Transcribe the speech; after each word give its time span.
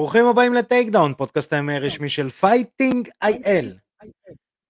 ברוכים 0.00 0.26
הבאים 0.26 0.54
ל 0.54 0.88
Takedown, 0.88 1.14
פודקאסט 1.14 1.52
ה 1.52 1.58
MMA 1.58 1.74
הרשמי 1.76 2.08
של 2.08 2.30
Fighting 2.30 3.08
IL. 3.22 3.76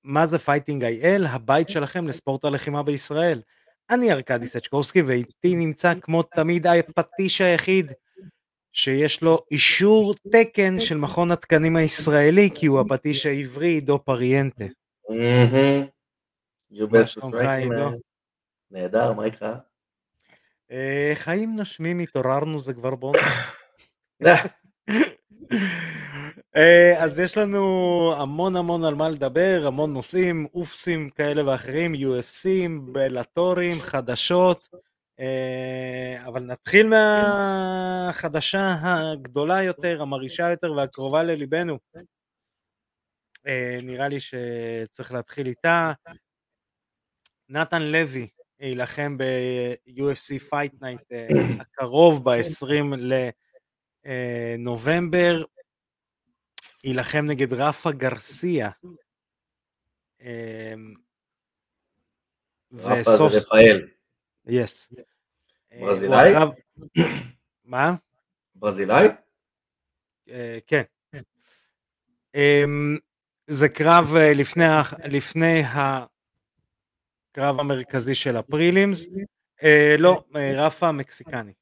מה 0.04 0.26
זה 0.26 0.38
Fighting 0.38 0.84
IL? 0.84 1.26
הבית 1.26 1.68
שלכם 1.68 2.08
לספורט 2.08 2.44
הלחימה 2.44 2.82
בישראל. 2.82 3.42
אני 3.90 4.12
ארקדי 4.12 4.46
סצ'קובסקי 4.46 5.02
ואיתי 5.02 5.56
נמצא 5.56 5.92
כמו 6.00 6.22
תמיד 6.22 6.66
הפטיש 6.66 7.40
היחיד 7.40 7.92
שיש 8.72 9.22
לו 9.22 9.38
אישור 9.50 10.14
תקן 10.32 10.80
של 10.80 10.96
מכון 10.96 11.30
התקנים 11.30 11.76
הישראלי 11.76 12.50
כי 12.54 12.66
הוא 12.66 12.80
הפטיש 12.80 13.26
העברי 13.26 13.68
עידו 13.68 14.04
פריאנטה. 14.04 14.64
מה 16.90 17.04
שלומך 17.04 17.40
עידו? 17.40 17.90
נהדר, 18.70 19.12
מה 19.12 19.24
איתך? 19.24 19.46
אה, 20.70 21.12
חיים 21.14 21.56
נושמים 21.56 21.98
התעוררנו 21.98 22.58
זה 22.58 22.74
כבר 22.74 22.94
בונוס. 22.94 23.22
אה, 26.56 27.04
אז 27.04 27.20
יש 27.20 27.36
לנו 27.36 28.14
המון 28.16 28.56
המון 28.56 28.84
על 28.84 28.94
מה 28.94 29.08
לדבר, 29.08 29.62
המון 29.66 29.92
נושאים, 29.92 30.46
אופסים 30.54 31.10
כאלה 31.10 31.46
ואחרים, 31.46 31.94
UFCים, 31.94 32.80
בלטורים, 32.92 33.72
חדשות, 33.80 34.68
אה, 35.20 36.26
אבל 36.26 36.42
נתחיל 36.42 36.88
מהחדשה 36.88 38.74
הגדולה 38.82 39.62
יותר, 39.62 40.02
המרעישה 40.02 40.50
יותר 40.50 40.72
והקרובה 40.72 41.22
לליבנו. 41.22 41.78
נראה 43.82 44.08
לי 44.08 44.20
שצריך 44.20 45.12
להתחיל 45.12 45.46
איתה. 45.46 45.92
נתן 47.48 47.82
לוי 47.82 48.28
יילחם 48.60 49.16
ב-UFC 49.18 50.50
Fight 50.50 50.82
Night 50.82 51.04
אה, 51.12 51.28
הקרוב 51.60 52.24
ב-20 52.24 52.96
לנובמבר, 54.04 55.44
יילחם 56.84 57.26
נגד 57.26 57.52
רפה 57.52 57.92
גרסיה. 57.92 58.70
אמ, 60.20 60.94
רפה 62.72 63.10
זה 63.16 63.38
רפאל. 63.38 63.88
יס. 64.46 64.92
אה, 65.72 65.80
ברזילאי? 65.80 66.32
מה? 67.64 67.94
ברזילאי? 68.54 69.06
אה, 70.28 70.58
כן. 70.66 70.82
אמ, 72.34 72.98
זה 73.46 73.68
קרב 73.68 74.16
לפני 75.04 75.62
ה... 75.62 76.04
הקרב 77.30 77.60
המרכזי 77.60 78.14
של 78.14 78.36
הפרילימס. 78.36 79.06
אה, 79.62 79.94
לא, 79.98 80.24
אה, 80.36 80.66
רפה 80.66 80.92
מקסיקני. 80.92 81.52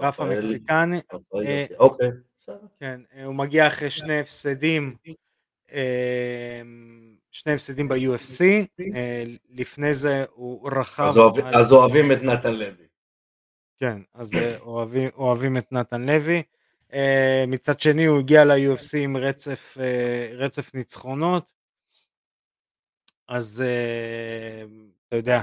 רפה 0.00 0.24
מקסיקני. 0.24 1.00
אה, 1.46 1.66
אוקיי, 1.78 2.10
כן, 2.80 3.00
הוא 3.24 3.34
מגיע 3.34 3.66
אחרי 3.66 3.90
שני 3.90 4.20
הפסדים, 4.20 4.96
שני 7.30 7.52
הפסדים 7.52 7.88
ב-UFC, 7.88 8.44
לפני 9.50 9.94
זה 9.94 10.24
הוא 10.32 10.70
רכב... 10.70 11.12
אז 11.54 11.72
אוהבים 11.72 12.12
את 12.12 12.22
נתן 12.22 12.54
לוי. 12.54 12.86
כן, 13.80 14.02
אז 14.14 14.30
אוהבים 15.16 15.58
את 15.58 15.72
נתן 15.72 16.02
לוי. 16.02 16.42
מצד 17.46 17.80
שני 17.80 18.04
הוא 18.04 18.18
הגיע 18.18 18.44
ל-UFC 18.44 18.96
עם 18.96 19.16
רצף 20.36 20.74
ניצחונות. 20.74 21.44
אז 23.28 23.62
אתה 25.08 25.16
יודע, 25.16 25.42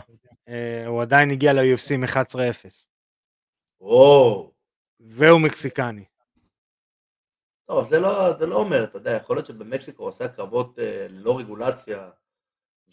הוא 0.88 1.02
עדיין 1.02 1.32
הגיע 1.32 1.54
ל-UFC 1.54 1.94
עם 1.94 2.04
11-0. 2.04 2.08
וואו. 3.82 4.54
והוא 5.00 5.42
מקסיקני. 5.42 6.06
טוב, 7.66 7.90
זה 7.90 8.00
לא, 8.00 8.38
זה 8.38 8.46
לא 8.46 8.56
אומר, 8.56 8.84
אתה 8.84 8.98
יודע, 8.98 9.12
יכול 9.12 9.36
להיות 9.36 9.46
שבמקסיקו 9.46 10.04
הוא 10.04 10.10
עושה 10.10 10.28
קרבות 10.28 10.80
uh, 10.80 10.82
ללא 11.10 11.40
רגולציה, 11.40 12.10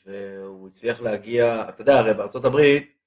והוא 0.05 0.69
הצליח 0.69 1.01
להגיע, 1.01 1.69
אתה 1.69 1.83
יודע, 1.83 1.99
הרי 1.99 2.15
בארצות 2.15 2.45
הברית, 2.45 2.99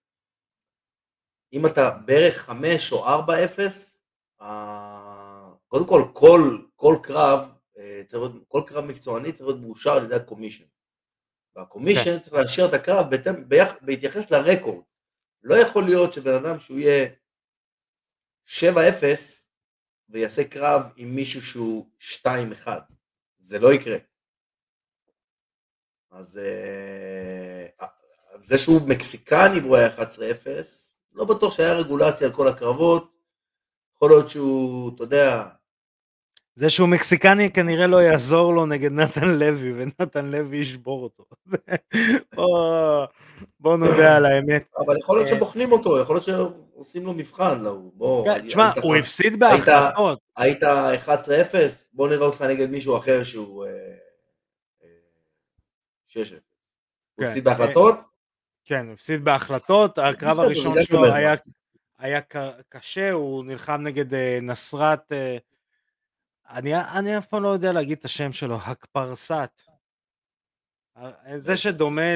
אם 1.53 1.66
אתה 1.66 1.90
בערך 2.06 2.38
5 2.38 2.91
או 2.91 3.06
4-0, 3.06 3.09
uh, 4.41 4.46
קודם 5.68 5.88
כל, 5.88 6.02
כל, 6.14 6.58
כל 6.75 6.96
קרב, 7.03 7.40
צריך 8.08 8.22
להיות, 8.22 8.31
כל 8.47 8.62
קרב 8.68 8.86
מקצועני 8.86 9.31
צריך 9.31 9.47
להיות 9.47 9.62
מאושר 9.62 9.91
על 9.91 10.06
ידי 10.06 10.16
הקומישן. 10.16 10.66
והקומישן 11.56 12.03
כן. 12.03 12.20
צריך 12.20 12.34
לאשר 12.34 12.66
את 12.66 12.74
הקרב 12.74 13.06
בהתייחס 13.81 14.31
לרקורד. 14.31 14.84
לא 15.44 15.56
יכול 15.56 15.84
להיות 15.86 16.14
שבן 16.14 16.34
אדם 16.34 16.59
שהוא 16.59 16.80
יהיה 16.80 17.09
7-0 18.59 18.63
ויעשה 20.09 20.44
קרב 20.44 20.81
עם 20.95 21.16
מישהו 21.16 21.41
שהוא 21.41 21.85
2-1. 22.00 22.67
זה 23.39 23.59
לא 23.59 23.73
יקרה. 23.73 23.97
אז 26.12 26.38
אה, 26.38 27.88
זה 28.41 28.57
שהוא 28.57 28.81
מקסיקני 28.88 29.59
והוא 29.59 29.75
היה 29.75 29.97
11-0, 29.97 30.00
לא 31.13 31.25
בטוח 31.25 31.53
שהיה 31.53 31.73
רגולציה 31.73 32.28
על 32.28 32.34
כל 32.34 32.47
הקרבות. 32.47 33.11
יכול 33.95 34.09
להיות 34.09 34.29
שהוא, 34.29 34.95
אתה 34.95 35.03
יודע, 35.03 35.47
זה 36.56 36.69
שהוא 36.69 36.90
מקסיקני 36.90 37.51
כנראה 37.51 37.88
לא 37.88 38.01
יעזור 38.01 38.53
לו 38.53 38.66
נגד 38.66 38.91
נתן 38.91 39.28
לוי, 39.28 39.73
ונתן 39.73 40.25
לוי 40.25 40.57
ישבור 40.57 41.03
אותו. 41.03 41.25
בוא 43.61 43.77
נודה 43.77 44.17
על 44.17 44.25
האמת. 44.25 44.63
אבל 44.85 44.97
יכול 44.97 45.17
להיות 45.17 45.29
אה, 45.29 45.35
שבוחנים 45.35 45.72
אותו, 45.72 45.99
יכול 45.99 46.16
להיות 46.16 46.25
שעושים 46.25 47.05
לו 47.05 47.13
מבחן. 47.13 47.63
כן, 48.25 48.47
תשמע, 48.47 48.72
הוא 48.81 48.95
הפסיד 48.95 49.39
בהחלטות. 49.39 50.19
היית 50.38 50.63
11-0, 50.63 50.67
בוא 51.94 52.07
נראה 52.07 52.25
אותך 52.25 52.41
נגד 52.41 52.69
מישהו 52.69 52.97
אחר 52.97 53.23
שהוא 53.23 53.66
6-0. 53.66 53.67
אה, 56.17 56.22
אה, 56.22 56.23
הוא 57.16 57.25
הפסיד 57.25 57.44
כן, 57.47 57.57
בהחלטות? 57.57 57.95
כן, 58.66 58.89
הפסיד 58.94 59.23
בהחלטות, 59.25 59.97
הקרב 59.97 60.39
הראשון 60.39 60.83
שלו 60.83 61.05
היה 61.99 62.22
קשה, 62.69 63.11
הוא 63.11 63.45
נלחם 63.45 63.81
נגד 63.83 64.16
נסרת... 64.41 65.11
אני 66.49 67.17
אף 67.17 67.25
פעם 67.25 67.43
לא 67.43 67.47
יודע 67.47 67.72
להגיד 67.72 67.97
את 67.97 68.05
השם 68.05 68.31
שלו, 68.31 68.57
הקפרסת. 68.66 69.71
זה 71.38 71.57
שדומה 71.57 72.16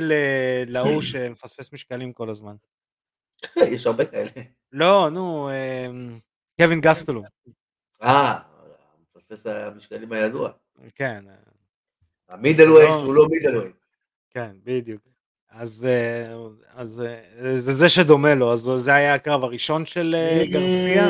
להוא 0.67 1.01
שמפספס 1.01 1.73
משקלים 1.73 2.13
כל 2.13 2.29
הזמן. 2.29 2.55
יש 3.73 3.87
הרבה 3.87 4.05
כאלה. 4.05 4.29
לא, 4.71 5.09
נו, 5.11 5.49
אמ, 5.49 6.19
קווין 6.61 6.81
גסטלו. 6.81 7.23
אה, 8.03 8.39
מפספס 9.15 9.45
המשקלים 9.45 10.11
הידוע. 10.11 10.49
כן. 10.95 11.25
המידל 12.29 12.71
ווייט 12.71 12.89
לא- 12.89 12.99
שהוא 12.99 13.13
לא 13.13 13.25
מידל 13.29 13.57
ווייט. 13.57 13.75
כן, 14.29 14.55
בדיוק. 14.63 15.01
אז, 15.49 15.85
אה, 15.85 16.35
אז 16.73 17.01
אה, 17.01 17.59
זה 17.59 17.73
זה 17.73 17.89
שדומה 17.89 18.35
לו, 18.35 18.53
אז 18.53 18.59
זה 18.75 18.93
היה 18.93 19.13
הקרב 19.13 19.43
הראשון 19.43 19.85
של 19.85 20.15
אה, 20.17 20.43
גרסיה. 20.51 21.07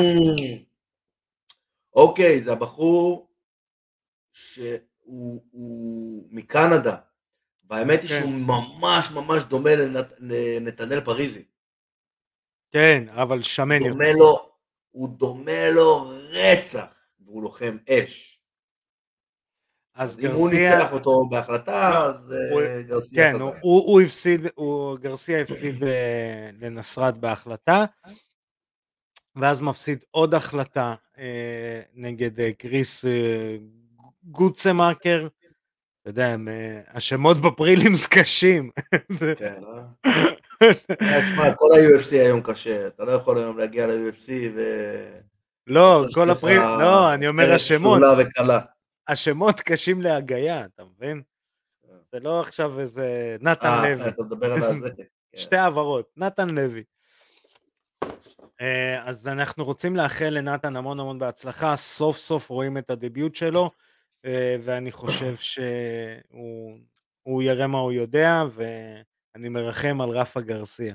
אוקיי, 1.94 2.42
זה 2.42 2.52
הבחור 2.52 3.30
שהוא 4.32 6.24
מקנדה, 6.30 6.96
והאמת 7.70 8.02
היא 8.02 8.08
כן. 8.08 8.20
שהוא 8.20 8.32
ממש 8.32 9.10
ממש 9.10 9.42
דומה 9.42 9.70
לנתנאל 10.18 11.00
פריזי. 11.00 11.44
כן, 12.72 13.04
אבל 13.08 13.42
שמן 13.42 13.82
יותר. 13.82 14.12
לו, 14.18 14.50
הוא 14.90 15.08
דומה 15.08 15.70
לו 15.70 16.10
רצח, 16.30 16.94
והוא 17.20 17.42
לוחם 17.42 17.76
אש. 17.90 18.40
אז, 19.94 20.16
גרסיה... 20.16 20.30
אם 20.30 20.36
הוא 20.36 20.50
ניצח 20.50 20.92
אותו 20.92 21.28
בהחלטה, 21.30 22.04
אז. 22.04 22.32
אה, 22.32 22.82
גרסיה 22.82 23.32
כן, 23.32 23.40
הוא, 23.40 23.54
הוא, 23.60 23.92
הוא 23.92 24.00
הפסיד, 24.00 24.40
הוא, 24.54 24.98
גרסיה 24.98 25.40
הפסיד 25.40 25.84
אה, 25.84 26.50
לנסרת 26.60 27.16
בהחלטה. 27.16 27.84
ואז 29.36 29.60
מפסיד 29.60 30.04
עוד 30.10 30.34
החלטה 30.34 30.94
אה, 31.18 31.82
נגד 31.94 32.52
קריס 32.58 33.04
גוצמאקר. 34.24 35.28
אתה 36.06 36.12
יודע, 36.12 36.26
הם, 36.26 36.48
אה, 36.48 36.80
השמות 36.88 37.38
בפרילימס 37.38 38.06
קשים. 38.06 38.70
כן, 39.38 39.60
אה? 39.64 40.12
אה? 40.62 41.22
תשמע, 41.22 41.54
כל 41.54 41.66
ה-UFC 41.72 42.12
היום 42.12 42.40
קשה, 42.42 42.86
אתה 42.86 43.04
לא 43.04 43.12
יכול 43.12 43.38
היום 43.38 43.58
להגיע 43.58 43.86
ל-UFC 43.86 44.30
ו... 44.54 44.60
לא, 45.66 46.04
כל 46.14 46.30
הפריל... 46.30 46.58
לא, 46.58 47.14
אני 47.14 47.28
אומר 47.28 47.52
השמות. 47.52 48.02
השמות 49.08 49.60
קשים 49.60 50.02
להגייה, 50.02 50.64
אתה 50.64 50.82
מבין? 50.84 51.22
אה. 51.90 51.96
זה 52.12 52.20
לא 52.20 52.40
עכשיו 52.40 52.80
איזה 52.80 53.36
נתן 53.40 53.82
לוי. 53.82 54.08
אתה 54.08 54.22
מדבר 54.22 54.52
על 54.52 54.80
זה. 54.80 54.88
שתי 55.36 55.56
העברות, 55.56 56.10
נתן 56.16 56.50
לוי. 56.50 56.82
אה, 58.60 59.08
אז 59.08 59.28
אנחנו 59.28 59.64
רוצים 59.64 59.96
לאחל 59.96 60.28
לנתן 60.30 60.76
המון 60.76 61.00
המון 61.00 61.18
בהצלחה, 61.18 61.76
סוף 61.76 62.18
סוף 62.18 62.50
רואים 62.50 62.78
את 62.78 62.90
הדביוט 62.90 63.34
שלו, 63.34 63.62
אה, 63.64 63.85
ואני 64.62 64.92
חושב 64.92 65.36
שהוא 65.36 66.82
יראה 67.42 67.66
מה 67.66 67.78
הוא 67.78 67.92
יודע, 67.92 68.42
ואני 68.52 69.48
מרחם 69.48 70.00
על 70.00 70.08
רפה 70.08 70.40
גרסיה. 70.40 70.94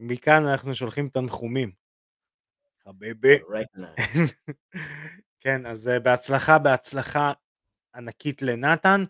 מכאן 0.00 0.46
אנחנו 0.46 0.74
שולחים 0.74 1.08
תנחומים. 1.08 1.70
חביבי. 2.84 3.38
כן, 5.40 5.66
אז 5.66 5.88
אה, 5.88 6.00
בהצלחה, 6.00 6.58
בהצלחה 6.58 7.32
ענקית 7.94 8.42
לנתן. 8.42 9.04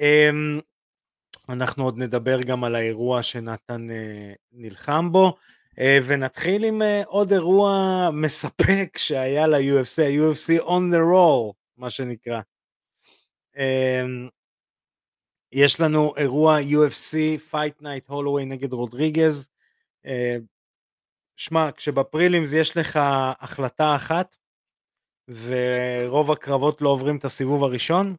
אמ, 0.00 0.60
אנחנו 1.48 1.84
עוד 1.84 1.98
נדבר 1.98 2.40
גם 2.42 2.64
על 2.64 2.74
האירוע 2.74 3.22
שנתן 3.22 3.90
אה, 3.90 4.32
נלחם 4.52 5.12
בו, 5.12 5.36
אה, 5.78 5.98
ונתחיל 6.06 6.64
עם 6.64 6.82
אה, 6.82 7.02
עוד 7.06 7.32
אירוע 7.32 8.10
מספק 8.12 8.98
שהיה 8.98 9.46
ל-UFC, 9.46 10.02
ה-UFC 10.02 10.62
on 10.62 10.92
the 10.92 11.00
roll, 11.12 11.52
מה 11.76 11.90
שנקרא. 11.90 12.40
אמ, 13.56 14.28
יש 15.52 15.80
לנו 15.80 16.16
אירוע 16.16 16.58
UFC 16.60 17.14
Fight 17.52 17.82
Night 17.82 18.06
הולווי 18.06 18.44
נגד 18.44 18.72
רודריגז. 18.72 19.48
אה, 20.06 20.36
שמע, 21.36 21.72
כשבפרילימס 21.76 22.52
יש 22.52 22.76
לך 22.76 22.98
החלטה 23.40 23.96
אחת, 23.96 24.36
ורוב 25.30 26.30
הקרבות 26.32 26.80
לא 26.80 26.88
עוברים 26.88 27.16
את 27.16 27.24
הסיבוב 27.24 27.64
הראשון, 27.64 28.16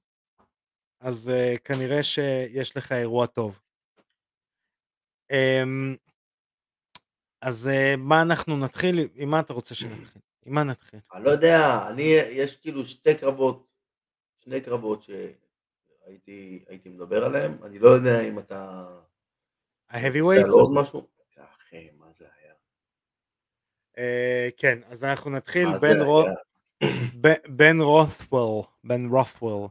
אז 1.00 1.32
uh, 1.34 1.60
כנראה 1.60 2.04
שיש 2.04 2.78
לך 2.78 2.92
אירוע 2.92 3.28
טוב. 3.28 3.60
Um, 5.34 5.98
אז 7.42 7.70
uh, 7.74 7.98
מה 7.98 8.22
אנחנו 8.22 8.58
נתחיל? 8.58 9.08
עם 9.16 9.30
מה 9.30 9.40
אתה 9.40 9.54
רוצה 9.54 9.76
שנתחיל? 9.76 10.22
עם 10.46 10.54
מה 10.54 10.64
נתחיל? 10.64 11.00
אני 11.14 11.24
לא 11.24 11.30
יודע, 11.30 11.88
אני, 11.90 12.04
יש 12.32 12.56
כאילו 12.56 12.86
שתי 12.86 13.16
קרבות, 13.16 13.68
שני 14.44 14.62
קרבות 14.62 15.04
שהייתי 15.04 16.64
הייתי 16.68 16.90
מדבר 16.90 17.26
עליהם, 17.26 17.58
אני 17.64 17.80
לא 17.80 17.90
יודע 17.90 18.22
אם 18.22 18.40
אתה... 18.40 18.88
על 20.44 20.50
עוד 20.50 20.72
משהו? 20.74 21.08
אחי, 21.72 21.90
מה 22.00 22.06
זה 22.20 22.26
היה? 22.38 22.54
Uh, 23.98 24.52
כן, 24.58 24.80
אז 24.90 25.04
אנחנו 25.04 25.32
נתחיל 25.32 25.68
בן 25.82 26.02
רות'וול, 27.82 28.64
בן 28.84 29.06
רות'וול, 29.06 29.68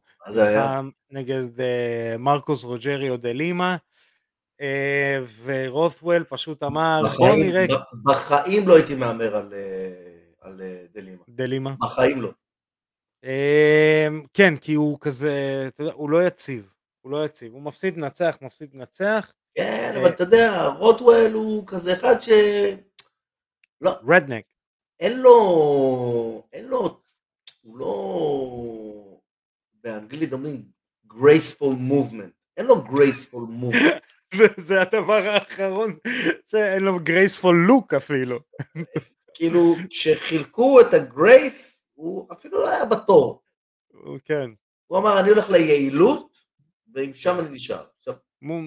נגד 1.10 1.60
אה, 1.60 2.16
מרקוס 2.18 2.64
רוג'ריו 2.64 3.16
דה 3.16 3.32
לימה, 3.32 3.76
אה, 4.60 5.18
ורות'וול 5.42 6.24
פשוט 6.24 6.62
אמר 6.62 7.00
בוא 7.02 7.10
בחיים, 7.10 7.46
נראה 7.46 7.66
ב- 7.66 8.10
בחיים 8.10 8.68
לא 8.68 8.76
הייתי 8.76 8.94
מהמר 8.94 9.36
על, 9.36 9.52
אה, 9.52 10.58
אה. 10.60 10.84
דה 11.28 11.46
לימה. 11.46 11.74
בחיים 11.80 12.22
לא. 12.22 12.30
אה, 13.24 14.08
כן, 14.34 14.56
כי 14.56 14.74
הוא 14.74 14.98
כזה, 15.00 15.64
אתה 15.66 15.82
יודע, 15.82 15.92
הוא 15.92 16.10
לא 16.10 16.26
יציב, 16.26 16.72
הוא 17.00 17.12
לא 17.12 17.24
יציב, 17.24 17.52
הוא 17.52 17.62
מפסיד 17.62 17.96
לנצח, 17.96 18.38
מפסיד 18.42 18.74
לנצח, 18.74 19.32
כן, 19.54 19.92
אה. 19.94 20.00
אבל 20.00 20.08
אתה 20.08 20.22
יודע, 20.22 20.66
רוטוול 20.66 21.32
הוא 21.32 21.66
כזה 21.66 21.92
אחד 21.92 22.20
ש... 22.20 22.28
לא, 23.80 23.98
רדנק, 24.08 24.44
אין 25.00 25.20
לו... 25.20 26.46
אין 26.52 26.64
לו... 26.64 27.00
הוא 27.62 27.78
לא... 27.78 29.20
באנגלית 29.84 30.32
אומרים 30.32 30.62
graceful 31.12 31.90
movement. 31.90 32.30
אין 32.56 32.66
לו 32.66 32.82
graceful 32.84 33.62
movement. 33.62 34.00
זה 34.66 34.82
הדבר 34.82 35.28
האחרון, 35.28 35.96
שאין 36.46 36.82
לו 36.82 36.98
גרייספול 36.98 37.56
לוק 37.56 37.94
אפילו, 37.94 38.38
כאילו, 39.34 39.76
כשחילקו 39.90 40.80
את 40.80 40.94
הגרייס, 40.94 41.79
הוא 42.00 42.26
אפילו 42.32 42.60
לא 42.60 42.68
היה 42.70 42.84
בתור. 42.84 43.42
הוא 43.92 44.18
כן, 44.24 44.50
הוא 44.86 44.98
אמר, 44.98 45.20
אני 45.20 45.30
הולך 45.30 45.50
ליעילות, 45.50 46.36
ועם 46.94 47.14
שם 47.14 47.36
אני 47.38 47.48
נשאר. 47.50 47.84
עכשיו, 47.98 48.14
הוא 48.42 48.60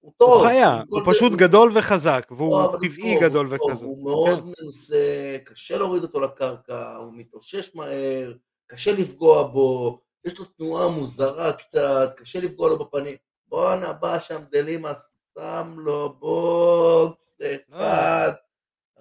הוא 0.00 0.12
טוב. 0.16 0.40
הוא 0.40 0.48
חיה, 0.48 0.82
הוא 0.88 1.00
פשוט 1.06 1.32
גדול 1.32 1.70
וחזק, 1.74 2.26
הוא- 2.30 2.38
והוא 2.38 2.76
טבעי 2.76 3.20
גדול 3.20 3.46
וכזה. 3.50 3.84
הוא 3.84 4.04
מאוד 4.04 4.38
כן. 4.38 4.62
מנוסה, 4.62 5.36
קשה 5.44 5.78
להוריד 5.78 6.02
אותו 6.02 6.20
לקרקע, 6.20 6.96
הוא 6.96 7.12
מתאושש 7.14 7.74
מהר, 7.74 8.32
קשה 8.66 8.92
לפגוע 8.92 9.42
בו, 9.42 10.00
יש 10.24 10.38
לו 10.38 10.44
תנועה 10.44 10.88
מוזרה 10.88 11.52
קצת, 11.52 12.14
קשה 12.16 12.40
לפגוע 12.40 12.68
לו 12.68 12.78
בפנים. 12.78 13.16
בואנה, 13.46 13.92
בא 13.92 14.18
שם 14.18 14.40
דלימה, 14.50 14.92
שם 15.38 15.74
לו 15.78 16.14
בוקס 16.18 17.38
אחד, 17.42 18.32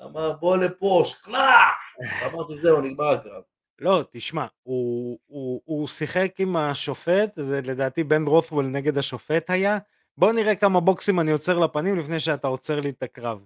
אמר 0.04 0.32
בוא 0.32 0.58
לפה, 0.58 1.02
שקלח! 1.06 1.76
אמרתי 2.34 2.58
זהו, 2.62 2.82
נגמר 2.82 3.06
הקרב. 3.06 3.44
לא, 3.82 4.04
תשמע, 4.12 4.46
הוא, 4.64 5.20
הוא, 5.26 5.62
הוא 5.66 5.88
שיחק 5.88 6.36
עם 6.40 6.56
השופט, 6.56 7.32
זה 7.36 7.62
לדעתי 7.62 8.04
בן 8.04 8.24
רות'וול 8.24 8.66
נגד 8.66 8.98
השופט 8.98 9.50
היה, 9.50 9.78
בוא 10.18 10.32
נראה 10.32 10.56
כמה 10.56 10.80
בוקסים 10.80 11.20
אני 11.20 11.32
עוצר 11.32 11.60
לפנים 11.60 11.98
לפני 12.00 12.20
שאתה 12.20 12.48
עוצר 12.48 12.80
לי 12.80 12.90
את 12.90 13.04
הקרב. 13.04 13.46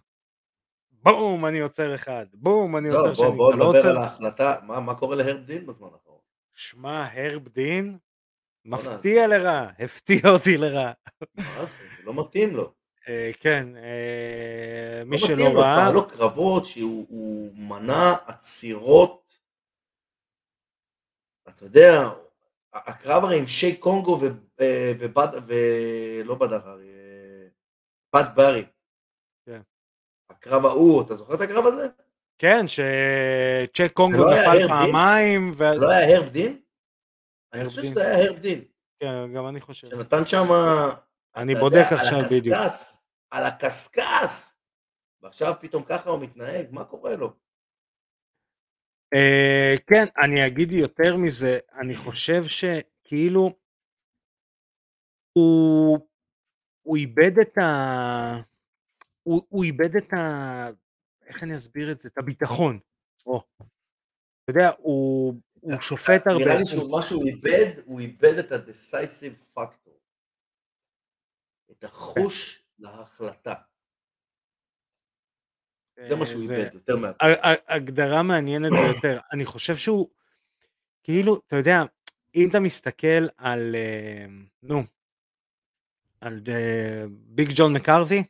בום, 0.91 1.45
אני 1.45 1.59
עוצר 1.59 1.95
אחד, 1.95 2.25
בום, 2.33 2.77
אני 2.77 2.89
לא, 2.89 3.00
עוצר 3.00 3.07
בוא 3.07 3.27
שני, 3.27 3.38
בוא 3.38 3.50
אתה 3.50 3.57
לא 3.57 3.65
נדבר 3.65 3.77
עוצר... 3.77 3.89
על 3.89 3.97
ההחלטה, 3.97 4.56
מה 4.63 4.80
מה 4.80 4.95
קורה 4.95 5.15
להרב 5.15 5.45
דין 5.45 5.65
בזמן 5.65 5.88
האחרון? 5.94 6.19
שמע, 6.56 7.07
הרב 7.13 7.47
דין. 7.47 7.97
מפתיע 8.65 9.27
לרע, 9.27 9.68
הפתיע 9.79 10.21
אותי 10.25 10.57
לרע. 10.57 10.91
מה 11.38 11.65
זה, 11.65 11.83
לא 12.03 12.13
מתאים 12.13 12.56
לו. 12.56 12.74
אה, 13.09 13.31
כן, 13.39 13.68
אה, 13.75 15.03
מי 15.06 15.18
לא 15.18 15.27
שלא 15.27 15.36
מתאים 15.36 15.57
ראה, 15.57 15.77
היה 15.77 15.91
לו 15.91 16.07
קרבות 16.07 16.65
שהוא 16.65 17.06
הוא 17.09 17.51
מנע 17.56 18.13
עצירות, 18.25 19.23
אתה 21.50 21.63
יודע, 21.66 22.10
הקרב 22.74 23.24
הרי 23.24 23.40
עם 23.40 23.48
שי 23.48 23.75
קונגו 23.75 24.19
אה, 24.62 24.94
ובד, 25.00 25.28
ולא 25.45 26.36
בדהרי, 26.36 26.90
אה, 26.90 27.48
בד 28.16 28.36
ברי. 28.36 28.66
כן. 29.45 29.62
הקרב 30.30 30.66
ההוא, 30.66 31.01
אתה 31.01 31.16
זוכר 31.16 31.36
את 31.36 31.42
הקרב 31.42 31.66
הזה? 31.66 31.88
כן, 32.38 32.66
שצ'ק 32.68 33.94
קונגו 33.94 34.30
זה 34.30 34.36
נפל? 34.36 34.68
פעמיים, 34.68 35.54
ו... 35.57 35.63
לא 35.63 35.90
היה 35.90 36.18
הרב 36.18 36.30
דין? 36.30 36.62
אני 37.54 37.66
חושב. 37.66 37.84
שזה 37.84 38.07
היה 38.07 38.25
הרב 38.25 38.39
דין, 38.39 38.63
כן, 39.00 39.34
גם 39.34 39.48
אני 39.48 39.62
חושב. 39.62 39.89
שנתן 39.89 40.25
שם, 40.25 40.48
אני 41.36 41.54
אתה 41.54 41.62
בודק 41.62 41.86
עכשיו 41.92 42.19
על 42.19 42.25
בדיוק. 42.25 42.57
על 43.31 43.44
הקשקש, 43.44 44.54
ועכשיו 45.22 45.54
פתאום 45.60 45.84
ככה 45.84 46.10
הוא 46.10 46.19
מתנהג, 46.19 46.68
מה 46.72 46.84
קורה 46.84 47.16
לו? 47.16 47.34
אה, 49.13 49.75
כן, 49.88 50.06
אני 50.24 50.48
אגיד 50.48 50.71
יותר 50.71 51.18
מזה, 51.18 51.60
אני 51.81 51.95
חושב 51.95 52.44
שכאילו 52.48 53.56
הוא, 55.33 56.00
הוא 56.81 56.98
איבד 56.98 57.39
את 57.42 57.57
ה... 57.57 57.71
הוא, 59.24 59.41
הוא 59.50 59.63
איבד 59.63 59.96
את 59.96 60.13
ה... 60.13 60.70
איך 61.25 61.43
אני 61.43 61.58
אסביר 61.58 61.91
את 61.91 62.00
זה? 62.00 62.10
את 62.10 62.17
הביטחון. 62.17 62.79
או. 63.25 63.43
אתה 63.58 64.51
יודע, 64.51 64.72
הוא, 64.77 65.34
הוא 65.62 65.82
שופט 65.82 66.27
הרבה. 66.27 66.46
נראה 66.46 66.60
לי 66.60 66.65
שמה 66.65 67.01
שהוא 67.01 67.25
איבד, 67.25 67.79
הוא 67.86 68.00
איבד 68.00 68.38
את 68.38 68.51
ה-decisive 68.51 69.58
factor. 69.58 69.91
את 71.72 71.84
החוש 71.84 72.63
להחלטה. 72.79 73.53
זה 76.07 76.15
מה 76.15 76.25
שהוא 76.25 76.51
אה, 76.51 76.57
איבד, 76.57 76.73
יותר 76.73 76.97
מה... 76.97 77.12
הגדרה 77.67 78.23
מעניינת 78.23 78.71
ביותר. 78.71 79.19
אני 79.33 79.45
חושב 79.45 79.77
שהוא, 79.77 80.09
כאילו, 81.03 81.41
אתה 81.47 81.55
יודע, 81.55 81.83
אם 82.35 82.50
אתה 82.50 82.59
מסתכל 82.59 83.27
על, 83.38 83.75
אה, 83.75 84.25
נו, 84.63 84.83
על 86.21 86.41
אה, 86.47 87.05
ביג 87.09 87.51
ג'ון 87.55 87.73
מקארתי, 87.73 88.23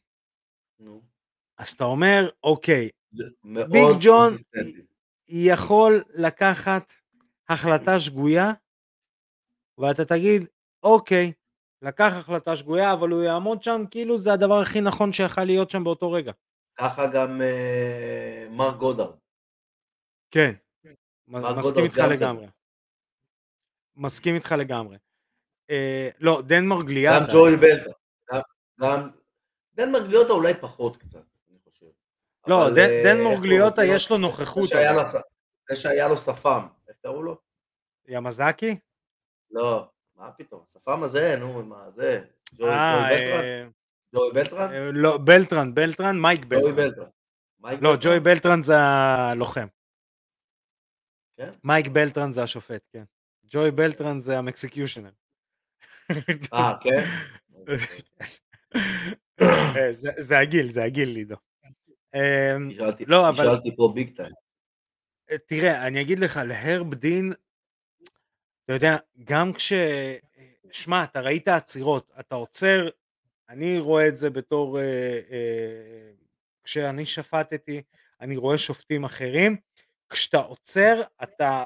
אז 1.58 1.70
אתה 1.70 1.84
אומר, 1.84 2.30
אוקיי, 2.44 2.90
ביג 3.44 3.98
ג'ון. 4.00 4.34
יכול 5.28 6.04
לקחת 6.14 6.94
החלטה 7.50 8.00
שגויה, 8.00 8.52
ואתה 9.78 10.06
תגיד, 10.06 10.46
אוקיי, 10.84 11.32
לקח 11.82 12.14
החלטה 12.16 12.56
שגויה, 12.56 12.94
אבל 12.94 13.10
הוא 13.10 13.24
יעמוד 13.24 13.64
שם 13.64 13.84
כאילו 13.92 14.18
זה 14.18 14.34
הדבר 14.34 14.60
הכי 14.60 14.82
נכון 14.82 15.14
שיכל 15.14 15.44
להיות 15.44 15.70
שם 15.70 15.84
באותו 15.84 16.12
רגע. 16.12 16.32
ככה 16.76 17.08
גם 17.08 17.42
אה, 17.42 18.48
מר 18.50 18.78
גודארד. 18.78 19.16
כן, 20.32 20.52
מר 21.28 21.56
מסכים 21.56 21.84
איתך 21.84 21.98
גם 21.98 22.10
לגמרי. 22.12 22.48
מסכים 23.96 24.36
איתך 24.36 24.56
לגמרי. 24.60 24.98
אה, 25.70 26.10
לא, 26.20 26.42
דן 26.48 26.66
מרגליאטה. 26.66 27.20
גם 27.20 27.32
ג'וי 27.34 27.58
בלטה. 27.58 27.92
גם-. 28.82 29.10
דן 29.74 29.92
מרגליוטה 29.92 30.34
אולי 30.34 30.54
פחות 30.54 30.98
קצת, 30.98 31.24
אני 31.50 31.58
חושב. 31.70 31.86
לא, 32.48 32.70
דן, 32.76 32.80
אה, 32.80 33.36
קוראים 33.36 33.52
לו? 33.60 33.84
יש 33.96 34.10
לו 34.12 34.18
נוכחות. 34.18 34.64
זה 34.64 34.70
שהיה. 34.70 34.94
לו- 34.94 35.02
זה 35.70 35.76
שהיה 35.76 36.08
לו 36.08 36.18
שפם, 36.18 36.68
איך 36.88 36.98
קראו 37.02 37.24
לו? 37.24 37.38
ימסאקי? 38.08 38.80
לא, 39.52 39.88
מה 40.16 40.32
פתאום, 40.32 40.64
השפם 40.68 41.04
הזה, 41.04 41.36
נו, 41.40 41.64
מה 41.64 41.92
זה? 41.96 42.22
ג'וי 44.14 44.22
אה, 44.28 44.34
ג'וי 44.34 44.44
בלטרן? 44.44 44.60
אה, 44.62 44.68
ג'וי 44.68 44.82
בלטרן? 44.82 44.86
אה, 44.86 44.92
לא, 44.92 45.18
בלטרן, 45.18 45.74
בלטרן, 45.76 46.22
מייק 46.22 46.42
ג'וי 46.42 46.72
בלטרן. 46.72 46.76
בלטרן. 46.76 47.06
מייק 47.60 47.80
לא, 47.82 47.92
בלטרן? 47.92 48.12
ג'וי 48.12 48.20
בלטרן 48.20 48.64
זה 48.64 48.74
הלוחם. 48.78 49.68
כן? 51.38 51.50
מייק 51.64 51.88
בלטרן 51.88 52.32
זה 52.32 52.44
השופט, 52.44 52.88
כן. 52.92 53.04
ג'וי 53.46 53.72
בלטרן 53.72 54.20
זה 54.20 54.38
המקסקיושנר. 54.38 55.12
אה, 56.54 56.74
כן? 56.82 57.04
אה, 59.42 59.94
זה- 60.20 60.40
הגיל, 60.40 60.72
זה 60.72 60.84
הגיל 60.84 61.10
לידו. 61.10 61.36
אמ, 62.16 62.68
לא, 63.08 63.30
אבל 63.30 63.44
תשאלתי 63.44 63.76
פה 63.76 63.92
ביג 63.96 64.16
טיים. 64.16 64.34
תראה, 65.48 65.88
אני 65.88 66.02
אגיד 66.02 66.20
לך, 66.20 66.40
להרב 66.48 66.94
דין, 66.94 67.34
אתה 68.66 68.74
יודע, 68.74 68.98
גם 69.24 69.54
כש... 69.54 69.74
שמע, 70.72 71.04
אתה 71.04 71.20
ראית 71.22 71.48
עצירות, 71.48 72.12
אתה 72.20 72.36
עוצר, 72.36 72.90
אני 73.50 73.80
רואה 73.80 74.08
את 74.08 74.18
זה 74.18 74.30
בתור... 74.30 74.80
אה, 74.80 74.84
אה, 75.32 76.12
כשאני 76.64 77.06
שפטתי, 77.06 77.82
אני 78.22 78.38
רואה 78.38 78.58
שופטים 78.58 79.04
אחרים, 79.04 79.58
כשאתה 80.10 80.38
עוצר, 80.38 81.02
אתה 81.24 81.64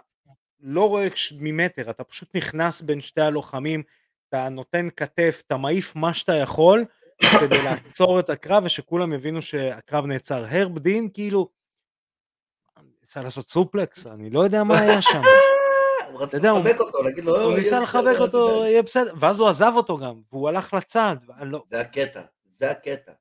לא 0.59 0.89
רואה 0.89 1.07
ממטר, 1.31 1.89
אתה 1.89 2.03
פשוט 2.03 2.35
נכנס 2.35 2.81
בין 2.81 3.01
שתי 3.01 3.21
הלוחמים, 3.21 3.83
אתה 4.29 4.49
נותן 4.49 4.87
כתף, 4.95 5.41
אתה 5.47 5.57
מעיף 5.57 5.95
מה 5.95 6.13
שאתה 6.13 6.35
יכול, 6.35 6.85
כדי 7.39 7.63
לעצור 7.63 8.19
את 8.19 8.29
הקרב 8.29 8.63
ושכולם 8.65 9.13
יבינו 9.13 9.41
שהקרב 9.41 10.05
נעצר. 10.05 10.45
הרב 10.49 10.79
דין 10.79 11.09
כאילו 11.13 11.49
ניסה 13.01 13.21
לעשות 13.21 13.49
סופלקס, 13.49 14.07
אני 14.07 14.29
לא 14.29 14.39
יודע 14.39 14.63
מה 14.63 14.79
היה 14.79 15.01
שם. 15.01 15.21
הוא 16.17 16.25
רצה 16.25 16.37
לחבק 16.37 16.79
אותו, 16.79 17.03
להגיד 17.03 17.23
לו, 17.23 17.41
הוא 17.41 17.57
ניסה 17.57 17.79
לחבק 17.79 18.19
אותו, 18.19 18.65
יהיה 18.65 18.83
בסדר, 18.83 19.13
ואז 19.19 19.39
הוא 19.39 19.49
עזב 19.49 19.71
אותו 19.75 19.97
גם, 19.97 20.21
והוא 20.31 20.49
הלך 20.49 20.73
לצד. 20.73 21.15
לא- 21.41 21.63
זה 21.67 21.81
הקטע, 21.81 22.21
זה 22.45 22.71
הקטע. 22.71 23.11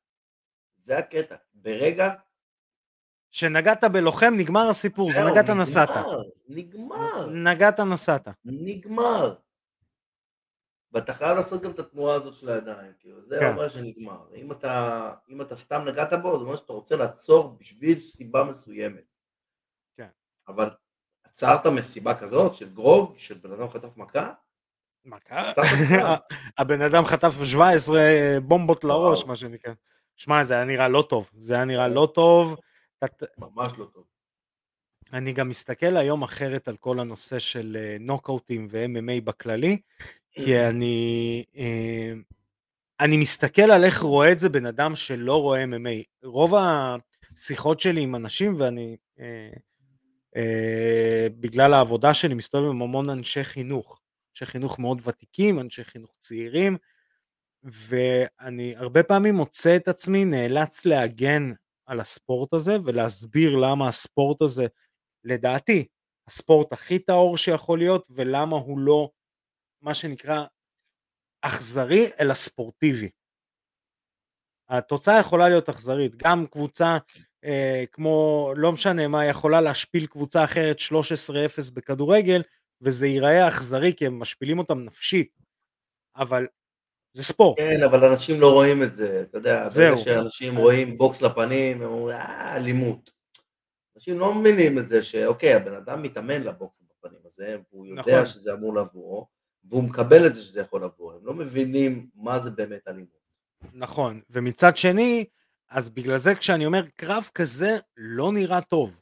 זה 0.76 0.98
הקטע. 0.98 1.34
ברגע... 1.54 2.10
שנגעת 3.30 3.84
בלוחם, 3.84 4.34
נגמר 4.36 4.68
הסיפור, 4.70 5.12
זה 5.12 5.24
נגעת 5.24 5.50
נסעת. 5.50 5.88
נגמר. 6.48 7.26
נגעת 7.30 7.80
נסעת. 7.80 8.28
נגמר. 8.44 9.34
ואתה 10.92 11.14
חייב 11.14 11.36
לעשות 11.36 11.62
גם 11.62 11.70
את 11.70 11.78
התנועה 11.78 12.14
הזאת 12.14 12.34
של 12.34 12.48
הידיים, 12.48 12.92
כאילו, 12.98 13.22
זה 13.26 13.36
כן. 13.40 13.52
אומר 13.52 13.68
שנגמר. 13.68 14.18
אם 14.34 14.52
אתה, 14.52 15.12
אם 15.28 15.42
אתה 15.42 15.56
סתם 15.56 15.84
נגעת 15.84 16.12
בו, 16.22 16.38
זה 16.38 16.44
אומר 16.44 16.56
שאתה 16.56 16.72
רוצה 16.72 16.96
לעצור 16.96 17.56
בשביל 17.60 17.98
סיבה 17.98 18.44
מסוימת. 18.44 19.04
כן. 19.96 20.08
אבל 20.48 20.70
עצרת 21.36 21.66
מסיבה 21.66 22.14
כזאת, 22.14 22.54
של 22.54 22.72
גרוג, 22.72 23.14
של 23.18 23.34
בן 23.34 23.52
אדם 23.52 23.68
חטף 23.70 23.96
מכה? 23.96 24.32
מכה? 25.04 25.52
הבן 26.58 26.80
אדם 26.80 27.04
חטף 27.04 27.34
17 27.44 28.00
בומבות 28.42 28.84
לראש, 28.84 29.24
מה 29.24 29.36
שנקרא. 29.36 29.72
שמע, 30.16 30.44
זה 30.44 30.54
היה 30.54 30.64
נראה 30.64 30.88
לא 30.88 31.06
טוב. 31.08 31.30
זה 31.38 31.54
היה 31.54 31.64
נראה 31.64 31.88
לא 31.88 32.08
טוב. 32.14 32.56
ממש 33.38 33.72
לא 33.78 33.84
טוב. 33.84 34.04
אני 35.12 35.32
גם 35.32 35.48
מסתכל 35.48 35.96
היום 35.96 36.22
אחרת 36.22 36.68
על 36.68 36.76
כל 36.76 37.00
הנושא 37.00 37.38
של 37.38 37.76
נוקאוטים 38.00 38.68
ו-MMA 38.70 39.20
בכללי. 39.24 39.80
כי 40.30 40.58
אני, 40.68 41.44
אה, 41.56 42.12
אני 43.00 43.16
מסתכל 43.16 43.70
על 43.70 43.84
איך 43.84 44.02
רואה 44.02 44.32
את 44.32 44.38
זה 44.38 44.48
בן 44.48 44.66
אדם 44.66 44.96
שלא 44.96 45.42
רואה 45.42 45.64
MMA. 45.64 46.24
רוב 46.24 46.54
השיחות 46.54 47.80
שלי 47.80 48.00
עם 48.00 48.14
אנשים, 48.14 48.60
ואני, 48.60 48.96
אה, 49.20 49.24
אה, 49.24 49.50
בגלל 51.40 51.74
העבודה 51.74 52.14
שלי, 52.14 52.34
מסתובב 52.34 52.70
עם 52.70 52.82
המון 52.82 53.10
אנשי 53.10 53.44
חינוך. 53.44 54.00
אנשי 54.30 54.46
חינוך 54.46 54.78
מאוד 54.78 55.00
ותיקים, 55.04 55.60
אנשי 55.60 55.84
חינוך 55.84 56.16
צעירים, 56.18 56.76
ואני 57.62 58.76
הרבה 58.76 59.02
פעמים 59.02 59.34
מוצא 59.34 59.76
את 59.76 59.88
עצמי 59.88 60.24
נאלץ 60.24 60.84
להגן 60.84 61.52
על 61.86 62.00
הספורט 62.00 62.54
הזה 62.54 62.76
ולהסביר 62.84 63.56
למה 63.56 63.88
הספורט 63.88 64.42
הזה, 64.42 64.66
לדעתי, 65.24 65.86
הספורט 66.28 66.72
הכי 66.72 66.98
טהור 66.98 67.36
שיכול 67.36 67.78
להיות, 67.78 68.06
ולמה 68.10 68.56
הוא 68.56 68.78
לא 68.78 69.10
מה 69.82 69.94
שנקרא 69.94 70.44
אכזרי 71.42 72.06
אלא 72.20 72.34
ספורטיבי. 72.34 73.10
התוצאה 74.68 75.20
יכולה 75.20 75.48
להיות 75.48 75.68
אכזרית, 75.68 76.16
גם 76.16 76.46
קבוצה 76.46 76.98
אה, 77.46 77.84
כמו 77.92 78.52
לא 78.56 78.72
משנה 78.72 79.08
מה 79.08 79.24
יכולה 79.24 79.60
להשפיל 79.60 80.06
קבוצה 80.06 80.44
אחרת 80.44 80.76
13-0 80.78 81.72
בכדורגל 81.74 82.42
וזה 82.80 83.06
ייראה 83.06 83.48
אכזרי 83.48 83.92
כי 83.96 84.06
הם 84.06 84.18
משפילים 84.18 84.58
אותם 84.58 84.80
נפשית, 84.80 85.38
אבל 86.16 86.46
זה 87.12 87.22
ספורט. 87.22 87.58
כן, 87.58 87.82
אבל 87.82 88.04
אנשים 88.04 88.40
לא 88.40 88.52
רואים 88.52 88.82
את 88.82 88.94
זה, 88.94 89.20
אתה 89.20 89.38
יודע, 89.38 89.68
ברגע 89.68 89.96
שאנשים 89.96 90.56
רואים 90.56 90.98
בוקס 90.98 91.22
לפנים, 91.22 91.82
הם 91.82 91.88
אומרים, 91.88 92.16
אה, 92.16 92.56
אלימות. 92.56 93.10
אנשים 93.96 94.18
לא 94.18 94.34
מבינים 94.34 94.78
את 94.78 94.88
זה 94.88 95.02
שאוקיי, 95.02 95.54
הבן 95.54 95.74
אדם 95.74 96.02
מתאמן 96.02 96.42
לבוקס 96.42 96.78
בפנים 96.82 97.20
הזה, 97.26 97.56
והוא 97.72 97.86
יודע 97.86 98.02
נכון. 98.02 98.26
שזה 98.26 98.52
אמור 98.52 98.74
לבוא, 98.74 99.24
והוא 99.64 99.84
מקבל 99.84 100.26
את 100.26 100.34
זה 100.34 100.42
שזה 100.42 100.60
יכול 100.60 100.84
לבוא, 100.84 101.12
הם 101.12 101.26
לא 101.26 101.34
מבינים 101.34 102.06
מה 102.14 102.40
זה 102.40 102.50
באמת 102.50 102.88
אלימות. 102.88 103.26
נכון, 103.72 104.20
ומצד 104.30 104.76
שני, 104.76 105.24
אז 105.70 105.90
בגלל 105.90 106.18
זה 106.18 106.34
כשאני 106.34 106.66
אומר 106.66 106.84
קרב 106.96 107.30
כזה 107.34 107.78
לא 107.96 108.32
נראה 108.32 108.60
טוב. 108.60 109.00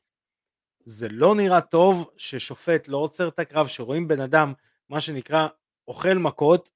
זה 0.85 1.09
לא 1.09 1.35
נראה 1.35 1.61
טוב 1.61 2.11
ששופט 2.16 2.88
לא 2.88 2.97
עוצר 2.97 3.28
את 3.28 3.38
הקרב, 3.38 3.66
שרואים 3.66 4.09
בן 4.09 4.21
אדם, 4.21 4.52
מה 4.88 5.00
שנקרא, 5.00 5.49
אוכל 5.88 6.14
מכות, 6.14 6.71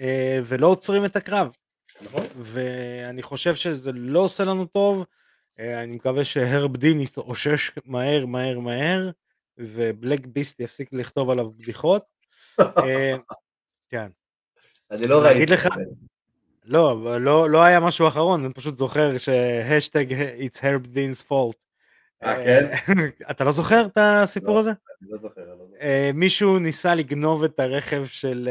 אה, 0.00 0.40
ולא 0.44 0.66
עוצרים 0.66 1.04
את 1.04 1.16
הקרב. 1.16 1.50
נכון. 2.02 2.26
ואני 2.36 3.22
חושב 3.22 3.54
שזה 3.54 3.92
לא 3.92 4.20
עושה 4.20 4.44
לנו 4.44 4.66
טוב, 4.66 5.04
אה, 5.58 5.82
אני 5.82 5.96
מקווה 5.96 6.24
שהרב 6.24 6.76
דין 6.76 7.00
יתאושש 7.00 7.70
מהר 7.84 8.26
מהר 8.26 8.58
מהר, 8.58 9.10
ובלק 9.58 10.26
ביסט 10.26 10.60
יפסיק 10.60 10.92
לכתוב 10.92 11.30
עליו 11.30 11.50
בדיחות. 11.50 12.04
אה, 12.60 13.16
כן. 13.90 14.10
אני 14.90 15.06
לא 15.06 15.22
ראיתי. 15.22 15.52
לך, 15.52 15.68
לא, 16.70 17.20
לא, 17.20 17.50
לא 17.50 17.62
היה 17.62 17.80
משהו 17.80 18.08
אחרון, 18.08 18.44
אני 18.44 18.54
פשוט 18.54 18.76
זוכר 18.76 19.18
שהשטג 19.18 20.06
it's 20.12 20.58
herb 20.58 20.86
dean's 20.86 21.22
fault. 21.28 21.64
אה, 22.22 22.44
כן? 22.44 22.92
אתה 23.30 23.44
לא 23.44 23.52
זוכר 23.52 23.86
את 23.86 23.98
הסיפור 24.00 24.54
לא, 24.54 24.60
הזה? 24.60 24.70
אני 24.70 25.10
לא 25.10 25.18
זוכר, 25.18 25.40
לא 25.40 25.56
זוכר. 25.56 25.80
אה, 25.80 26.10
מישהו 26.14 26.58
ניסה 26.58 26.94
לגנוב 26.94 27.44
את 27.44 27.60
הרכב 27.60 28.06
של 28.06 28.48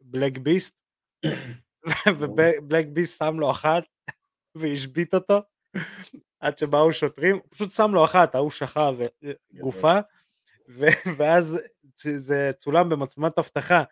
בלק 0.00 0.38
ביסט, 0.38 0.76
ובלק 2.18 2.86
ביסט 2.86 3.18
שם 3.18 3.40
לו 3.40 3.50
אחת 3.50 3.82
והשבית 4.54 5.14
אותו, 5.14 5.40
עד 6.40 6.58
שבאו 6.58 6.92
שוטרים, 6.92 7.40
פשוט 7.48 7.72
שם 7.72 7.90
לו 7.94 8.04
אחת, 8.04 8.34
ההוא 8.34 8.50
שכב 8.50 8.94
גופה, 9.52 9.98
ואז 11.18 11.58
זה 12.16 12.50
צולם 12.58 12.88
במצלמת 12.88 13.38
אבטחה, 13.38 13.82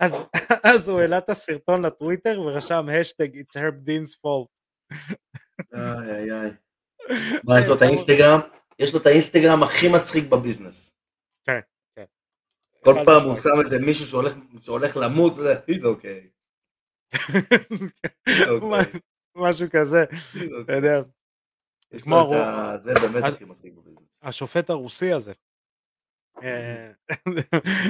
אז, 0.00 0.12
אז 0.74 0.88
הוא 0.88 1.00
העלה 1.00 1.18
את 1.18 1.30
הסרטון 1.30 1.84
לטוויטר 1.86 2.40
ורשם 2.40 2.86
השטג 3.00 3.36
it's 3.36 3.56
herb 3.56 3.88
dean's 3.88 4.14
fault. 4.14 4.48
איי 5.74 6.10
איי 6.14 6.32
איי. 6.32 6.50
מה, 7.44 7.60
יש 7.60 7.66
לו 7.66 7.76
את 7.76 7.82
האינסטגרם? 7.82 8.40
יש 8.78 8.92
לו 8.92 9.00
את 9.00 9.06
האינסטגרם 9.06 9.62
הכי 9.62 9.88
מצחיק 9.88 10.24
בביזנס. 10.24 10.94
כן, 11.44 11.60
כן. 11.96 12.04
כל 12.84 12.94
פעם 13.06 13.22
הוא 13.22 13.36
שם 13.36 13.60
איזה 13.60 13.78
מישהו 13.78 14.06
שהולך, 14.06 14.32
שהולך 14.62 14.96
למות, 14.96 15.32
he's 15.36 15.82
okay. 15.82 16.30
משהו 19.36 19.66
כזה, 19.70 20.04
אתה 20.64 20.72
יודע. 20.72 21.02
זה 22.82 22.94
באמת 22.94 23.24
הכי 23.24 23.44
מצחיק 23.44 23.74
בביזנס. 23.74 24.20
השופט 24.22 24.70
הרוסי 24.70 25.12
הזה. 25.12 25.32
אה, 26.42 26.92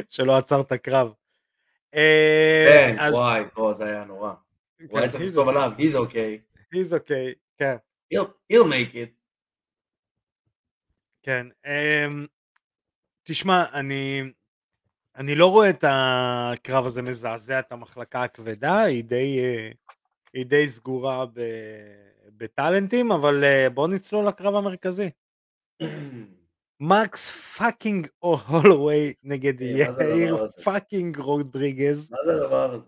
שלא 0.09 0.37
עצר 0.37 0.61
את 0.61 0.73
הקרב. 0.73 1.12
אה, 1.94 2.66
כן, 2.68 2.97
וואי, 3.12 3.44
פה 3.54 3.73
זה 3.73 3.85
היה 3.85 4.04
נורא. 4.04 4.32
הוא 4.88 4.99
היה 4.99 5.11
צריך 5.11 5.25
לכתוב 5.25 5.49
עליו, 5.49 5.73
he's 5.78 5.97
okay. 5.97 6.59
he's 6.75 6.92
okay, 6.92 7.35
כן. 7.59 7.76
he'll 8.14 8.66
make 8.66 8.94
it. 8.94 9.20
כן. 11.23 11.47
אמ, 11.66 12.26
תשמע, 13.23 13.64
אני... 13.73 14.23
אני 15.16 15.35
לא 15.35 15.47
רואה 15.47 15.70
את 15.70 15.85
הקרב 15.88 16.87
הזה 16.87 17.02
מזעזע 17.02 17.59
את 17.59 17.73
המחלקה 17.73 18.23
הכבדה, 18.23 18.82
היא 18.82 19.04
די, 19.04 19.38
אה, 19.38 19.70
היא 20.32 20.47
די 20.47 20.68
סגורה 20.68 21.25
בטאלנטים, 22.37 23.12
אבל 23.12 23.44
בואו 23.75 23.87
נצלול 23.87 24.26
לקרב 24.28 24.54
המרכזי. 24.54 25.11
מקס 26.81 27.31
fucking 27.31 28.07
הולווי 28.19 29.15
נגד 29.23 29.61
יאיר 29.61 30.51
fucking 30.64 31.19
רודריגז. 31.19 32.11
מה 32.11 32.19
זה 32.27 32.35
הדבר 32.35 32.75
הזה? 32.75 32.87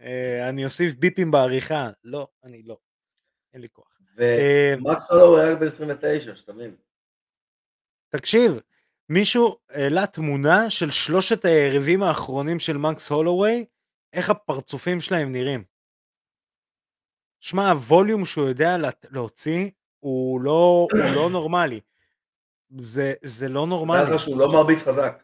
אה, 0.00 0.48
אני 0.48 0.64
אוסיף 0.64 0.94
ביפים 0.94 1.30
בעריכה. 1.30 1.90
לא, 2.04 2.28
אני 2.44 2.62
לא. 2.62 2.78
אין 3.54 3.60
לי 3.62 3.68
כוח. 3.72 3.98
ומקס 4.16 5.10
הולווי 5.10 5.44
היה 5.44 5.56
בן 5.56 5.66
29, 5.66 6.36
שתבין. 6.36 6.76
תקשיב, 8.08 8.52
מישהו 9.08 9.56
העלה 9.70 10.06
תמונה 10.06 10.70
של 10.70 10.90
שלושת 10.90 11.44
היריבים 11.44 12.02
האחרונים 12.02 12.58
של 12.58 12.76
מקס 12.76 13.10
הולווי, 13.10 13.64
איך 14.12 14.30
הפרצופים 14.30 15.00
שלהם 15.00 15.32
נראים. 15.32 15.64
שמע, 17.40 17.70
הווליום 17.70 18.24
שהוא 18.24 18.48
יודע 18.48 18.76
להוציא 19.10 19.70
הוא 20.00 20.40
לא, 20.40 20.86
הוא 20.92 21.14
לא 21.14 21.30
נורמלי. 21.30 21.80
זה, 22.78 23.14
זה 23.22 23.48
לא 23.48 23.66
נורמלי. 23.66 24.10
זה 24.10 24.18
שהוא 24.18 24.38
לא 24.38 24.52
מרביץ 24.52 24.82
חזק. 24.82 25.22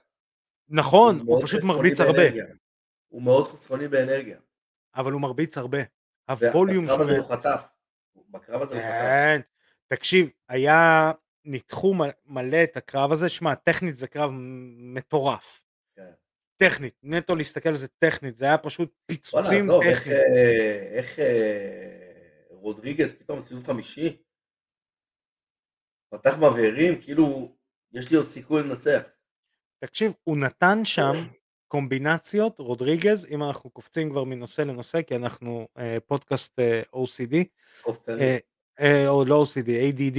נכון, 0.69 1.19
הוא, 1.19 1.37
הוא 1.37 1.45
פשוט 1.45 1.63
מרביץ 1.65 2.01
הרבה. 2.01 2.23
הוא 3.09 3.23
מאוד 3.23 3.49
חסכוני 3.49 3.89
באנרגיה. 3.89 4.39
אבל 4.95 5.13
הוא 5.13 5.21
מרביץ 5.21 5.59
הרבה. 5.59 5.79
הווליום 6.29 6.87
שלו... 6.87 6.97
בקרב 6.97 7.01
הזה 7.01 7.19
הוא 7.19 7.29
חטף. 7.29 7.67
בקרב 8.29 8.63
הזה 8.63 8.75
הוא 8.75 8.83
חטף. 8.83 9.47
תקשיב, 9.89 10.29
היה 10.49 11.13
ניתחו 11.45 11.95
מלא 12.27 12.63
את 12.63 12.77
הקרב 12.77 13.13
הזה, 13.13 13.29
שמע, 13.29 13.55
טכנית 13.55 13.97
זה 13.97 14.07
קרב 14.07 14.31
מטורף. 14.77 15.63
כן. 15.97 16.11
טכנית, 16.57 16.95
נטו 17.03 17.37
להסתכל 17.37 17.69
על 17.69 17.75
זה 17.75 17.89
טכנית, 17.89 18.37
זה 18.37 18.45
היה 18.45 18.59
פשוט 18.59 18.95
פיצוצים 19.07 19.67
טכניים. 19.67 19.83
איך, 19.83 20.01
טכניים. 20.01 20.19
אה, 20.19 20.89
איך 20.93 21.19
אה, 21.19 22.47
רודריגז 22.51 23.15
פתאום 23.15 23.43
סיבוב 23.43 23.67
חמישי, 23.67 24.17
פתח 26.11 26.37
מבערים, 26.37 27.03
כאילו, 27.03 27.55
יש 27.93 28.11
לי 28.11 28.17
עוד 28.17 28.27
סיכוי 28.27 28.63
לנצח. 28.63 29.01
תקשיב, 29.85 30.13
הוא 30.25 30.37
נתן 30.37 30.85
שם 30.85 31.27
קומבינציות, 31.69 32.59
רודריגז, 32.59 33.27
אם 33.31 33.43
אנחנו 33.43 33.71
קופצים 33.71 34.11
כבר 34.11 34.25
מנושא 34.25 34.63
לנושא, 34.63 35.03
כי 35.03 35.17
אנחנו 35.17 35.69
אה, 35.79 35.99
פודקאסט 36.07 36.59
אה, 36.59 36.83
OCD. 36.95 37.37
אה, 38.09 38.37
אה, 38.81 39.09
או 39.09 39.25
לא 39.25 39.45
OCD, 39.45 39.69
ADD, 39.69 40.19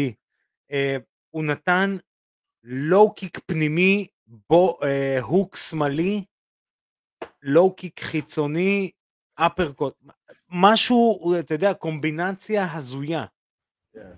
אה, 0.72 0.98
הוא 1.30 1.44
נתן 1.44 1.98
לואו 2.64 3.14
קיק 3.14 3.40
פנימי, 3.46 4.08
בו, 4.50 4.80
אה, 4.84 5.20
הוק 5.22 5.56
שמאלי, 5.56 6.24
לואו 7.42 7.76
קיק 7.76 8.00
חיצוני, 8.00 8.92
אפרקוט, 9.36 9.94
משהו, 10.50 11.34
אתה 11.40 11.54
יודע, 11.54 11.74
קומבינציה 11.74 12.74
הזויה. 12.74 13.26
כן. 13.94 14.12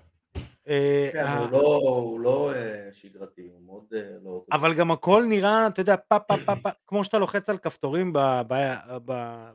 אה, 0.67 1.09
כן, 1.13 1.19
ה- 1.25 1.37
הוא 1.39 1.49
לא, 1.51 2.17
לא 2.23 2.53
אה, 2.55 2.89
שגרתי, 2.93 3.47
הוא 3.53 3.61
מאוד 3.65 3.83
אה, 3.95 4.01
לא... 4.23 4.43
אבל 4.51 4.73
גם 4.73 4.91
הכל 4.91 5.23
נראה, 5.29 5.67
אתה 5.67 5.81
יודע, 5.81 5.95
פה 6.07 6.19
פה 6.19 6.35
פה 6.45 6.53
פה, 6.63 6.69
כמו 6.87 7.03
שאתה 7.03 7.17
לוחץ 7.17 7.49
על 7.49 7.57
כפתורים 7.57 8.13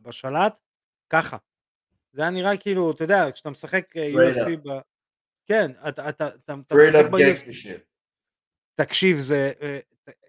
בשלט, 0.02 0.54
ככה. 1.10 1.36
זה 2.12 2.22
היה 2.22 2.30
נראה 2.30 2.56
כאילו, 2.56 2.90
אתה 2.90 3.04
יודע, 3.04 3.30
כשאתה 3.34 3.50
משחק 3.50 3.96
אה, 3.96 4.10
UFC. 4.12 4.56
ב... 4.64 4.78
כן, 5.46 5.70
אתה, 5.88 6.08
משחק 6.56 6.72
ב-UFC. 7.10 7.68
תקשיב, 8.74 9.18
זה, 9.18 9.52
אה, 9.62 9.78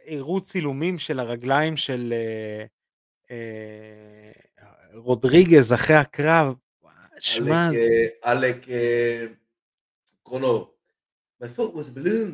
הראו 0.07 0.41
צילומים 0.41 0.98
של 0.98 1.19
הרגליים 1.19 1.77
של 1.77 2.13
אה, 2.13 2.65
אה, 3.31 4.31
רודריגז 4.93 5.74
אחרי 5.74 5.95
הקרב, 5.95 6.53
שמע, 7.19 7.69
זה- 7.74 7.79
אה, 7.79 8.31
עלק 8.31 8.57
קונור. 10.29 10.74
My 11.43 11.48
foot 11.57 11.74
was 11.74 11.98
balloon. 11.98 12.31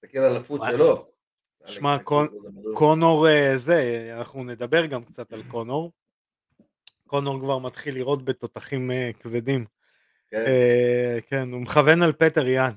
תסתכל 0.00 0.18
על 0.18 0.36
הפוט. 0.36 0.60
שלו. 0.70 1.08
שמע. 1.66 1.96
קונור 2.74 3.28
אה, 3.28 3.56
זה, 3.56 4.10
אנחנו 4.18 4.44
נדבר 4.44 4.86
גם 4.86 5.04
קצת 5.04 5.32
על 5.32 5.42
קונור. 5.48 5.92
קונור 7.06 7.40
כבר 7.40 7.58
מתחיל 7.58 7.94
לירות 7.94 8.24
בתותחים 8.24 8.90
אה, 8.90 9.10
כבדים. 9.20 9.64
כן. 10.30 10.44
אה, 10.46 11.18
כן, 11.26 11.52
הוא 11.52 11.60
מכוון 11.60 12.02
על 12.02 12.12
פטר 12.12 12.48
יאן. 12.48 12.72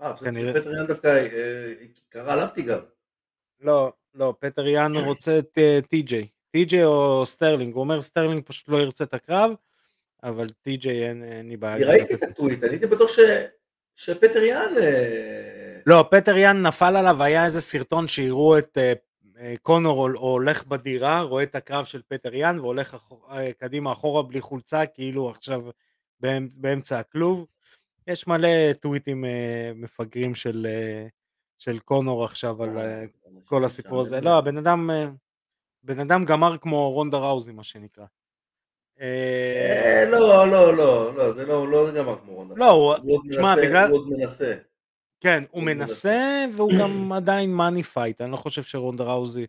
אה. 0.00 0.16
שפטר 0.16 0.72
יאן 0.72 0.86
דווקא 0.86 1.28
קרא 2.08 2.32
עליו 2.32 2.48
תיגר. 2.54 2.84
לא, 3.60 3.92
לא, 4.14 4.34
פטר 4.38 4.66
יאן 4.66 4.96
רוצה 4.96 5.38
את 5.38 5.58
טי.ג'יי. 5.88 6.28
טי.ג'יי 6.50 6.84
או 6.84 7.26
סטרלינג, 7.26 7.74
הוא 7.74 7.80
אומר 7.80 8.00
סטרלינג 8.00 8.42
פשוט 8.44 8.68
לא 8.68 8.76
ירצה 8.76 9.04
את 9.04 9.14
הקרב, 9.14 9.50
אבל 10.24 10.48
טי.ג'יי 10.48 11.08
אין, 11.08 11.48
לי 11.48 11.56
בעיה. 11.56 11.86
ראיתי 11.88 12.14
את 12.14 12.22
הטוויט, 12.22 12.64
אני 12.64 12.72
הייתי 12.72 12.86
בטוח 12.86 13.10
שפטר 13.94 14.42
יאן... 14.42 14.74
אה, 14.78 15.80
לא, 15.86 16.04
פטר 16.10 16.36
יאן 16.36 16.62
נפל 16.66 16.96
עליו, 16.96 17.22
היה 17.22 17.44
איזה 17.44 17.60
סרטון 17.60 18.08
שיראו 18.08 18.58
את 18.58 18.78
אה, 18.78 18.92
אה, 19.38 19.54
קונור 19.62 19.98
הול- 20.00 20.16
הולך 20.16 20.64
בדירה, 20.66 21.20
רואה 21.20 21.42
את 21.42 21.54
הקרב 21.54 21.84
של 21.84 22.02
פטר 22.08 22.34
יאן 22.34 22.58
והולך 22.58 22.96
קדימה 23.58 23.92
אחורה 23.92 24.22
בלי 24.22 24.40
חולצה, 24.40 24.86
כאילו 24.86 25.28
עכשיו 25.30 25.62
באמצ- 26.24 26.58
באמצע 26.60 26.98
הכלוב. 26.98 27.46
יש 28.06 28.26
מלא 28.26 28.72
טוויטים 28.80 29.24
מפגרים 29.74 30.34
של, 30.34 30.66
של 31.58 31.78
קונור 31.78 32.24
עכשיו 32.24 32.62
על 32.62 32.68
אנשים 32.78 33.40
כל 33.44 33.64
הסיפור 33.64 34.00
הזה. 34.00 34.20
לא. 34.20 34.38
הבן 34.38 34.56
אדם, 34.58 34.90
בן 35.82 36.00
אדם 36.00 36.24
גמר 36.24 36.58
כמו 36.58 36.92
רונדה 36.92 37.18
ראוזי, 37.18 37.52
מה 37.52 37.64
שנקרא. 37.64 38.04
אה, 39.00 40.04
לא, 40.10 40.48
לא, 40.50 40.76
לא, 40.76 41.14
לא, 41.14 41.32
זה 41.32 41.46
לא, 41.46 41.68
לא 41.70 41.90
גמר 41.94 42.16
כמו. 42.24 42.44
לא, 42.56 42.70
הוא- 42.70 42.94
תשמע, 43.30 43.54
בגלל- 43.56 43.88
הוא 43.88 43.98
עוד 43.98 44.08
מנסה. 44.08 44.54
כן, 45.20 45.44
הוא 45.50 45.62
מנסה, 45.62 46.44
והוא 46.56 46.72
גם 46.80 47.12
עדיין 47.12 47.50
money 47.54 47.82
fight, 47.82 48.20
אני 48.20 48.32
לא 48.32 48.36
חושב 48.36 48.62
שרונדה 48.62 49.04
ראוזי 49.04 49.46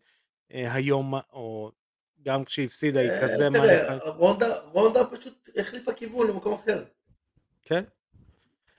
אה, 0.53 0.73
היום, 0.73 1.13
או 1.33 1.71
גם 2.23 2.43
כשהיא 2.45 2.65
הפסידה, 2.65 2.99
היא 2.99 3.09
אה, 3.09 3.21
כזה 3.21 3.49
money 3.49 3.67
fight. 3.67 4.01
רונדה, 4.73 5.05
פשוט 5.05 5.49
החליפה 5.57 5.93
כיוון 5.93 6.27
למקום 6.27 6.53
אחר. 6.53 6.83
כן, 7.63 7.83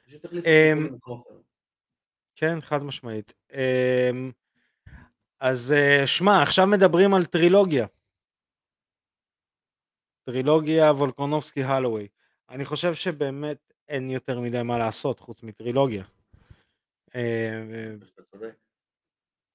פשוט 0.07 0.25
החליפה 0.25 0.49
אמ, 0.49 0.77
כיוון 0.79 0.93
למקום 0.93 1.21
אחר. 1.27 1.35
כן, 2.37 2.61
חד 2.61 2.83
משמעית. 2.83 3.35
אמ, 3.55 4.31
אז 5.41 5.75
שמע, 6.07 6.43
עכשיו 6.43 6.67
מדברים 6.67 7.15
על 7.15 7.25
טרילוגיה. 7.25 7.87
טרילוגיה 10.27 10.93
וולקונובסקי 10.93 11.65
הולווי. 11.65 12.09
אני 12.51 12.65
חושב 12.65 12.95
שבאמת 12.95 13.73
אין 13.89 14.11
יותר 14.11 14.41
מדי 14.41 14.63
מה 14.63 14.79
לעשות 14.79 15.21
חוץ 15.21 15.43
מטרילוגיה. 15.43 16.05
אה. 17.15 17.63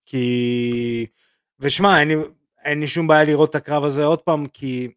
כי... 0.05 1.07
ושמע, 1.59 1.99
אין 1.99 2.07
לי, 2.07 2.15
אין 2.63 2.79
לי 2.79 2.87
שום 2.87 3.07
בעיה 3.07 3.23
לראות 3.23 3.49
את 3.49 3.55
הקרב 3.55 3.83
הזה 3.83 4.05
עוד 4.05 4.21
פעם, 4.21 4.47
כי... 4.47 4.91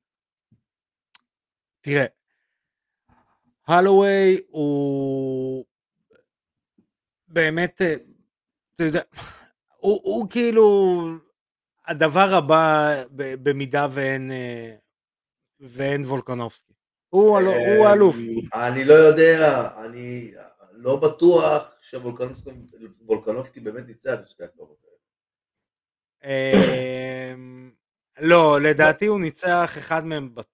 תראה, 1.81 2.05
הלואווי 3.67 4.41
הוא 4.49 5.65
באמת, 7.29 7.83
אה, 7.83 7.95
אתה 8.75 8.85
יודע, 8.85 9.03
הוא, 9.77 10.01
הוא 10.05 10.31
כאילו 10.31 11.03
הדבר 11.87 12.35
הבא 12.35 12.95
במידה 13.17 13.87
ואין, 13.91 14.31
אה, 14.31 14.77
ואין 15.69 16.05
וולקנובסקי. 16.05 16.73
הוא, 17.09 17.39
אלו- 17.39 17.53
הוא 17.55 17.87
האלוף. 17.87 18.17
אמ, 18.17 18.41
אני 18.55 18.85
לא 18.85 18.95
יודע, 18.95 19.69
אני 19.85 20.33
לא 20.73 20.97
בטוח 20.97 21.71
שוולקנובסקי 21.81 23.61
באמת 23.61 23.87
ניצח 23.87 24.15
את 24.21 24.29
שתי 24.29 24.45
הקרבות 24.45 24.79
האלה. 24.85 24.95
אמ, 26.25 27.71
לא, 28.21 28.61
לדעתי 28.61 29.07
הוא 29.07 29.21
ניצח 29.21 29.75
אחד 29.79 30.05
מהם 30.07 30.35
בטוח. 30.35 30.45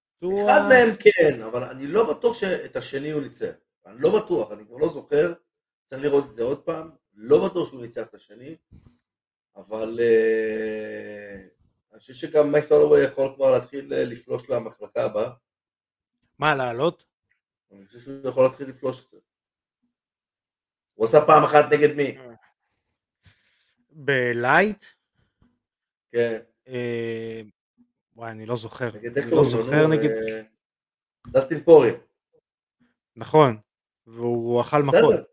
אחד 0.45 0.61
מהם 0.69 0.89
כן, 0.99 1.43
אבל 1.43 1.63
אני 1.65 1.87
לא 1.87 2.11
בטוח 2.15 2.37
שאת 2.39 2.77
השני 2.77 3.11
הוא 3.11 3.23
ניצח. 3.23 3.53
אני 3.87 3.97
לא 3.99 4.21
בטוח, 4.21 4.53
אני 4.53 4.65
כבר 4.67 4.77
לא 4.77 4.89
זוכר, 4.89 5.33
צריך 5.87 6.03
לראות 6.03 6.25
את 6.25 6.33
זה 6.33 6.43
עוד 6.43 6.59
פעם. 6.63 6.91
לא 7.15 7.49
בטוח 7.49 7.69
שהוא 7.69 7.83
ניצח 7.83 8.03
את 8.07 8.15
השני, 8.15 8.57
אבל 9.57 10.01
אה, 10.03 11.37
אני 11.93 12.01
חושב 12.01 12.13
שגם 12.13 12.53
מקס 12.53 12.73
הולווי 12.73 13.05
יכול 13.05 13.33
כבר 13.37 13.53
להתחיל 13.53 13.95
אה, 13.95 14.05
לפלוש 14.05 14.51
למחלקה 14.51 15.05
הבאה. 15.05 15.31
מה, 16.39 16.55
לעלות? 16.55 17.05
אני 17.73 17.87
חושב 17.87 18.01
שהוא 18.01 18.29
יכול 18.29 18.45
להתחיל 18.45 18.69
לפלוש 18.69 19.01
קצת. 19.01 19.19
הוא 20.95 21.07
עשה 21.07 21.27
פעם 21.27 21.45
אחת 21.45 21.65
נגד 21.73 21.95
מי? 21.97 22.19
בלייט? 23.91 24.85
כן, 26.13 26.39
אה, 26.69 27.43
וואי, 28.17 28.31
אני 28.31 28.47
לא 28.47 28.57
זוכר. 28.57 28.89
אני 28.89 29.31
לא? 29.31 29.45
זוכר 29.45 29.87
נגד... 29.87 30.11
אה, 30.11 30.43
דסטין 31.29 31.65
פורי. 31.65 31.91
נכון. 33.17 33.61
והוא 34.07 34.61
אכל 34.61 34.83
מכות. 34.83 35.30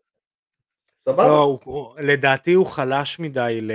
סבבה. 1.08 1.28
לא, 1.28 1.58
הוא- 1.64 1.94
לדעתי 1.98 2.52
הוא 2.52 2.66
חלש 2.66 3.18
מדי 3.18 3.58
ל... 3.62 3.72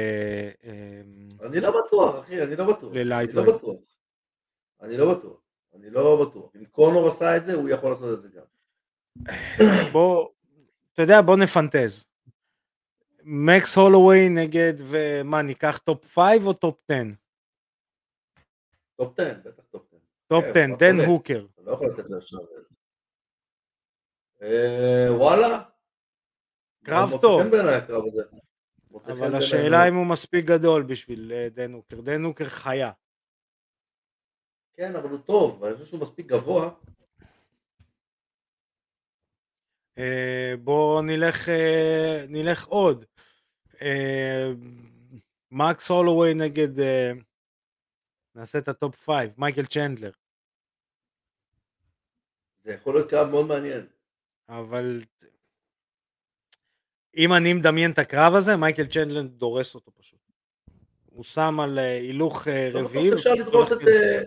אמ, 0.63 1.29
אני 1.41 1.59
לא 1.59 1.73
בטוח, 1.85 2.19
אחי, 2.19 2.43
אני 2.43 2.55
לא 2.55 2.65
בטוח. 2.73 2.91
אני 2.93 3.03
ל 3.03 3.07
lightweight. 3.07 3.47
לא 3.47 3.57
בטוח. 3.57 3.75
אני 4.81 4.97
לא 4.97 5.13
בטוח. 5.15 5.37
אני 5.75 5.89
לא 5.89 6.25
בטוח. 6.25 6.51
אם 6.55 6.65
קונור 6.65 7.07
עשה 7.07 7.37
את 7.37 7.45
זה, 7.45 7.53
הוא 7.53 7.69
יכול 7.69 7.89
לעשות 7.91 8.13
את 8.13 8.21
זה 8.21 8.27
גם. 8.29 8.43
בוא, 9.91 10.29
אתה 10.93 11.01
יודע, 11.01 11.21
בוא 11.21 11.35
נפנטז. 11.37 12.05
מקס 13.23 13.77
הולווי 13.77 14.29
נגד, 14.29 14.73
ומה, 14.77 15.41
ניקח 15.41 15.77
top 15.77 16.05
5 16.19 16.23
או 16.45 16.53
top 16.53 16.75
10? 16.91 17.03
טופ 18.95 19.19
10, 19.19 19.33
בטח 19.45 19.63
top 19.71 19.83
10. 19.87 19.97
top 20.27 20.43
כן, 20.43 20.49
10, 20.49 20.67
מה 20.71 20.77
דן? 20.77 20.99
הוקר. 21.09 21.45
אתה 21.53 21.61
לא 21.61 21.71
יכול 21.71 21.87
לתת 21.87 22.05
ישר. 22.19 22.37
אה, 24.41 25.07
וואלה. 25.09 25.63
קרב 26.83 27.09
טוב. 27.21 27.41
אבל 29.07 29.35
השאלה. 29.35 29.87
אם 29.87 29.95
הוא 29.95 30.05
מספיק 30.05 30.45
גדול 30.45 30.83
בשביל 30.83 31.31
אה. 31.31 31.47
דן 32.03 32.23
הוקר 32.23 32.45
חיה. 32.45 32.91
כן, 34.73 34.95
אבל 34.95 35.09
הוא 35.09 35.19
טוב, 35.19 35.61
ואני 35.61 35.73
חושב 35.73 35.85
שהוא 35.85 36.01
מספיק 36.01 36.25
גבוה. 36.25 36.71
אה, 39.97 40.53
בוא 40.63 41.01
נלך, 41.01 41.49
אה, 41.49 42.25
נלך 42.29 42.65
עוד. 42.65 43.05
מקס 45.51 45.89
הולווי 45.89 46.33
נגד, 46.33 46.69
נעשה 48.35 48.57
את 48.59 48.67
ה 48.67 48.74
top 48.74 48.95
5, 48.99 49.29
מייקל 49.37 49.65
צ'נדלר. 49.65 50.11
זה 52.59 52.73
יכול 52.73 52.95
להיות 52.95 53.09
קרב 53.09 53.29
מאוד 53.29 53.45
מעניין. 53.45 53.87
אבל 54.49 55.01
אם 57.17 57.33
אני 57.33 57.53
מדמיין 57.53 57.91
את 57.91 57.99
הקרב 57.99 58.35
הזה, 58.35 58.57
מייקל 58.57 58.87
צ'נדלר 58.87 59.21
דורס 59.21 59.75
אותו 59.75 59.91
פשוט. 59.91 60.19
הוא 61.05 61.23
שם 61.23 61.59
על 61.59 61.79
אה, 61.79 61.97
הילוך 61.97 62.47
אה, 62.47 62.69
לא 62.73 62.79
רביעי. 62.79 63.11
את... 63.13 63.87
אה, 63.87 64.21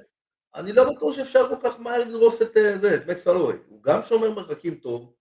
אני 0.55 0.73
לא 0.73 0.93
בטוח 0.93 1.17
שאפשר 1.17 1.49
כל 1.49 1.57
כך 1.63 1.81
מהר 1.81 2.05
לדרוס 2.05 2.43
את 2.43 2.55
זה, 2.55 2.95
את 2.95 3.07
מקס 3.07 3.27
הלואי. 3.27 3.57
הוא 3.69 3.83
גם 3.83 4.03
שומר 4.03 4.31
מרחקים 4.31 4.75
טוב, 4.75 5.13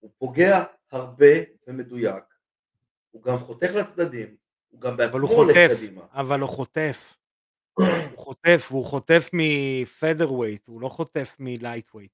הוא 0.00 0.10
פוגע 0.18 0.64
הרבה 0.92 1.34
ומדויק, 1.66 2.24
הוא 3.10 3.22
גם 3.22 3.38
חותך 3.38 3.70
לצדדים, 3.74 4.36
הוא 4.68 4.80
גם 4.80 4.90
הוא 4.90 4.98
בעצמו 4.98 5.18
הולך 5.18 5.56
קדימה. 5.56 6.02
אבל 6.12 6.40
הוא 6.40 6.48
חוטף. 6.48 7.16
הוא 7.74 7.86
חוטף, 8.16 8.68
והוא 8.70 8.84
חוטף 8.84 9.30
מ 9.32 10.32
featherweight, 10.32 10.68
הוא 10.68 10.80
לא 10.80 10.88
חוטף 10.88 11.36
מ 11.38 11.90
lightweight. 11.94 12.12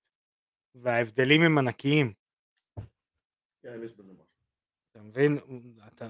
וההבדלים 0.74 1.42
הם 1.42 1.58
ענקיים, 1.58 2.12
כן, 3.62 3.80
יש 3.84 3.94
בזה. 3.94 4.21
אתה 4.92 5.00
מבין? 5.02 5.38
אתה... 5.94 6.06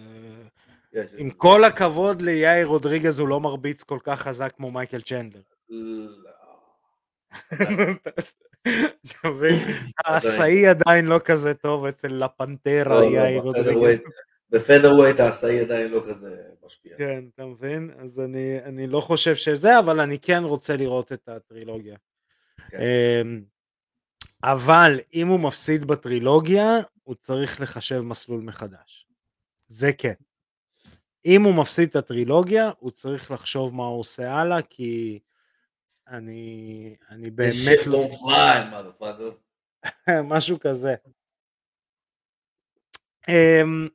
עם 1.16 1.31
כל 1.31 1.64
הכבוד 1.64 2.23
ליאיר 2.23 2.66
רודריגז 2.66 3.18
הוא 3.18 3.29
לא 3.29 3.40
מרביץ 3.40 3.83
כל 3.83 3.99
כך 4.03 4.21
חזק 4.21 4.53
כמו 4.57 4.71
מייקל 4.71 5.01
צ'נדלר. 5.01 5.40
לא. 5.68 6.31
אתה 8.62 9.29
מבין? 9.31 9.59
העשאי 10.05 10.66
עדיין 10.66 11.07
לא 11.07 11.18
כזה 11.25 11.55
טוב 11.55 11.85
אצל 11.85 12.09
אל 12.25 12.46
פנטרה 12.46 13.01
לא, 13.01 13.05
יאיר 13.05 13.37
לא, 13.38 13.40
רודריגז. 13.42 13.68
ב 13.71 13.73
featherweight- 13.73 14.11
ב 14.51 14.56
featherweight 14.56 15.21
העשאי 15.21 15.61
עדיין 15.61 15.90
לא 15.90 16.01
כזה 16.09 16.37
משפיע. 16.64 16.97
כן, 16.99 17.25
אתה 17.35 17.45
מבין? 17.47 17.90
אז 17.99 18.21
אני, 18.21 18.59
אני 18.64 18.87
לא 18.87 19.01
חושב 19.01 19.35
שזה, 19.35 19.79
אבל 19.79 20.01
אני 20.01 20.18
כן 20.18 20.42
רוצה 20.45 20.77
לראות 20.77 21.12
את 21.12 21.29
הטרילוגיה. 21.29 21.97
כן. 22.71 22.79
אמ, 22.81 23.42
אבל 24.45 25.01
אם 25.14 25.29
הוא 25.29 25.40
מפסיד 25.40 25.85
בטרילוגיה, 25.85 26.79
הוא 27.03 27.15
צריך 27.15 27.61
לחשב 27.61 28.01
מסלול 28.01 28.41
מחדש. 28.41 29.07
זה 29.69 29.93
כן. 29.93 30.15
אם 31.27 31.43
הוא 31.43 31.55
מפסיד 31.55 31.88
את 31.88 31.97
הטרילוגיה, 31.97 32.71
הוא 32.79 32.91
צריך 32.91 33.31
לחשוב 33.31 33.75
מה 33.75 33.85
הוא 33.85 34.01
עושה 34.01 34.33
הלאה, 34.33 34.62
כי 34.62 35.19
אני, 36.09 36.97
אני 37.11 37.31
באמת 37.31 37.87
לא... 37.87 38.07
don't 38.07 38.12
fly, 38.12 38.73
motherfucker. 38.73 39.87
משהו 40.35 40.61
כזה. 40.61 40.95
אמ, 43.29 43.88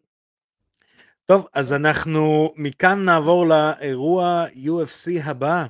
טוב, 1.25 1.47
אז 1.53 1.73
אנחנו 1.73 2.53
מכאן 2.55 3.05
נעבור 3.05 3.45
לאירוע 3.47 4.45
UFC 4.55 5.23
הבא, 5.23 5.65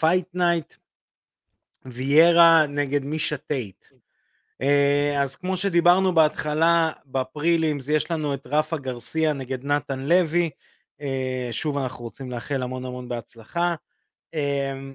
Fight 0.00 0.36
Night, 0.36 0.76
ויירה 1.84 2.66
נגד 2.66 3.04
מישה 3.04 3.36
טייט. 3.36 3.84
אה, 4.62 5.22
אז 5.22 5.36
כמו 5.36 5.56
שדיברנו 5.56 6.14
בהתחלה, 6.14 6.92
ב 7.06 7.16
prelims 7.16 7.88
יש 7.88 8.10
לנו 8.10 8.34
את 8.34 8.46
רפה 8.46 8.76
גרסיה 8.76 9.32
נגד 9.32 9.64
נתן 9.64 10.00
לוי, 10.00 10.50
אה, 11.00 11.48
שוב 11.50 11.78
אנחנו 11.78 12.04
רוצים 12.04 12.30
לאחל 12.30 12.62
המון 12.62 12.84
המון 12.84 13.08
בהצלחה. 13.08 13.74
אמ, 14.34 14.94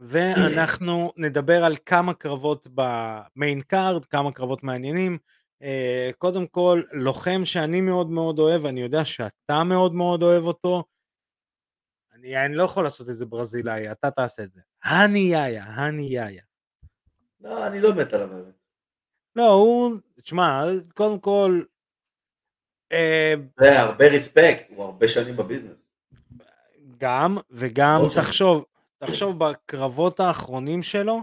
ואנחנו 0.00 1.12
נדבר 1.16 1.64
על 1.64 1.76
כמה 1.86 2.14
קרבות 2.14 2.66
ב 2.74 2.91
main 2.91 3.60
card, 3.60 4.04
כמה 4.04 4.32
קרבות 4.32 4.62
מעניינים. 4.62 5.18
קודם 6.18 6.46
כל, 6.46 6.82
לוחם 6.92 7.44
שאני 7.44 7.80
מאוד 7.80 8.10
מאוד 8.10 8.38
אוהב, 8.38 8.64
ואני 8.64 8.80
יודע 8.80 9.04
שאתה 9.04 9.64
מאוד 9.64 9.94
מאוד 9.94 10.22
אוהב 10.22 10.44
אותו, 10.44 10.84
אני, 12.14 12.46
אני 12.46 12.54
לא 12.54 12.64
יכול 12.64 12.84
לעשות 12.84 13.10
את 13.10 13.16
זה 13.16 13.26
ברזילאי, 13.26 13.90
אתה 13.92 14.10
תעשה 14.10 14.42
את 14.42 14.52
זה. 14.52 14.60
הני 14.84 15.18
יאיה, 15.18 15.64
הני 15.64 16.02
יאיה. 16.02 16.42
לא, 17.46 17.66
אני 17.66 17.80
לא 17.80 17.94
מת 17.94 18.12
עליו. 18.12 18.28
לא, 19.36 19.48
הוא, 19.48 19.96
תשמע, 20.22 20.64
קודם 20.94 21.18
כל, 21.20 21.62
אה, 22.92 23.34
זה 23.60 23.80
הרבה 23.80 24.08
ריספקט, 24.08 24.64
הוא 24.68 24.84
הרבה 24.84 25.08
שנים 25.08 25.36
בביזנס. 25.36 25.92
גם, 26.98 27.36
וגם. 27.50 28.00
תחשוב, 28.14 28.64
תחשוב 28.98 29.38
בקרבות 29.38 30.20
האחרונים 30.20 30.82
שלו, 30.82 31.22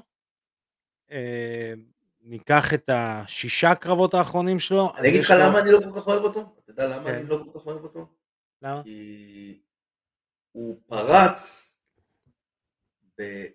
אה, 1.12 1.74
ניקח 2.22 2.74
את 2.74 2.90
השישה 2.94 3.76
קרבות 3.76 4.14
האחרונים 4.14 4.60
שלו, 4.60 4.94
אני 4.98 5.10
אגיד 5.10 5.22
לך 5.22 5.34
למה 5.40 5.60
אני 5.60 5.72
לא 5.72 5.80
כל 5.80 6.00
כך 6.00 6.08
אוהב 6.08 6.24
אותו? 6.24 6.56
אתה 6.60 6.72
יודע 6.72 6.88
למה 6.88 7.10
כן. 7.10 7.16
אני 7.16 7.28
לא 7.28 7.44
כל 7.44 7.60
כך 7.60 7.66
אוהב 7.66 7.84
אותו? 7.84 8.08
למה? 8.62 8.84
כי 8.84 9.62
הוא 10.52 10.82
פרץ, 10.88 11.70
ב... 13.20 13.46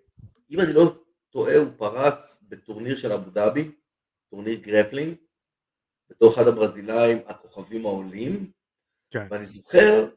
אם 0.50 0.60
אני 0.60 0.72
לא 0.72 0.94
טועה, 1.30 1.56
הוא 1.56 1.72
פרץ 1.76 2.38
בטורניר 2.42 2.96
של 2.96 3.12
אבו 3.12 3.30
דאבי, 3.30 3.70
טורניר 4.30 4.60
grappling, 4.60 5.16
בתור 6.10 6.34
אחד 6.34 6.46
הברזילאים 6.48 7.18
הכוכבים 7.26 7.86
העולים, 7.86 8.52
כן. 9.10 9.26
ואני 9.30 9.46
זוכר 9.46 10.10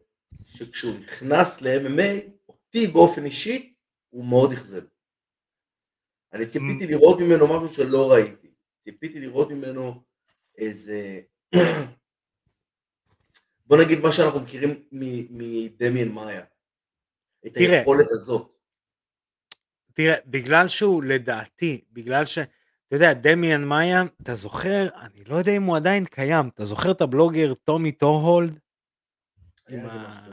שכשהוא 0.46 1.00
נכנס 1.00 1.62
ל-MMA, 1.62 2.32
אותי 2.50 2.88
באופן 2.88 3.26
אישי, 3.26 3.74
הוא 4.10 4.26
מאוד 4.26 4.52
אכזב. 4.52 4.84
אני 6.34 6.48
ציפיתי 6.48 6.88
לראות 6.88 7.20
ממנו 7.20 7.48
משהו 7.48 7.74
שלא 7.74 8.12
ראיתי. 8.12 8.54
ציפיתי 8.80 9.20
לראות 9.20 9.52
ממנו 9.52 10.04
איזה... 10.58 11.22
בוא 13.66 13.78
נגיד 13.78 14.00
מה 14.00 14.12
שאנחנו 14.12 14.40
מכירים 14.40 14.84
מ- 14.92 15.38
מדמיאן 15.38 16.10
מאיה. 16.10 16.44
את. 17.48 17.58
היכולת 17.58 18.08
הזאת. 18.10 18.61
תראה, 19.94 20.16
בגלל 20.26 20.68
שהוא 20.68 21.04
לדעתי, 21.04 21.82
בגלל 21.92 22.26
ש... 22.26 22.38
אתה 22.88 22.96
יודע, 22.96 23.14
דמיאן 23.14 23.64
מאיה, 23.64 24.04
אתה 24.24 24.36
זוכר, 24.36 24.88
אני 25.02 25.24
לא 25.28 25.36
יודע 25.36 25.52
אם 25.52 25.64
הוא 25.64 25.76
עדיין 25.76 26.06
קיים, 26.06 26.50
אתה 26.56 26.66
זוכר 26.66 26.92
את 26.92 27.02
הבלוגר 27.02 27.54
טומי 27.54 27.92
טוהולד? 27.92 28.60
עם 29.70 29.86
ה- 29.86 30.28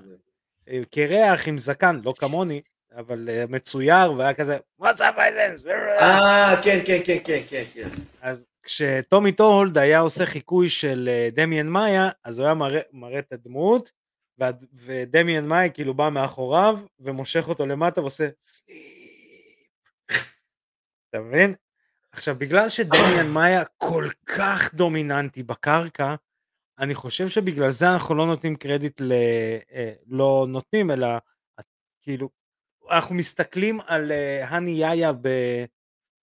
קרח 0.90 1.48
עם 1.48 1.58
זקן, 1.58 2.00
לא 2.04 2.14
כמוני, 2.18 2.60
אבל 2.96 3.28
אה, 3.28 3.44
מצויר, 3.48 4.12
והיה 4.12 4.34
כזה, 4.34 4.58
what's 4.82 4.98
up 4.98 5.16
this? 5.16 5.68
אה, 6.00 6.60
כן, 6.64 6.80
כן, 6.86 7.00
כן, 7.04 7.18
כן, 7.24 7.40
כן, 7.48 7.64
כן. 7.74 7.88
אז 8.20 8.46
כשטומי 8.62 9.32
טוהולד 9.32 9.78
היה 9.78 9.98
עושה 9.98 10.26
חיקוי 10.26 10.68
של 10.68 11.08
אה, 11.12 11.28
דמיאן 11.32 11.66
מאיה, 11.68 12.08
אז 12.24 12.38
הוא 12.38 12.44
היה 12.46 12.54
מראה, 12.54 12.80
מראה 12.92 13.18
את 13.18 13.32
הדמות, 13.32 13.92
ודמיאן 14.74 15.46
מאיה 15.46 15.68
כאילו 15.68 15.94
בא 15.94 16.08
מאחוריו, 16.08 16.78
ומושך 17.00 17.48
אותו 17.48 17.66
למטה 17.66 18.00
ועושה 18.00 18.28
sleep. 18.40 18.97
אתה 21.10 21.18
מבין? 21.20 21.54
עכשיו, 22.12 22.34
בגלל 22.38 22.68
שדמיאן 22.68 23.26
מאיה 23.34 23.64
כל 23.64 24.04
כך 24.26 24.74
דומיננטי 24.74 25.42
בקרקע, 25.42 26.14
אני 26.78 26.94
חושב 26.94 27.28
שבגלל 27.28 27.70
זה 27.70 27.92
אנחנו 27.94 28.14
לא 28.14 28.26
נותנים 28.26 28.56
קרדיט 28.56 29.00
ל... 29.00 29.12
אה, 29.72 29.92
לא 30.06 30.46
נותנים, 30.48 30.90
אלא 30.90 31.06
אה, 31.06 31.64
כאילו, 32.02 32.28
אנחנו 32.90 33.14
מסתכלים 33.14 33.80
על 33.86 34.12
אה, 34.12 34.48
האני 34.48 34.70
יאיה 34.70 35.12
ב... 35.12 35.28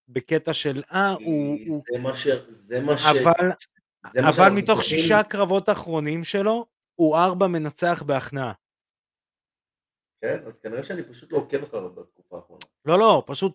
בקטע 0.08 0.52
של 0.52 0.82
אה, 0.92 1.12
הוא... 1.12 1.58
כי 1.58 1.68
הוא... 1.68 1.82
זה 1.92 1.98
מה 1.98 2.16
ש... 2.16 2.26
זה 2.48 2.80
מה 2.80 2.98
ש... 2.98 3.06
אבל, 3.06 3.50
זה 4.12 4.22
מה 4.22 4.28
אבל 4.28 4.48
מתוך 4.50 4.80
צריכים- 4.80 4.98
שישה 4.98 5.22
קרבות 5.22 5.68
אחרונים 5.68 6.24
שלו, 6.24 6.66
הוא 6.94 7.16
ארבע 7.16 7.46
מנצח 7.46 8.02
בהכנעה. 8.06 8.52
כן, 10.20 10.38
אז 10.46 10.58
כנראה 10.58 10.84
שאני 10.84 11.02
פשוט 11.02 11.32
לא 11.32 11.38
עוקב 11.38 11.62
אחריו 11.62 11.90
בתקופה 11.90 12.36
האחרונה. 12.36 12.60
לא, 12.84 12.98
לא, 12.98 13.22
פשוט... 13.26 13.52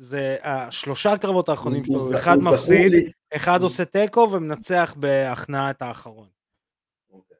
זה 0.00 0.36
השלושה 0.42 1.18
קרבות 1.20 1.48
האחרונים 1.48 1.82
הוא- 1.86 2.10
שלו, 2.10 2.18
אחד 2.18 2.36
מפסיד, 2.36 2.92
אחד 3.36 3.62
עושה 3.62 3.84
תיקו 3.84 4.28
ומנצח 4.32 4.94
בהכנעה 4.98 5.70
את 5.70 5.82
האחרון. 5.82 6.28
אוקיי. 7.10 7.36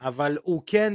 אבל 0.00 0.38
הוא 0.42 0.62
כן, 0.66 0.94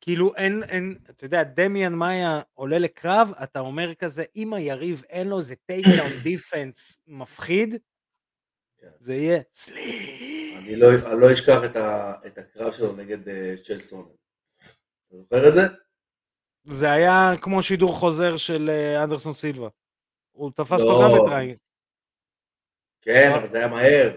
כאילו 0.00 0.34
אין, 0.34 0.62
אין, 0.68 0.98
אתה 1.10 1.24
יודע, 1.24 1.42
דמיאן 1.42 1.92
מאיה 1.94 2.40
עולה 2.54 2.78
לקרב, 2.78 3.30
אתה 3.42 3.60
אומר 3.60 3.94
כזה, 3.94 4.24
אם 4.36 4.54
היריב 4.54 5.02
אין 5.08 5.28
לו 5.28 5.38
איזה 5.38 5.54
takedown 5.66 6.12
defense 6.22 6.98
מפחיד, 7.06 7.74
כן. 8.78 8.88
זה 8.98 9.14
יהיה 9.14 9.40
sleep. 9.52 10.58
אני 10.58 10.76
לא, 10.76 10.86
אני 11.12 11.20
לא 11.20 11.32
אשכח 11.32 11.58
את 12.26 12.38
הקרב 12.38 12.72
שלו 12.72 12.92
נגד 12.96 13.28
אה, 13.28 13.54
צ'ל 13.64 13.80
סונן. 13.80 14.08
אתה 15.08 15.16
זוכר 15.16 15.48
את 15.48 15.52
זה? 15.52 15.60
זה 16.64 16.90
היה 16.92 17.32
כמו 17.40 17.62
שידור 17.62 17.92
חוזר 17.92 18.36
של 18.36 18.70
אה, 18.70 19.04
אנדרסון 19.04 19.32
סילבה. 19.32 19.68
הוא 20.34 20.50
תפס 20.50 20.80
אותו 20.80 21.02
לא. 21.02 21.18
גם 21.18 21.24
ב 21.24 21.27
triangle. 21.27 21.56
כן, 23.00 23.32
אבל 23.36 23.48
זה 23.48 23.58
היה 23.58 23.68
מהר. 23.68 24.16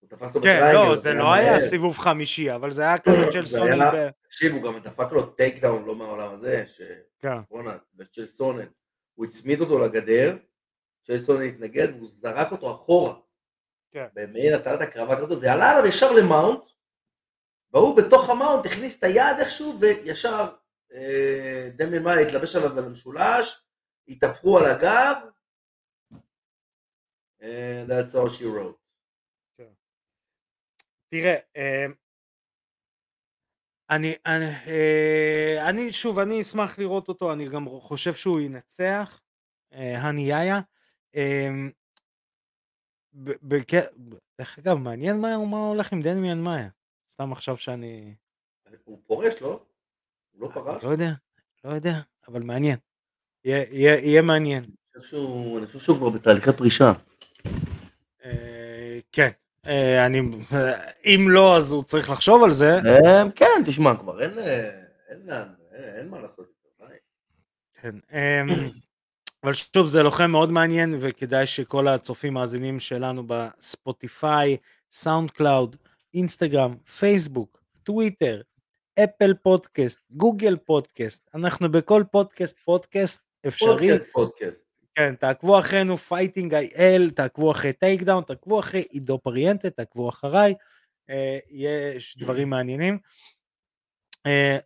הוא 0.00 0.08
תפס 0.10 0.34
אותו 0.34 0.46
כן, 0.46 0.74
לא, 0.74 0.96
זה 0.96 1.12
לא 1.12 1.32
היה. 1.32 1.60
סיבוב 1.60 1.98
חמישי, 1.98 2.54
אבל 2.54 2.70
זה 2.70 2.82
היה 2.82 2.98
כזה 2.98 3.30
זה 3.42 3.46
סונן. 3.46 4.10
תקשיב, 4.22 4.52
הוא 4.52 4.62
גם 4.62 4.78
דפק 4.78 5.12
לו 5.12 5.26
takedown 5.26 5.84
לא 5.84 5.96
מהעולם 5.96 6.34
הזה, 6.34 6.66
ש... 6.66 6.80
כן. 7.20 7.36
בואנה, 7.50 7.76
וצ'ל 7.96 8.26
סונן. 8.26 8.66
הוא 9.14 9.26
הצמיד 9.26 9.60
אותו 9.60 9.78
לגדר, 9.78 10.36
צ'ל 11.06 11.18
סונן 11.18 11.42
התנגד, 11.42 11.88
והוא 11.96 12.08
זרק 12.10 12.52
אותו 12.52 12.70
אחורה. 12.74 13.14
כן. 13.90 14.06
במעין 14.14 14.54
נתן 14.54 14.74
את 14.74 14.80
הקרבה 14.80 15.16
כזאת, 15.16 15.38
ועלה 15.42 15.70
עליו 15.70 15.86
ישר 15.86 16.12
ל 16.12 16.19
mount, 16.19 16.60
והוא 17.72 17.96
בתוך 17.96 18.30
ה 18.30 18.36
mount 18.36 18.66
הכניס 18.66 18.98
את 18.98 19.04
היד 19.04 19.38
איכשהו, 19.38 19.78
וישר 19.80 20.48
אה, 20.94 21.68
דמיין 21.76 22.02
מאי 22.02 22.22
התלבש 22.22 22.56
עליו 22.56 22.78
על 22.78 22.84
המשולש, 22.84 23.62
התהפכו 24.08 24.58
על 24.58 24.64
הגב, 24.64 25.16
and 27.40 27.88
that's 27.88 28.14
all 28.14 28.30
she 28.38 28.42
wrote. 28.42 28.78
כן. 29.56 29.72
תראה, 31.08 31.36
אה, 31.56 31.86
אני, 33.90 34.14
אני, 34.26 34.44
אה, 34.66 35.68
אני, 35.68 35.92
שוב, 35.92 36.18
אני 36.18 36.40
אשמח 36.40 36.78
לראות 36.78 37.08
אותו, 37.08 37.32
אני 37.32 37.48
גם 37.48 37.66
חושב 37.80 38.14
שהוא 38.14 38.40
ינצח, 38.40 39.20
אה, 39.72 39.98
הני 39.98 40.22
יאיה. 40.22 40.60
אה, 41.16 41.48
דרך 44.38 44.58
אגב, 44.58 44.76
מעניין 44.76 45.20
מה, 45.20 45.28
מה 45.50 45.58
הולך 45.58 45.92
עם 45.92 46.00
דמיאן 46.02 46.42
מאיה. 46.42 46.68
סתם 47.10 47.32
עכשיו 47.32 47.56
שאני... 47.56 48.14
הוא 48.84 49.02
פורש, 49.06 49.42
לא? 49.42 49.64
הוא 50.32 50.40
לא 50.40 50.48
פרש? 50.54 50.84
לא 50.84 50.88
יודע, 50.88 51.10
לא 51.64 51.70
יודע, 51.70 51.94
אבל 52.28 52.42
מעניין. 52.42 52.78
יהיה, 53.44 54.22
מעניין. 54.22 54.64
אני 54.64 55.02
חושב 55.66 55.78
שהוא, 55.78 55.98
כבר 55.98 56.08
בתהליכי 56.08 56.52
פרישה. 56.52 56.92
אה, 58.24 58.98
כן, 59.12 59.30
אה, 59.66 60.06
אני, 60.06 60.20
אם 61.04 61.26
לא 61.30 61.56
אז 61.56 61.72
הוא 61.72 61.82
צריך 61.82 62.10
לחשוב 62.10 62.44
על 62.44 62.52
זה. 62.52 62.74
אה, 62.74 63.22
כן, 63.34 63.62
תשמע 63.66 63.94
כבר, 63.96 64.22
אין, 64.22 64.38
אין, 64.38 65.30
אין, 65.30 65.48
אין 65.96 66.08
מה 66.08 66.20
לעשות. 66.20 66.52
כן, 67.82 67.94
אבל 69.44 69.52
שוב 69.52 69.88
זה 69.88 70.02
לוחם 70.02 70.30
מאוד 70.30 70.50
מעניין 70.50 70.94
וכדאי 71.00 71.46
שכל 71.46 71.88
הצופים 71.88 72.34
מאזינים 72.34 72.80
שלנו 72.80 73.24
בספוטיפיי, 73.26 74.56
סאונד 74.90 75.30
קלאוד, 75.30 75.76
אינסטגרם, 76.14 76.74
פייסבוק, 76.98 77.62
טוויטר, 77.82 78.40
אפל 79.04 79.34
פודקאסט, 79.34 80.00
גוגל 80.10 80.56
פודקאסט, 80.56 81.30
אנחנו 81.34 81.72
בכל 81.72 82.02
פודקאסט 82.10 82.58
פודקאסט 82.64 83.31
אפשרי. 83.46 83.88
פודקאסט 83.88 84.12
פודקאסט. 84.12 84.72
כן, 84.94 85.14
תעקבו 85.14 85.58
אחרינו 85.58 85.96
Fighting 85.96 86.54
IL, 86.54 87.10
תעקבו 87.10 87.50
אחרי 87.50 87.72
טייק 87.72 88.02
דאון, 88.02 88.24
תעקבו 88.24 88.60
אחרי 88.60 88.80
עידו 88.80 89.18
פריאנטה, 89.18 89.70
תעקבו 89.70 90.08
אחריי, 90.08 90.54
אה, 91.10 91.38
יש 91.50 92.18
דברים 92.18 92.50
מעניינים. 92.50 92.98
אה, 94.26 94.58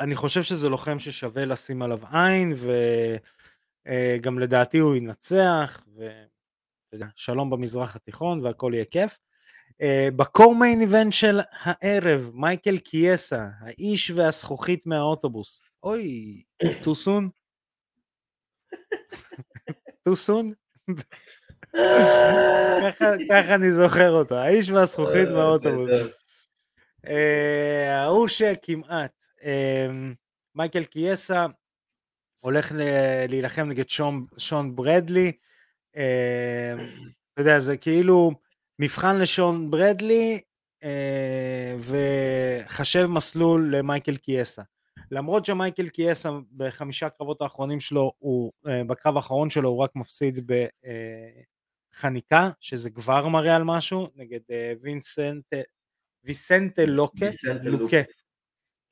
אני 0.00 0.14
חושב 0.14 0.42
שזה 0.42 0.68
לוחם 0.68 0.98
ששווה 0.98 1.44
לשים 1.44 1.82
עליו 1.82 2.00
עין, 2.12 2.54
וגם 3.86 4.38
אה, 4.38 4.42
לדעתי 4.42 4.78
הוא 4.78 4.96
ינצח, 4.96 5.86
ושלום 6.92 7.50
במזרח 7.50 7.96
התיכון 7.96 8.44
והכל 8.44 8.72
יהיה 8.74 8.84
כיף. 8.84 9.18
בקור 10.16 10.54
מיין 10.54 10.80
איבנט 10.80 11.12
של 11.12 11.40
הערב, 11.60 12.30
מייקל 12.34 12.78
קיאסה, 12.78 13.48
האיש 13.60 14.10
והזכוכית 14.10 14.86
מהאוטובוס. 14.86 15.62
אוי, 15.82 16.42
too 16.62 17.06
soon? 17.06 17.41
Too 20.08 20.16
soon? 20.26 20.54
ככה 23.30 23.54
אני 23.54 23.72
זוכר 23.72 24.10
אותו, 24.10 24.34
האיש 24.34 24.70
והזכוכית 24.70 25.28
אה, 25.28 25.32
מהאוטובוס. 25.32 25.90
אה, 27.06 28.02
ההוא 28.02 28.28
שכמעט, 28.28 29.24
מייקל 30.54 30.84
קיאסה 30.84 31.46
הולך 32.40 32.72
להילחם 33.28 33.68
נגד 33.68 33.88
שון 34.38 34.76
ברדלי, 34.76 35.32
אתה 35.90 36.00
יודע, 37.38 37.58
זה 37.58 37.76
כאילו... 37.76 38.32
מבחן 38.78 39.18
לשון 39.18 39.70
ברדלי 39.70 40.40
אה, 40.84 41.76
וחשב 41.78 43.06
מסלול 43.06 43.76
למייקל 43.76 44.16
קיאסה. 44.16 44.62
למרות 45.12 45.46
שמייקל 45.46 45.88
קיאסה 45.88 46.30
בחמישה 46.56 47.08
קרבות 47.08 47.42
האחרונים 47.42 47.80
שלו, 47.80 48.12
הוא, 48.18 48.52
אה, 48.66 48.84
בקרב 48.84 49.16
האחרון 49.16 49.50
שלו 49.50 49.68
הוא 49.68 49.78
רק 49.78 49.90
מפסיד 49.96 50.50
בחניקה, 51.94 52.36
אה, 52.36 52.50
שזה 52.60 52.90
כבר 52.90 53.28
מראה 53.28 53.56
על 53.56 53.64
משהו, 53.64 54.08
נגד 54.14 54.40
אה, 54.50 54.72
וינסנט, 54.80 55.44
ויסנטה 56.24 56.82
לוקה, 56.86 57.26
לוקה, 57.64 57.96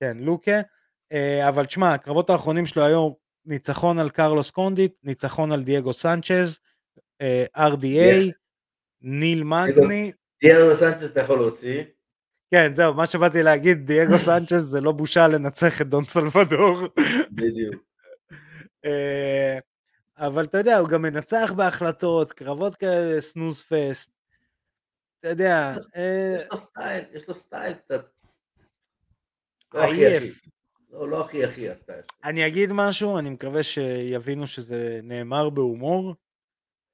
כן, 0.00 0.16
לוקה, 0.18 0.60
אבל 1.48 1.66
תשמע, 1.66 1.94
הקרבות 1.94 2.30
האחרונים 2.30 2.66
שלו 2.66 2.84
היו 2.84 3.12
ניצחון 3.44 3.98
על 3.98 4.10
קרלוס 4.10 4.50
קונדיט, 4.50 4.92
ניצחון 5.02 5.52
על 5.52 5.62
דייגו 5.62 5.92
סנצ'ז, 5.92 6.58
RDA. 7.56 8.32
ניל 9.02 9.44
מגני. 9.44 10.12
דייגו 10.42 10.74
סנצ'ס 10.74 11.10
אתה 11.12 11.20
יכול 11.20 11.38
להוציא. 11.38 11.82
כן, 12.50 12.74
זהו, 12.74 12.94
מה 12.94 13.06
שבאתי 13.06 13.42
להגיד, 13.42 13.86
דייגו 13.86 14.18
סנצ'ס 14.18 14.60
זה 14.60 14.80
לא 14.80 14.92
בושה 14.92 15.28
לנצח 15.28 15.80
את 15.80 15.86
דון 15.86 16.04
סלבדור. 16.04 16.78
בדיוק. 17.30 17.84
אה, 18.84 19.58
אבל 20.18 20.44
אתה 20.44 20.58
יודע, 20.58 20.78
הוא 20.78 20.88
גם 20.88 21.02
מנצח 21.02 21.52
בהחלטות, 21.56 22.32
קרבות 22.32 22.76
כאלה, 22.76 23.20
snooze 23.20 23.62
fest. 23.62 24.10
אתה 25.20 25.28
יודע... 25.28 25.74
אה, 25.96 26.36
יש 26.40 26.48
לו 26.52 26.58
סטייל, 26.58 27.04
יש 27.12 27.28
לו 27.28 27.34
סטייל 27.34 27.74
קצת. 27.74 28.06
לא 29.74 29.84
הכי. 29.84 30.32
לא, 30.90 31.08
לא 31.08 31.24
הכי 31.24 31.44
הכי 31.44 31.70
הסטייל. 31.70 32.00
אני 32.24 32.46
אגיד 32.46 32.72
משהו, 32.72 33.18
אני 33.18 33.30
מקווה 33.30 33.62
שיבינו 33.62 34.46
שזה 34.46 35.00
נאמר 35.02 35.50
בהומור. 35.50 36.14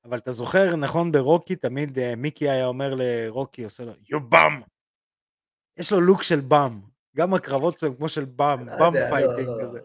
אבל 0.04 0.18
אתה 0.18 0.32
זוכר, 0.32 0.76
נכון, 0.76 1.12
ברוקי 1.12 1.56
תמיד 1.56 1.98
uh, 1.98 2.16
מיקי 2.16 2.50
היה 2.50 2.66
אומר 2.66 2.94
לרוקי, 2.98 3.64
עושה 3.64 3.84
לו, 3.84 3.92
you 4.08 4.20
bum! 4.20 4.75
יש 5.78 5.92
לו 5.92 6.00
לוק 6.00 6.22
של 6.22 6.40
bum. 6.40 6.80
גם 7.16 7.34
הקרבות 7.34 7.78
שלו 7.78 7.96
כמו 7.96 8.08
של 8.08 8.24
bum, 8.24 8.66
bum 8.66 8.92
fighting 9.10 9.48
כזה. 9.62 9.80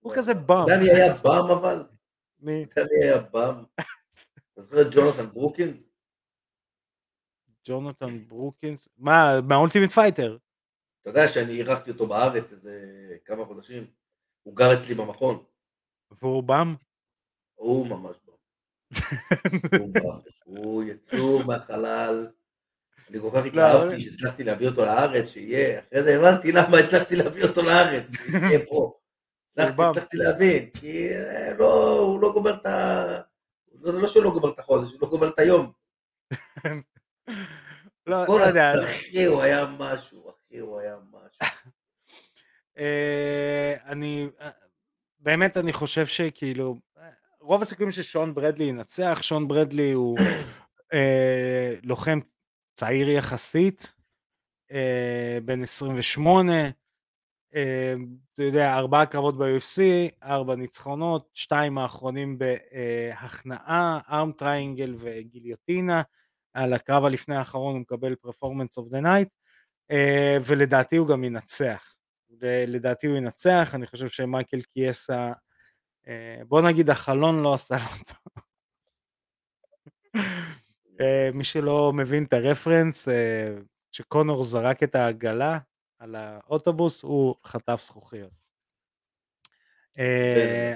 הוא 0.00 0.12
כזה 0.16 0.34
bum. 0.34 0.66
מי 0.80 0.90
היה 0.90 1.14
bum 1.14 1.50
אבל? 1.50 1.86
מי? 2.38 2.64
מי 2.64 3.04
היה 3.04 3.20
bum? 3.20 3.64
אתה 4.52 4.62
זוכר 4.62 4.80
את 4.80 4.86
ג'ונתן 4.94 5.26
ברוקינס? 5.32 5.90
ג'ונתן 7.68 8.28
ברוקינס? 8.28 8.88
מה, 8.96 9.40
מה 9.40 9.50
Ultimate 9.50 9.90
Fighter? 9.90 10.38
אתה 11.02 11.10
יודע 11.10 11.28
שאני 11.28 11.52
אירחתי 11.52 11.90
אותו 11.90 12.06
בארץ 12.06 12.52
איזה 12.52 12.80
כמה 13.24 13.44
חודשים. 13.44 13.86
הוא 14.42 14.56
גר 14.56 14.74
אצלי 14.74 14.94
במכון. 14.94 15.44
והוא 16.22 16.42
bum? 16.42 16.74
הוא 17.54 17.86
ממש 17.86 18.16
הוא 20.44 20.84
יצור 20.84 21.44
מהחלל. 21.46 22.26
אני 23.10 23.20
כל 23.20 23.30
כך 23.30 23.42
לא, 23.42 23.46
התלהבתי 23.46 24.00
שהצלחתי 24.00 24.44
להביא 24.44 24.68
אותו 24.68 24.84
לארץ, 24.84 25.28
שיהיה, 25.28 25.80
אחרי 25.80 26.02
זה 26.02 26.16
הבנתי 26.16 26.52
למה 26.52 26.78
הצלחתי 26.78 27.16
להביא 27.16 27.42
אותו 27.42 27.62
לארץ, 27.62 28.10
שיהיה 28.16 28.58
פה. 28.68 28.94
הצלחתי 29.56 30.16
להבין, 30.16 30.70
כי 30.70 31.14
אה, 31.14 31.54
לא, 31.58 31.98
הוא 31.98 32.20
לא 32.20 32.32
גומר 32.32 32.54
את 32.54 32.66
ה... 32.66 33.04
זה 33.82 33.92
לא 33.92 34.08
שהוא 34.08 34.24
לא 34.24 34.30
גומר 34.30 34.48
את 34.48 34.58
החודש, 34.58 34.92
הוא 34.92 34.98
לא 35.02 35.08
גומר 35.08 35.28
את 35.28 35.38
היום. 35.38 35.72
לא, 38.06 38.26
לא 38.28 38.42
יודע. 38.42 38.84
אחי, 38.84 39.24
הוא 39.24 39.42
היה 39.42 39.66
משהו, 39.78 40.30
אחי, 40.30 40.58
הוא 40.58 40.80
היה 40.80 40.96
משהו. 41.10 41.38
אה, 42.78 43.74
אני, 43.86 44.28
אה, 44.40 44.50
באמת 45.18 45.56
אני 45.56 45.72
חושב 45.72 46.06
שכאילו, 46.06 46.78
רוב 47.40 47.62
הסיכויים 47.62 47.92
ששון 47.92 48.34
ברדלי 48.34 48.64
ינצח, 48.64 49.18
שון 49.22 49.48
ברדלי 49.48 49.92
הוא 49.92 50.18
לוחם 51.82 52.18
צעיר 52.74 53.08
יחסית, 53.08 53.92
אה, 54.72 55.38
בן 55.44 55.62
28, 55.62 56.52
אה, 57.54 57.94
אתה 58.34 58.42
יודע, 58.42 58.74
ארבעה 58.74 59.06
קרבות 59.06 59.38
ב-UFC, 59.38 59.80
ארבע 60.22 60.56
ניצחונות, 60.56 61.30
שתיים 61.34 61.78
האחרונים 61.78 62.38
בהכנעה, 62.38 64.00
arm 64.10 64.32
triangle 64.32 64.96
וגיליוטינה, 64.98 66.02
על 66.52 66.72
הקרב 66.72 67.04
הלפני 67.04 67.36
האחרון 67.36 67.74
הוא 67.74 67.80
מקבל 67.80 68.14
performance 68.14 68.76
of 68.76 68.88
the 68.88 69.00
night, 69.00 69.28
ולדעתי 70.46 70.96
הוא 70.96 71.08
גם 71.08 71.24
ינצח. 71.24 71.94
לדעתי 72.66 73.06
הוא 73.06 73.16
ינצח, 73.16 73.70
אני 73.74 73.86
חושב 73.86 74.08
שמייקל 74.08 74.60
קיאסה 74.60 75.32
אה, 76.08 76.44
בוא 76.48 76.62
נגיד 76.62 76.90
החלון 76.90 77.42
לא 77.42 77.54
עשה 77.54 77.76
לו 77.76 78.04
טוב. 78.06 78.44
אה, 81.00 81.30
מי 81.34 81.44
שלא 81.44 81.92
מבין 81.92 82.24
את 82.24 82.32
הרפרנס, 82.32 83.08
אה, 83.08 83.54
כשקונור 83.92 84.44
זרק 84.44 84.82
את 84.82 84.94
העגלה 84.94 85.58
על 85.98 86.14
האוטובוס, 86.14 87.02
הוא 87.02 87.34
חטף 87.44 87.80
זכוכיות. 87.82 88.44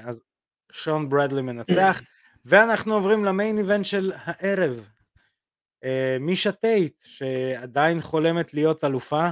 אז 0.05 0.23
שון 0.73 1.09
ברדלי 1.09 1.43
מנצח, 1.43 2.01
ואנחנו 2.45 2.95
עוברים 2.95 3.25
ל 3.25 3.31
main 3.31 3.59
event 3.59 3.85
של 3.85 4.13
הערב. 4.15 4.89
מישה 6.21 6.53
טייט, 6.53 7.03
שעדיין 7.05 8.01
חולמת 8.01 8.55
להיות 8.55 8.85
אלופה. 8.85 9.29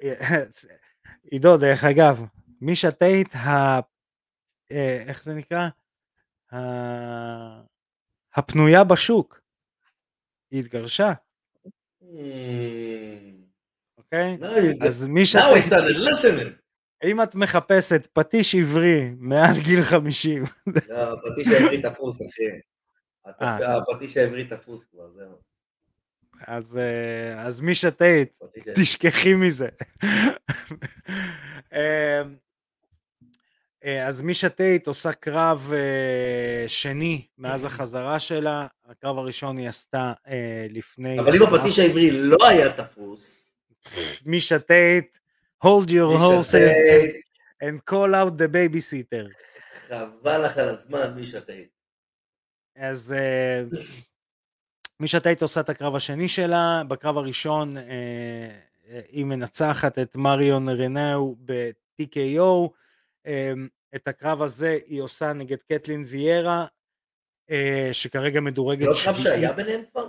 עידו, 1.30 1.56
דרך 1.56 1.84
אגב, 1.84 2.22
מישה 2.60 2.90
טייט, 2.90 3.34
ה... 3.34 3.80
אה, 4.72 5.04
איך 5.06 5.24
זה 5.24 5.34
נקרא? 5.34 5.68
הפנויה 8.36 8.84
בשוק. 8.84 9.40
היא 10.50 10.60
התגרשה. 10.60 11.12
Hmm. 12.02 12.06
אוקיי? 13.98 14.38
אז 14.80 15.06
מישה 15.06 15.38
טייט... 15.52 15.72
אם 17.04 17.22
את 17.22 17.34
מחפשת 17.34 18.08
פטיש 18.12 18.54
עברי 18.54 19.08
מעל 19.18 19.60
גיל 19.60 19.82
50. 19.82 20.44
לא, 20.88 21.12
הפטיש 21.12 21.48
העברי 21.48 21.82
תפוס, 21.82 22.20
אחי. 22.22 22.42
אה. 23.42 23.76
הפטיש 23.76 24.16
העברי 24.16 24.44
תפוס 24.44 24.84
כבר, 24.84 25.10
זהו. 25.10 25.36
אז, 26.46 26.78
אה, 26.78 27.42
אז 27.42 27.60
מישה 27.60 27.90
טייט. 27.90 28.38
תשכחי 28.74 29.34
מזה. 29.34 29.68
אה, 33.86 34.06
אז 34.06 34.22
מישה 34.22 34.48
טייט 34.48 34.86
עושה 34.86 35.12
קרב 35.12 35.72
אה, 35.72 36.68
שני 36.68 37.26
מאז 37.38 37.64
החזרה 37.64 38.18
שלה, 38.18 38.66
הקרב 38.86 39.18
הראשון 39.18 39.58
היא 39.58 39.68
עשתה 39.68 40.12
אה, 40.28 40.66
לפני... 40.70 41.20
אבל 41.20 41.36
אם 41.36 41.42
הפטיש 41.42 41.78
העברי 41.78 42.10
לא 42.10 42.48
היה 42.48 42.72
תפוס, 42.72 43.56
מישה 44.24 44.58
טייט, 44.58 45.18
hold 45.64 45.88
your 45.88 46.18
horses 46.18 46.74
and 47.62 47.90
call 47.90 48.12
out 48.14 48.32
the 48.38 48.48
babysitter. 48.52 49.28
חבל 49.88 50.44
לך 50.44 50.58
על 50.58 50.68
הזמן, 50.68 51.14
מישה 51.14 51.40
טייט. 51.40 51.68
אז 52.76 53.14
מישה 55.00 55.20
טייט 55.20 55.42
עושה 55.42 55.60
את 55.60 55.68
הקרב 55.68 55.96
השני 55.96 56.28
שלה, 56.28 56.82
בקרב 56.88 57.18
הראשון 57.18 57.76
היא 59.08 59.24
מנצחת 59.24 59.98
את 59.98 60.16
מריון 60.16 60.68
רנאו 60.68 61.36
ב-TKO, 61.44 62.70
אה, 63.26 63.52
את 63.96 64.08
הקרב 64.08 64.42
הזה 64.42 64.78
היא 64.86 65.02
עושה 65.02 65.32
נגד 65.32 65.56
קטלין 65.72 66.04
ויארה, 66.06 66.66
אה, 67.50 67.88
שכרגע 67.92 68.40
מדורגת 68.40 68.80
זה 68.80 68.90
לא 68.90 68.96
קרב. 69.04 69.14
שהיה 69.14 69.52
ביניהם 69.52 69.82
כבר? 69.92 70.06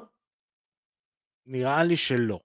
נראה 1.45 1.83
לי 1.83 1.97
שלא. 1.97 2.39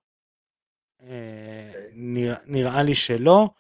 אה, 1.03 1.69
אוקיי. 1.69 2.35
נראה, 2.47 2.83
לי 2.83 2.95
שלא. 2.95 3.51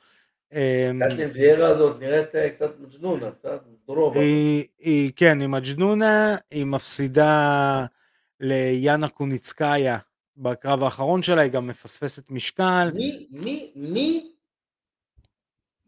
אה, 0.52 0.90
קטלין 1.00 1.30
ויארה 1.32 1.68
הזאת 1.68 2.00
נראית 2.00 2.34
אה, 2.34 2.50
קצת 2.50 2.80
מג'נונה, 2.80 3.30
קצת 3.30 3.62
דרובה. 3.86 4.20
היא, 4.20 4.66
היא, 4.78 5.12
כן, 5.16 5.40
היא 5.40 5.48
מג'נונה, 5.48 6.36
היא 6.50 6.64
מפסידה 6.64 7.86
ליאנה 8.40 9.08
קוניצקאיה 9.08 9.98
בקרב 10.36 10.82
האחרון 10.82 11.22
שלה, 11.22 11.42
היא 11.42 11.52
גם 11.52 11.66
מפספסת 11.66 12.30
משקל. 12.30 12.90
מי, 12.94 13.26
מי, 13.30 13.72
מי, 13.76 14.32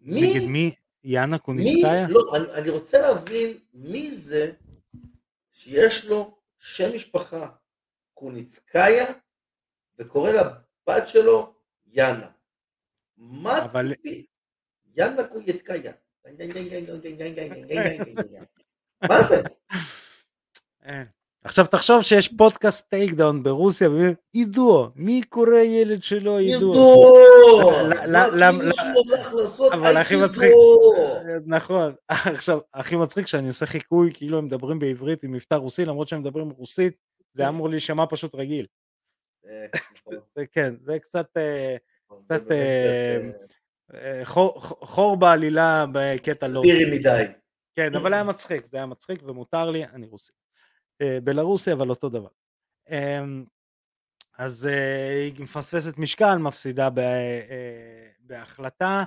נגד 0.02 0.40
מי, 0.40 0.46
מי? 0.46 0.74
יאנה 1.04 1.36
מי, 1.36 1.38
קוניצקאיה? 1.38 2.08
לא, 2.08 2.36
אני, 2.36 2.52
אני 2.52 2.70
רוצה 2.70 2.98
להבין 3.00 3.58
מי 3.74 4.14
זה 4.14 4.52
שיש 5.52 6.04
לו 6.04 6.38
שם 6.58 6.96
משפחה 6.96 7.48
קוניצקאיה 8.14 9.06
וקורא 9.98 10.30
לבת 10.30 11.08
שלו 11.08 11.54
יאנה. 11.86 12.30
מה 13.16 13.64
אבל- 13.64 13.94
ציפי? 13.94 14.26
יאנה 14.96 15.28
קוניצקאיה. 15.28 15.92
מה 19.08 19.22
זה? 19.22 19.42
עכשיו 21.46 21.66
תחשוב 21.66 22.02
שיש 22.02 22.28
פודקאסט 22.28 22.90
טייק 22.90 23.12
דאון 23.14 23.42
ברוסיה, 23.42 23.88
עידו, 24.32 24.90
מי 24.96 25.22
קורא 25.28 25.56
ילד 25.58 26.02
שלו 26.02 26.36
עידו? 26.38 26.72
עידו! 26.72 27.70
הולך 28.94 29.32
לעשות 29.34 29.72
אבל 29.72 29.96
הכי? 29.96 30.16
מצחיק, 30.24 30.50
נכון, 31.46 31.94
עכשיו, 32.34 32.58
הכי 32.74 32.96
מצחיק 32.96 33.26
שאני 33.26 33.46
עושה 33.46 33.66
חיקוי 33.66 34.10
כאילו 34.14 34.38
הם 34.38 34.44
מדברים 34.44 34.78
בעברית 34.78 35.22
עם 35.22 35.32
מבטא 35.32 35.54
רוסי, 35.54 35.84
למרות 35.84 36.08
שהם 36.08 36.20
מדברים 36.20 36.50
רוסית, 36.50 36.96
זה 37.32 37.48
אמור 37.48 37.68
להישמע 37.68 38.04
פשוט 38.10 38.34
רגיל. 38.34 38.66
אה, 39.46 39.66
נכון, 39.96 40.14
כן, 40.52 40.74
זה 40.84 40.98
קצת 40.98 41.26
אה, 41.36 41.76
קצת, 42.24 42.42
קצת, 42.42 42.50
אה, 43.94 44.24
חור- 44.24 45.16
בעלילה 45.16 45.84
בקטע 45.92 46.46
אה, 46.46 46.52
לא. 46.52 46.60
סאטירי 46.60 46.98
מדי. 46.98 47.24
כן, 47.76 47.94
אבל 47.94 48.14
היה 48.14 48.24
מצחיק, 48.24 48.66
זה 48.66 48.76
היה 48.76 48.86
מצחיק 48.86 49.22
ומותר 49.22 49.70
לי, 49.70 49.84
אני 49.84 50.06
רוסי. 50.06 50.32
אה, 51.02 51.18
בלרוסי, 51.24 51.72
אבל 51.72 51.90
אותו 51.90 52.08
דבר. 52.08 52.28
אמ, 52.90 53.44
אז 54.38 54.66
אה, 54.66 55.22
היא 55.24 55.42
מפספסת 55.42 55.98
משקל, 55.98 56.34
מפסידה 56.38 56.88
אה, 56.98 58.08
בהחלטה. 58.20 59.04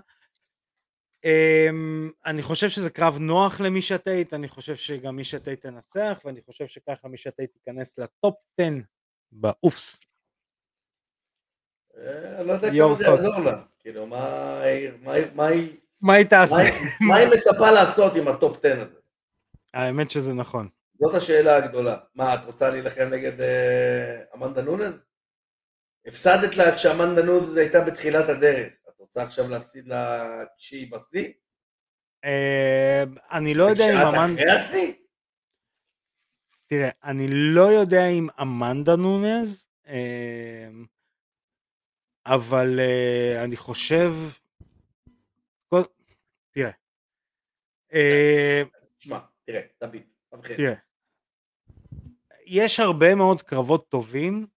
אמ, 1.25 2.11
אני 2.25 2.41
חושב 2.41 2.69
שזה 2.69 2.89
קרב 2.89 3.17
נוח 3.19 3.61
למישה 3.61 3.97
טייט, 3.97 4.33
אני 4.33 4.47
חושב 4.47 4.75
שגם 4.75 5.15
מישה 5.15 5.39
טייט 5.39 5.61
תנצח, 5.61 6.21
ואני 6.25 6.41
חושב 6.41 6.67
שככה 6.67 7.07
מישה 7.07 7.31
טייט 7.31 7.51
תיכנס 7.53 7.97
ל 7.97 8.07
top 8.07 8.35
10 8.61 8.69
באופס. 9.31 9.99
אני 12.39 12.47
לא 12.47 12.53
יודע 12.53 12.69
כמה 12.69 12.95
זה. 12.95 13.03
יעזור 13.05 13.39
לה. 13.39 13.63
כאילו, 13.79 14.07
מה 14.07 14.59
היא- 14.61 14.91
מה 16.01 16.13
היא- 16.13 16.25
תעשה? 16.29 16.55
מה 17.07 17.15
היא 17.15 17.27
מצפה 17.27 17.71
לעשות 17.71 18.13
עם 18.15 18.27
ה 18.27 18.35
top 18.35 18.57
10 18.65 18.81
הזה? 18.81 18.93
האמת 19.73 20.11
שזה 20.11 20.33
נכון. 20.33 20.69
זאת 20.99 21.15
השאלה 21.15 21.55
הגדולה. 21.55 21.97
מה, 22.15 22.35
את 22.35 22.45
רוצה 22.45 22.69
להילחם 22.69 23.09
נגד 23.11 23.41
אה, 23.41 24.23
אמנדה 24.35 24.61
נונז? 24.61 25.05
הפסדת 26.05 26.55
לה 26.55 26.75
כשאמנדה 26.75 27.23
נונז 27.23 27.57
הייתה 27.57 27.81
בתחילת 27.81 28.29
הדרך. 28.29 28.73
את 28.89 28.99
רוצה 28.99 29.23
עכשיו 29.23 29.49
להפסיד 29.49 29.87
לה 29.87 30.27
כשהיא 30.57 30.91
בשיא? 30.91 31.33
אה, 32.25 33.03
אני 33.31 33.53
לא 33.53 33.63
יודע 33.63 33.85
אם 33.93 34.07
אמנדה... 34.07 34.41
אחרי 34.43 34.51
השיא? 34.51 34.93
תראה, 36.67 36.89
אני 37.03 37.27
לא 37.29 37.61
יודע 37.61 38.07
אם 38.07 38.27
אמנדה 38.41 38.95
נונז, 38.95 39.67
אה, 39.87 40.67
אבל 42.25 42.79
אה, 42.79 43.43
אני 43.43 43.55
חושב... 43.55 44.11
תראה. 46.51 46.71
אה, 47.93 48.63
תשמע, 48.97 49.19
תראה, 49.45 49.61
תבחין. 49.79 50.57
תראה. 50.57 50.86
יש 52.49 52.79
הרבה 52.79 53.15
מאוד 53.15 53.41
קרבות 53.41 53.89
טובים 53.89 54.47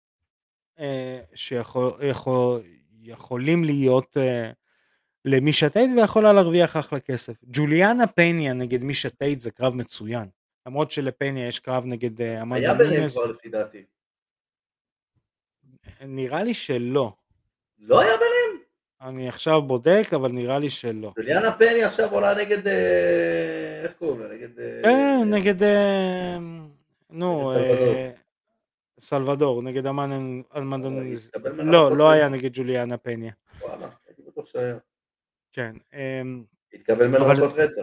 אה, 0.79 1.20
שיכולים 1.35 3.64
להיות 3.64 4.16
אה, 4.16 4.50
למישה 5.24 5.68
טייט 5.68 5.90
ויכולה 5.96 6.33
להרוויח 6.33 6.76
אחלה 6.76 7.00
כסף. 7.00 7.33
ג'וליאנה 7.44 8.07
פניה 8.07 8.53
נגד 8.53 8.85
מישה 8.85 9.11
טייט 9.11 9.40
זה 9.40 9.50
קרב 9.50 9.74
מצוין. 9.74 10.29
למרות 10.66 10.90
שלפניה 10.90 11.48
יש 11.48 11.59
קרב 11.59 11.87
נגד 11.87 12.20
אה, 12.20 12.42
אמנדה 12.42 12.61
היה 12.61 12.74
ביניהם. 12.74 13.09
כבר 13.09 13.26
לפי 13.26 13.48
דעתי. 13.48 13.85
נראה 16.00 16.42
לי 16.42 16.55
שלא. 16.55 17.12
לא 17.79 18.00
היה 18.00 18.12
ביניהם? 18.12 18.64
אני 19.00 19.29
עכשיו 19.29 19.62
בודק, 19.62 20.09
אבל 20.14 20.33
נראה 20.33 20.59
לי 20.59 20.70
שלא. 20.70 21.12
ג'וליאנה 21.16 21.53
פני 21.53 21.85
עכשיו 21.85 22.11
עולה 22.11 22.35
נגד... 22.35 22.68
איך 23.83 23.92
קוראים 23.98 24.20
לה? 24.20 24.35
נגד... 24.35 24.48
כן, 24.83 25.20
נגד... 25.26 25.62
נו, 27.10 27.52
סלבדור. 27.54 27.94
סלבדור, 29.00 29.62
נגד 29.62 29.86
אמן 29.86 30.42
ממנה 30.54 31.62
לא, 31.64 31.96
לא 31.96 32.10
היה. 32.10 32.28
נגד 32.28 32.50
ג'וליאנה 32.52 32.96
פניה. 32.96 33.32
וואלה, 33.60 33.88
הייתי 34.06 34.22
בטוח 34.22 34.46
שהיה. 34.46 34.78
כן. 35.52 35.76
התקבל 36.74 37.06
ממנו 37.06 37.28
מכות 37.28 37.52
רצח. 37.56 37.82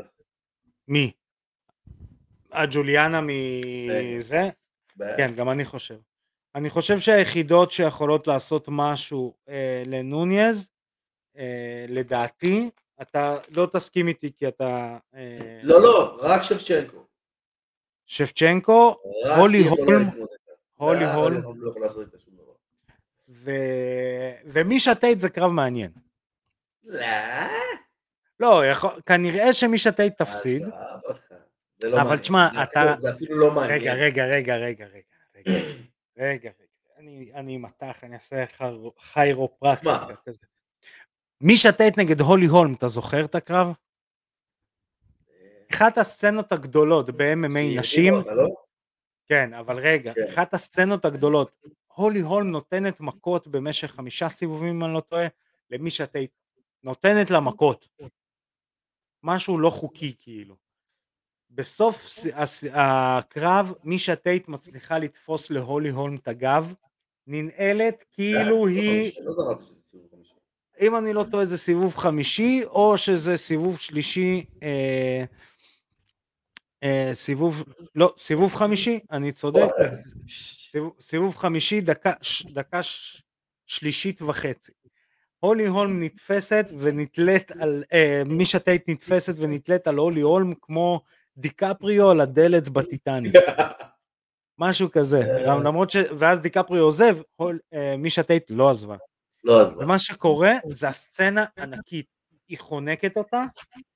מי? 0.88 1.12
הג'וליאנה 2.52 3.22
מזה? 3.22 4.50
כן, 5.18 5.36
גם 5.36 5.50
אני 5.50 5.66
חושב. 5.66 5.98
אני 6.56 6.70
חושב 6.70 7.00
שהיחידות 7.00 7.72
שיכולות 7.72 8.28
לעשות 8.28 8.66
משהו 8.68 9.34
אה, 9.50 9.84
לנוניז, 9.86 10.70
אה, 11.38 11.86
לדעתי, 11.88 12.70
אתה 13.02 13.38
לא 13.50 13.68
תסכים 13.74 14.08
איתי 14.08 14.32
כי 14.38 14.48
אתה... 14.48 14.98
אה, 15.16 15.60
לא, 15.64 15.82
לא, 15.82 16.18
רק 16.22 16.42
שבצ'נקו. 16.44 17.07
שפצ'נקו, 18.08 18.96
הולי 19.38 19.68
הולם. 19.68 20.10
הולי 20.76 21.06
הולם, 21.06 21.42
לא. 21.58 21.74
ומישה 24.46 24.96
טייט 24.96 25.20
זה 25.20 25.30
קרב 25.30 25.52
מעניין. 25.52 25.92
לא, 26.84 26.98
לא. 28.40 28.64
כנראה 29.06 29.54
שמישה 29.54 29.92
טייט 29.92 30.18
תפסיד. 30.18 30.62
לא 31.84 32.02
אבל. 32.02 32.18
תשמע, 32.18 32.64
אתה- 32.64 32.96
זה 33.00 33.12
אפילו 33.12 33.38
לא 33.38 33.52
מעניין. 33.52 33.80
רגע, 33.80 33.94
רגע, 33.94 34.26
רגע, 34.26 34.56
רגע, 34.56 34.86
רגע, 34.86 35.06
רגע, 35.36 35.52
רגע, 36.18 36.50
רגע. 36.50 36.68
אני, 37.36 37.58
מתח, 37.58 38.00
אני 38.04 38.16
אעשה 38.16 38.46
כירו- 38.46 38.96
כירופרקטיקה 39.14 39.92
מה? 40.10 40.16
כזה. 40.26 40.46
מישה 41.42 41.72
טייט 41.72 41.98
נגד 42.00 42.22
הולי 42.22 42.46
הולם, 42.46 42.74
אתה 42.74 42.88
זוכר 42.88 43.26
את 43.26 43.36
הקרב? 43.36 43.68
אחת 45.72 45.98
הסצנות 45.98 46.52
הגדולות 46.52 47.10
ב-MMA 47.10 47.80
נשים, 47.80 48.14
לא? 48.14 48.48
כן, 49.26 49.54
אבל 49.54 49.80
רגע, 49.80 50.14
כן. 50.14 50.22
אחת 50.30 50.54
הסצנות 50.54 51.06
הגדולות, 51.06 51.52
הולי 51.94 52.20
הולם 52.20 52.52
נותנת 52.52 53.00
מכות 53.00 53.48
במשך 53.48 53.92
חמישה 53.92 54.30
סיבובים, 54.30 54.70
אם 54.70 54.84
אני 54.84 54.94
לא 54.94 55.00
טועה, 55.00 55.28
למישה 55.70 56.06
טייט. 56.06 56.32
נותנת 56.84 57.30
לה 57.30 57.40
מכות. 57.40 57.88
משהו 59.24 59.60
לא 59.60 59.70
חוקי 59.70 60.16
כאילו. 60.20 60.56
בסוף 61.50 62.08
הקרב, 62.74 63.74
מישה 63.84 64.16
טייט 64.16 64.48
מצליחה 64.48 64.98
לתפוס 64.98 65.50
להולי 65.50 65.90
הולם 65.90 66.16
את 66.16 66.28
הגב, 66.28 66.74
ננעלת 67.28 68.04
כאילו 68.12 68.68
היא, 68.68 69.12
לא 69.20 69.34
חמישי. 70.12 70.34
אם 70.82 70.96
אני 70.96 71.14
לא 71.14 71.26
טועה 71.32 71.46
זה 71.46 71.58
סיבוב 71.58 71.96
חמישי, 71.96 72.62
או 72.66 72.98
שזה 72.98 73.38
סיבוב 73.38 73.80
שלישי, 73.80 74.46
אה, 74.64 75.24
סיבוב, 77.14 77.64
לא, 77.96 78.14
סיבוב 78.18 78.56
חמישי, 78.56 79.00
אני 79.12 79.32
צודק, 79.32 79.68
סיבוב, 80.72 80.94
סיבוב 81.00 81.36
חמישי, 81.36 81.82
דקה, 81.82 82.12
ש, 82.22 82.46
דקה 82.46 82.84
ש, 82.84 83.22
שלישית 83.66 84.22
וחצי. 84.22 84.72
הולי 85.40 85.68
הולם 85.68 86.04
נתפסת 86.04 86.66
ונתלית 86.80 87.52
על, 87.52 87.84
אה, 87.94 88.22
מישה 88.26 88.60
טייט 88.60 88.90
נתפסת 88.90 89.34
ונתלית 89.38 89.88
על 89.88 89.98
הולי 89.98 90.22
הולם 90.22 90.54
כמו 90.62 91.02
דיקפריו 91.38 92.10
על 92.10 92.22
הדלת 92.22 92.70
בטיטניק. 92.70 93.34
משהו 94.60 94.92
כזה, 94.92 95.22
גם 95.48 95.64
למרות 95.64 95.90
ש... 95.90 95.98
ואז 96.18 96.42
דיקפריו 96.42 96.84
עוזב, 96.84 97.18
הול, 97.36 97.60
אה, 97.74 97.98
מישה 97.98 98.24
טייט 98.24 98.44
לא 98.50 98.70
עזבה. 98.70 98.96
לא 99.44 99.62
עזבה. 99.62 99.84
ומה 99.84 100.00
שקורה 100.00 100.54
זה 100.72 100.90
הסצנה 100.90 101.46
ענקית, 101.58 102.06
היא 102.48 102.58
חונקת 102.58 103.18
אותה, 103.18 103.44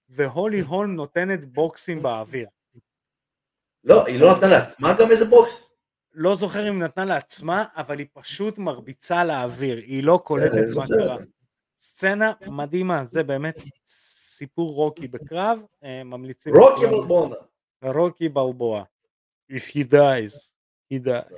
והולי 0.10 0.60
הולם 0.60 0.96
נותנת 0.96 1.46
בוקסים 1.46 2.02
באוויר. 2.02 2.48
לא, 3.84 4.06
היא 4.06 4.20
לא 4.20 4.36
נתנה 4.38 4.50
לעצמה 4.50 4.94
גם 5.00 5.12
איזה 5.12 5.26
בוקס? 5.26 5.72
לא 6.14 6.36
זוכר 6.36 6.70
אם 6.70 6.80
נתנה 6.80 7.06
לעצמה, 7.06 7.66
אבל 7.76 8.00
היא 8.00 8.08
פשוט 8.14 8.58
מרביצה 8.58 9.24
לאוויר, 9.24 9.78
היא 9.78 10.04
לא 10.04 10.22
קולטת 10.24 10.54
אני 10.54 10.62
מה. 10.76 10.86
קרה. 10.88 11.18
סצנה 11.78 12.32
מדהימה, 12.48 13.04
זה 13.10 13.24
באמת 13.24 13.58
סיפור 13.86 14.74
רוקי 14.74 15.08
בקרב, 15.08 15.60
אה, 15.84 16.04
ממליצים. 16.04 16.54
רוקי. 16.56 16.86
בלבונה. 16.88 17.36
רוקי 17.84 18.30
בלבוע. 18.30 18.84
If 19.52 19.76
he 19.76 19.84
dies, 19.94 20.54
he 20.94 20.98
dies. 21.06 21.34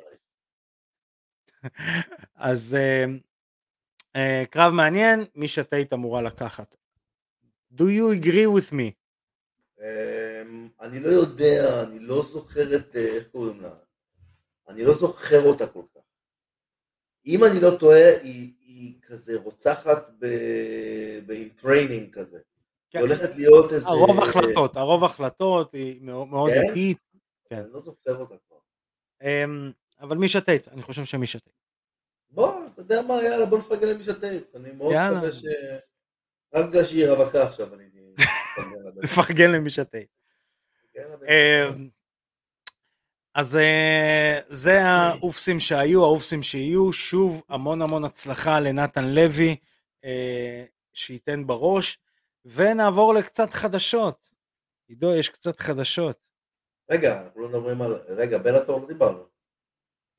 אז 2.36 2.76
אה, 2.76 3.06
אה, 4.16 4.44
קרב 4.50 4.74
מעניין, 4.74 5.26
מי 5.36 5.48
שטייט 5.48 5.94
אמורה 5.94 6.22
לקחת. 6.22 6.76
Do 7.74 7.84
you 7.84 8.24
agree 8.24 8.48
with 8.48 8.74
me? 8.74 9.03
אמ, 9.84 10.70
אני 10.82 11.00
לא 11.00 11.08
יודע, 11.08 11.84
אני 11.84 12.00
לא 12.00 12.22
זוכר 12.22 12.76
את, 12.76 12.96
אה, 12.96 13.16
איך 13.16 13.28
קוראים 13.28 13.62
לה? 13.62 13.74
אני 14.68 14.86
לא 14.86 14.94
זוכר 14.94 15.46
אותה 15.46 15.68
כל 15.68 15.84
כך. 15.96 16.02
אם 17.26 17.44
אני 17.44 17.60
לא 17.62 17.78
טועה, 17.80 18.22
היא, 18.22 18.54
היא 18.60 18.94
כזה 19.02 19.40
רוצחת 19.44 20.10
ב... 20.20 20.26
ב... 21.26 21.32
עם 21.32 21.50
טריינינג 21.50 22.14
כזה. 22.14 22.40
כן. 22.90 23.00
היא 23.00 23.08
הולכת 23.08 23.36
להיות 23.36 23.74
איזה... 23.74 23.88
הרוב 23.88 24.24
החלטות, 24.24 24.78
הרוב 24.78 25.04
החלטות, 25.04 25.74
היא 25.74 26.02
מאוד 26.02 26.52
כן? 26.52 26.70
איטית, 26.70 26.98
כן. 27.50 27.56
אני 27.56 27.72
לא 27.74 27.82
זוכר 27.82 28.16
אותה 28.16 28.36
כבר. 28.48 28.58
אמ, 29.22 29.72
אבל 30.00 30.18
מי 30.18 30.30
שטייט, 30.30 30.68
אני 30.68 30.82
חושב 30.82 31.06
שמי 31.06 31.28
שטייט. 31.28 31.56
בוא, 32.30 32.66
אתה 32.74 32.82
יודע 32.82 33.02
מה, 33.02 33.24
יאללה, 33.24 33.46
בוא 33.46 33.58
נפרגן 33.58 33.88
למי 33.88 34.04
שטייט. 34.04 34.56
אני 34.56 34.72
מאוד. 34.72 34.94
מקווה 35.12 35.32
ש... 35.32 35.44
רק 36.56 36.70
בגלל 36.70 36.86
שהיא 36.86 37.08
רווקה 37.08 37.48
עכשיו, 37.48 37.74
אני... 37.74 37.93
נפרגן 39.04 39.52
למי 39.52 39.70
לה 39.78 39.84
בטח. 39.84 40.24
אמ, 41.30 41.90
אז 43.36 43.58
אה, 43.58 44.40
זה 44.50 44.84
האופסים 44.84 45.60
שהיו, 45.60 46.04
האופסים 46.04 46.44
שיהיו, 46.44 46.94
שוב 46.94 47.44
המון 47.50 47.82
המון 47.82 48.06
הצלחה 48.06 48.60
לנתן 48.60 49.06
לוי, 49.06 49.56
אה, 50.04 50.66
שייתן 50.94 51.48
בראש, 51.48 52.00
ונעבור 52.46 53.14
לקצת 53.14 53.54
חדשות. 53.54 54.30
עידו, 54.88 55.16
יש 55.16 55.30
קצת 55.30 55.60
חדשות. 55.60 56.18
רגע, 56.92 57.22
אנחנו 57.22 57.42
לא 57.42 57.50
מדברים 57.50 57.82
על... 57.82 57.94
רגע, 58.08 58.38
בלאטור 58.38 58.82
לא 58.82 58.88
דיברנו. 58.88 59.24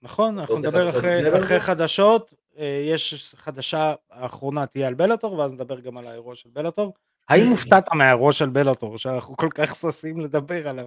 נכון, 0.03 0.39
אנחנו 0.39 0.59
נדבר 0.59 0.91
אחרי? 0.91 1.61
חדשות, 1.61 2.35
אה, 2.57 2.82
יש 2.89 3.35
חדשה 3.37 3.95
האחרונה 4.11 4.66
תהיה 4.66 4.87
על 4.87 4.95
בלאטור, 4.95 5.32
ואז 5.32 5.53
נדבר 5.53 5.80
גם 5.80 5.99
על 5.99 6.07
האירוע 6.07 6.35
של 6.35 6.49
בלאטור. 6.53 6.93
האם 7.29 7.49
הופתעת 7.49 7.93
מהאירוע 7.93 8.33
של 8.33 8.49
בלאטור, 8.49 8.99
שאנחנו 8.99 9.37
כל 9.37 9.49
כך 9.55 9.75
ששים 9.75 10.20
לדבר 10.20 10.68
עליו? 10.68 10.87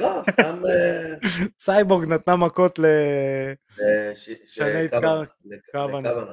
לא, 0.00 0.22
סתם... 0.30 0.62
אה, 0.68 1.14
סייבורג 1.58 2.08
נתנה 2.08 2.36
מכות 2.36 2.78
ל... 2.78 2.84
אה, 3.80 4.12
ש- 4.16 4.30
ש- 4.30 4.54
שני 4.54 4.88
כוונה, 4.90 5.26
קו- 5.26 5.32
לק- 5.44 5.60
כוונה. 5.72 6.08
לכוונה. 6.10 6.32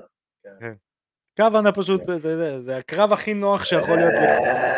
קוואנה 1.38 1.72
פשוט, 1.72 2.02
זה, 2.18 2.62
זה, 2.62 2.78
הקרב 2.78 3.14
הכי 3.14 3.34
נוח 3.34 3.66
שיכול 3.66 3.96
להיות. 3.98 4.14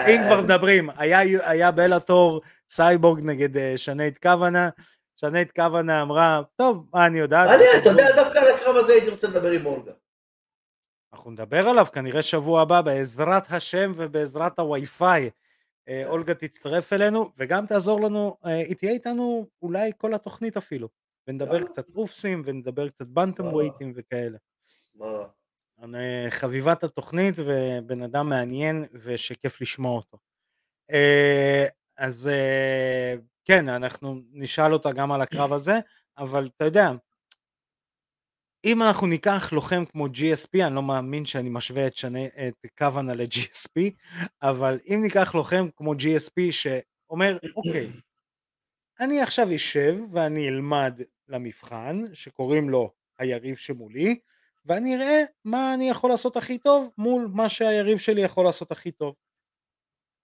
אם 0.08 0.22
כבר 0.28 0.42
מדברים, 0.42 0.90
היה, 0.98 1.72
בלאטור 1.72 2.42
סייבורג 2.70 3.20
נגד 3.24 3.58
אה, 3.58 3.74
שנייט 3.78 4.18
קוואנה, 4.18 4.70
שנייט 5.16 5.52
קוואנה 5.56 6.02
אמרה, 6.02 6.42
טוב, 6.56 6.86
מה 6.94 7.06
אני 7.06 7.20
יודעת? 7.20 7.50
מעניין, 7.50 7.70
אתה 7.82 7.90
יודע, 7.90 8.16
דווקא 8.16 8.40
על 8.40 8.46
הקרב 8.56 8.76
הזה 8.76 8.92
הייתי 8.94 9.10
רוצה 9.10 9.28
לדבר 9.28 9.52
עם 9.52 9.66
אולגה. 9.66 9.92
אנחנו 11.14 11.32
נדבר 11.32 11.68
עליו 11.70 11.86
כנראה 11.94 12.24
שבוע 12.24 12.62
הבא 12.62 12.82
בעזרת 12.82 13.52
השם 13.52 13.92
ובעזרת 13.96 14.60
הווי-פיי. 14.60 15.30
אה, 15.88 16.08
אולגה 16.08 16.34
תצטרף 16.34 16.94
אלינו 16.94 17.32
וגם 17.38 17.66
תעזור 17.66 18.02
לנו, 18.02 18.38
אה, 18.46 18.52
היא 18.52 18.76
תהיה 18.76 18.92
איתנו 18.92 19.48
אולי 19.62 19.92
כל 19.98 20.14
התוכנית 20.14 20.58
אפילו. 20.58 20.90
ונדבר. 21.28 21.64
קצת 21.64 21.86
אופסים 21.96 22.42
ונדבר 22.46 22.90
קצת 22.90 23.08
בנטם. 23.08 23.44
ווייטים 23.44 23.94
וכאלה. 23.96 24.38
אני 25.82 26.26
חביבת 26.30 26.84
התוכנית 26.84 27.36
ובן 27.38 28.02
אדם 28.02 28.30
מעניין 28.30 28.86
ושכיף 28.94 29.62
לשמוע 29.62 29.96
אותו. 29.98 30.18
אה, 30.92 31.66
אז 31.98 32.30
כן, 33.46 33.70
אנחנו 33.70 34.22
נשאל 34.32 34.74
אותה 34.74 34.92
גם 34.92 35.12
על 35.12 35.22
הקרב 35.22 35.54
הזה, 35.54 35.80
אבל 36.18 36.50
אתה 36.58 36.66
יודע, 36.66 36.92
אם 38.66 38.82
אנחנו 38.82 39.08
ניקח 39.08 39.54
לוחם 39.54 39.84
כמו 39.86 40.06
GSP, 40.06 40.64
אני 40.64 40.76
לא 40.76 40.84
מאמין 40.84 41.26
שאני 41.26 41.50
משווה 41.50 41.88
את, 41.88 41.96
שני, 41.96 42.30
את 42.48 42.66
כוונה 42.78 43.14
ל-GSP, 43.14 43.82
אבל 44.42 44.80
אם 44.88 45.00
ניקח 45.02 45.36
לוחם 45.36 45.68
כמו 45.76 45.94
GSP 45.94 46.52
שאומר, 46.52 47.38
אוקיי, 47.56 47.92
אני 49.00 49.22
עכשיו 49.22 49.56
אשב 49.56 49.96
ואני 50.12 50.48
אלמד 50.48 51.02
למבחן, 51.28 52.04
שקוראים 52.14 52.70
לו 52.70 52.92
היריב 53.20 53.56
שמולי, 53.56 54.20
ואני 54.66 54.96
אראה 54.96 55.24
מה 55.46 55.74
אני 55.74 55.90
יכול 55.90 56.10
לעשות 56.10 56.38
הכי 56.38 56.58
טוב 56.58 56.90
מול 56.98 57.28
מה 57.34 57.50
שהיריב 57.50 57.98
שלי 57.98 58.22
יכול 58.22 58.46
לעשות 58.46 58.72
הכי 58.72 58.92
טוב. 58.92 59.16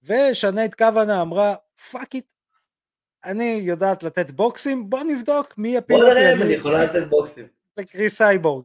ושנאית 0.03 0.75
קוונה 0.75 1.21
אמרה, 1.21 1.55
fuck 1.91 2.15
it, 2.15 2.33
אני 3.25 3.59
יודעת 3.63 4.03
לתת 4.03 4.31
בוקסים, 4.31 4.89
בוא 4.89 5.03
נבדוק 5.03 5.57
מי 5.57 5.69
יפיל 5.69 5.97
בוא 5.97 6.05
אותי 6.05 6.19
נראה 6.19 6.33
אם 6.33 6.41
אני 6.41 6.53
יכולה 6.53 6.83
לתת 6.83 7.07
בוקסים. 7.09 7.56
לקריס 7.77 8.17
סייבורג. 8.17 8.63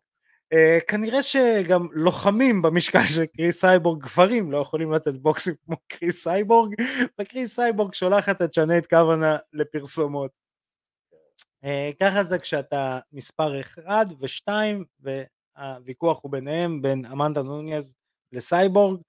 Uh, 0.55 0.85
כנראה 0.89 1.23
שגם 1.23 1.89
לוחמים 1.93 2.63
במשקל 2.63 3.05
של 3.05 3.27
קריס 3.27 3.61
סייבורג, 3.61 4.03
גברים, 4.03 4.53
לא 4.53 4.59
יכולים 4.59 4.93
לתת 4.93 5.15
בוקסים 5.15 5.55
כמו 5.65 5.77
קריס 5.89 6.25
סייבורג, 6.25 6.75
וקריס 7.21 7.55
סייבורג 7.55 7.95
שולחת 7.95 8.43
את 8.43 8.55
שנאית 8.55 8.87
קוונה 8.87 9.37
לפרסומות. 9.53 10.31
Uh, 11.65 11.69
ככה 12.01 12.25
זה 12.25 12.39
כשאתה 12.39 12.99
מספר 13.13 13.61
1 13.61 14.07
ו-2, 14.21 14.53
והוויכוח 15.01 16.21
הוא 16.23 16.33
ביניהם, 16.33 16.83
בין 16.83 17.05
אמנדה 17.05 17.43
נוניאז 17.43 17.95
לסייבורג, 18.33 19.01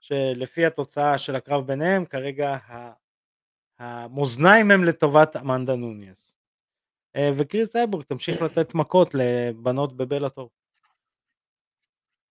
שלפי 0.00 0.66
התוצאה 0.66 1.18
של 1.18 1.36
הקרב 1.36 1.66
ביניהם, 1.66 2.04
כרגע 2.04 2.56
המאזניים 3.78 4.70
הם 4.70 4.84
לטובת 4.84 5.36
אמנדה 5.36 5.76
נוניאז. 5.76 6.37
אה, 7.18 7.30
וקריס 7.38 7.72
סייבורג 7.72 8.04
תמשיך 8.04 8.42
לתת 8.42 8.74
מכות 8.74 9.14
לבנות 9.14 9.96
בבלאטור. 9.96 10.50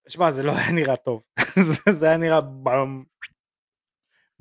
שמע, 0.07 0.31
זה 0.31 0.43
לא 0.43 0.51
היה 0.51 0.71
נראה 0.71 0.95
טוב, 0.95 1.23
זה- 1.99 2.07
היה 2.07 2.17
נראה 2.17 2.41
bum. 2.41 3.03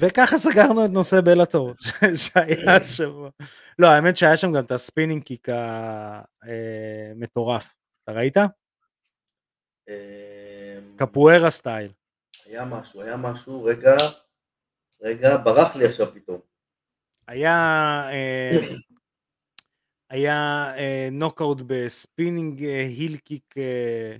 וככה 0.01 0.39
סגרנו 0.39 0.85
את 0.85 0.91
נושא 0.91 1.17
בלאטור, 1.25 1.73
שהיה 2.15 2.83
שבוע. 2.83 3.31
לא, 3.79 3.87
האמת 3.87 4.17
שהיה 4.17 4.37
שם 4.37 4.53
גם 4.57 4.65
את 4.65 4.71
ה 4.71 4.76
spinning 4.76 5.23
kick 5.23 5.49
המטורף. 6.43 7.75
אתה 8.05 8.13
ראית? 8.13 8.37
אמ, 9.89 10.97
קפוארה 10.97 11.51
style. 11.51 11.93
היה 12.45 12.65
משהו, 12.65 13.03
היה 13.03 13.17
משהו, 13.17 13.65
רגע, 13.65 13.97
רגע, 15.03 15.37
ברח 15.45 15.77
לי 15.77 15.85
עכשיו 15.87 16.15
פתאום. 16.15 16.41
היה 17.29 17.51
אה, 18.13 18.51
היה 20.11 20.73
אה, 20.77 21.09
נוקאוט 21.13 21.59
בספינינג 21.67 22.65
אה, 22.65 22.81
heel 22.81 23.17
kick 23.17 23.55
אה, 23.59 24.17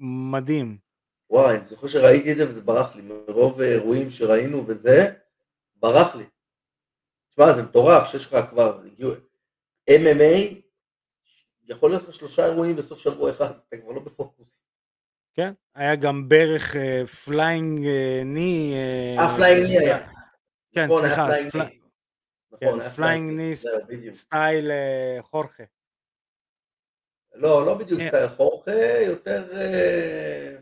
מדהים. 0.00 0.78
וואי, 1.30 1.56
אני 1.56 1.64
זוכר 1.64 1.86
שראיתי 1.86 2.32
את 2.32 2.36
זה 2.36 2.48
וזה 2.48 2.60
ברח 2.60 2.96
לי, 2.96 3.02
מרוב 3.02 3.60
אירועים 3.60 4.10
שראינו 4.10 4.66
וזה, 4.66 5.12
ברח 5.76 6.14
לי. 6.14 6.24
תשמע, 7.28 7.52
זה 7.52 7.62
מטורף 7.62 8.10
שיש 8.10 8.26
לך 8.26 8.36
כבר, 8.50 8.80
הגיעו, 8.86 9.10
MMA, 9.90 10.54
יכול 11.68 11.90
להיות 11.90 12.02
לך 12.02 12.14
שלושה 12.14 12.46
אירועים 12.46 12.76
בסוף 12.76 12.98
שבוע 12.98 13.30
אחד, 13.30 13.50
אתה 13.68 13.76
כבר 13.76 13.92
לא 13.92 14.00
בפוקוס. 14.00 14.62
כן, 15.34 15.52
היה 15.74 15.96
גם 15.96 16.28
ברך 16.28 16.76
אה, 16.76 17.06
flying 17.06 17.86
אה, 17.86 18.22
knee. 18.24 18.74
אה, 19.18 19.36
פליינג 19.36 19.66
ני 19.66 19.78
היה. 19.78 19.98
כן, 20.72 20.84
נכון, 20.84 21.02
סליחה, 21.02 21.26
פליינג 21.26 21.56
ני. 21.56 21.81
נכון, 22.62 22.80
כן, 22.80 22.88
פליינג 22.88 22.94
פליינג 22.96 23.40
ני 23.40 23.54
זהו, 23.54 23.86
בדיוק. 23.86 24.14
סטייל 24.14 24.70
אה, 24.70 25.18
חורכה. 25.22 25.64
לא, 27.34 27.66
לא 27.66 27.74
בדיוק 27.74 28.00
אה. 28.00 28.08
סטייל 28.08 28.28
חורכה, 28.28 29.00
יותר... 29.06 29.52
אה, 29.56 30.56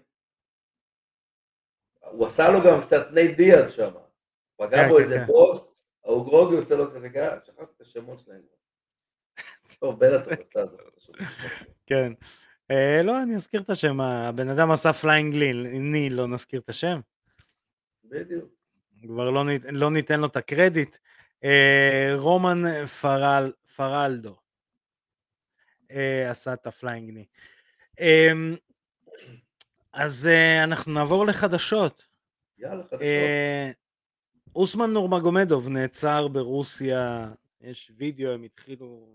הוא 2.11 2.27
עשה 2.27 2.51
לו 2.51 2.59
גם 2.67 2.83
קצת 2.83 3.11
נייט 3.13 3.37
דיאז 3.37 3.73
שם. 3.73 3.91
פגע 4.57 4.77
כן, 4.77 4.89
בו 4.89 4.95
כן, 4.95 5.03
איזה 5.03 5.19
כן. 5.19 5.27
בוס, 5.27 5.73
ההוא 6.05 6.25
גרוגי 6.25 6.57
עושה 6.57 6.77
לו 6.77 6.93
כזה 6.93 7.11
ככה, 7.11 7.37
שכחתי 7.45 7.73
את 7.77 7.81
השמות 7.81 8.19
שלהם. 8.19 8.41
טוב, 9.79 10.01
בלאטור, 10.01 10.33
אתה 10.33 10.67
זה 10.67 10.77
חשוב. 10.97 11.15
כן. 11.87 12.13
אה, 12.71 13.03
לא, 13.03 13.23
אני 13.23 13.37
אזכיר 13.37 13.61
את 13.61 13.71
השם, 13.71 14.01
הבן 14.01 14.49
אדם 14.49 14.71
עשה 14.71 14.93
פליינג 14.93 15.35
knee, 15.81 16.11
לא 16.11 16.27
נזכיר 16.27 16.61
את 16.61 16.69
השם. 16.69 17.01
בדיוק. 18.05 18.51
כבר 19.03 19.31
לא, 19.31 19.45
לא 19.73 19.91
ניתן 19.91 20.21
לו 20.21 20.27
את 20.27 20.37
הקרדיט. 20.37 20.97
אה, 21.45 22.13
רומן 22.17 22.87
פרל, 22.87 23.53
פרלדו 23.77 24.37
אה, 25.91 26.31
עשה 26.31 26.53
את 26.53 26.67
ה 26.67 26.73
flying 26.73 27.11
knee. 27.11 27.25
אה, 28.01 28.33
אז 29.93 30.27
אה, 30.27 30.65
אנחנו 30.65 30.93
נעבור 30.93 31.27
לחדשות. 31.27 32.05
יאללה, 32.59 32.83
חדשות. 32.83 33.03
אה, 33.03 33.71
אוסמן 34.55 34.91
נורמגומדוב 34.91 35.69
נעצר 35.69 36.29
ברוסיה, 36.29 37.31
יש 37.61 37.93
וידאו, 37.97 38.31
הם 38.31 38.43
התחילו 38.43 39.09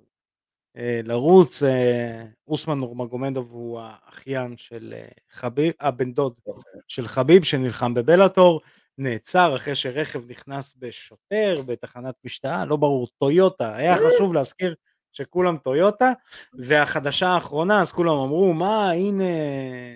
אה, 0.78 1.02
לרוץ. 1.04 1.64
אה, 1.64 2.26
אוסמן 2.48 2.80
נורמגומדוב 2.80 3.52
הוא 3.52 3.80
האחיין 3.82 4.58
של 4.58 4.94
אה, 4.98 5.08
חביב, 5.32 5.74
הבן 5.80 6.14
דוד 6.14 6.34
אוקיי. 6.48 6.82
של 6.88 7.08
חביב 7.08 7.44
שנלחם 7.44 7.94
בבלאטור, 7.94 8.62
נעצר 8.98 9.56
אחרי 9.56 9.76
שרכב 9.76 10.32
נכנס 10.32 10.76
בשוטר 10.78 11.56
בתחנת 11.66 12.16
משטרה, 12.24 12.66
לא 12.66 12.76
ברור, 12.76 13.08
טויוטה, 13.18 13.76
היה 13.76 13.96
חשוב 13.98 14.34
להזכיר 14.34 14.76
שכולם 15.12 15.58
טויוטה, 15.58 16.12
והחדשה 16.54 17.28
האחרונה, 17.28 17.82
אז 17.82 17.91
כולם 17.91 18.18
אמרו, 18.18 18.54
מה, 18.54 18.91
הנה, 18.91 19.24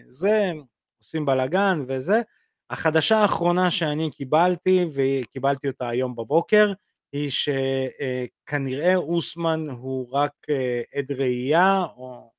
זה, 0.07 0.51
עושים 0.97 1.25
בלאגן 1.25 1.83
וזה. 1.87 2.21
החדשה 2.69 3.17
האחרונה 3.17 3.71
שאני 3.71 4.11
קיבלתי, 4.11 4.85
וקיבלתי 4.93 5.67
אותה 5.67 5.89
היום 5.89 6.15
בבוקר, 6.15 6.73
היא 7.11 7.29
שכנראה 7.29 8.95
אוסמן 8.95 9.69
הוא 9.69 10.11
רק 10.11 10.31
אה, 10.49 10.81
עד 10.95 11.11
ראייה 11.11 11.83
או 11.97 12.31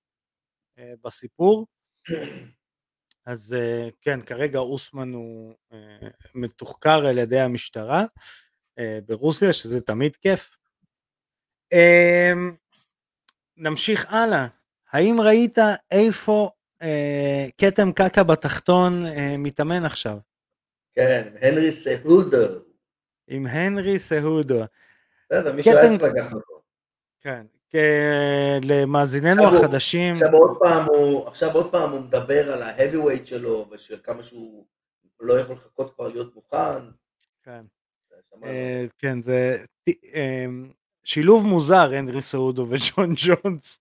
אה, 0.79 0.93
בסיפור. 1.05 1.67
אז 3.31 3.57
אה, 3.59 3.89
כן, 4.01 4.21
כרגע 4.21 4.59
אוסמן 4.59 5.13
הוא 5.13 5.55
אה, 5.73 6.09
מתוחקר 6.35 7.07
על 7.07 7.19
ידי 7.19 7.41
המשטרה 7.41 8.05
אה, 8.79 8.99
ברוסיה, 9.07 9.53
שזה 9.53 9.81
תמיד 9.81 10.17
כיף. 10.17 10.57
אה, 11.73 12.33
נמשיך 13.57 14.13
הלאה. 14.13 14.47
האם 14.93 15.21
ראית 15.21 15.59
איפה 15.91 16.51
כתם 17.59 17.93
קקע 17.93 18.23
בתחתון 18.23 19.03
מתאמן 19.39 19.85
עכשיו? 19.85 20.19
כן, 20.95 21.33
הנרי 21.41 21.73
סהודו. 21.73 22.47
עם 23.29 23.47
הנרי 23.47 23.99
סהודו. 23.99 24.61
בסדר, 25.27 25.53
מישהו 25.53 25.73
צריך 25.73 26.03
לקחת 26.03 26.33
אותו. 26.33 26.63
כן. 27.21 27.47
למאזיננו 28.63 29.43
החדשים, 29.45 30.13
עכשיו 30.13 30.33
עוד 30.33 30.59
פעם 30.63 30.85
הוא, 30.87 31.27
עכשיו 31.29 31.49
עוד 31.55 31.73
פעם 31.73 31.91
הוא 31.93 32.01
מדבר 32.01 32.53
על 32.53 32.63
ה-heavyweight 32.63 33.27
שלו, 33.27 33.69
ושכמה 33.71 34.23
שהוא 34.23 34.67
לא 35.21 35.41
יכול 35.41 35.55
לחכות 35.55 35.95
כבר 35.95 36.09
להיות 36.09 36.35
מוכן. 36.35 36.83
כן. 37.43 37.65
אה, 38.45 38.85
כן, 38.99 39.23
זה 39.23 39.65
אה, 40.15 40.45
שילוב 41.05 41.47
מוזר, 41.47 41.93
הנרי 41.95 42.23
סעודו 42.23 42.67
וג'ון 42.71 43.15
ג'ונס. 43.27 43.79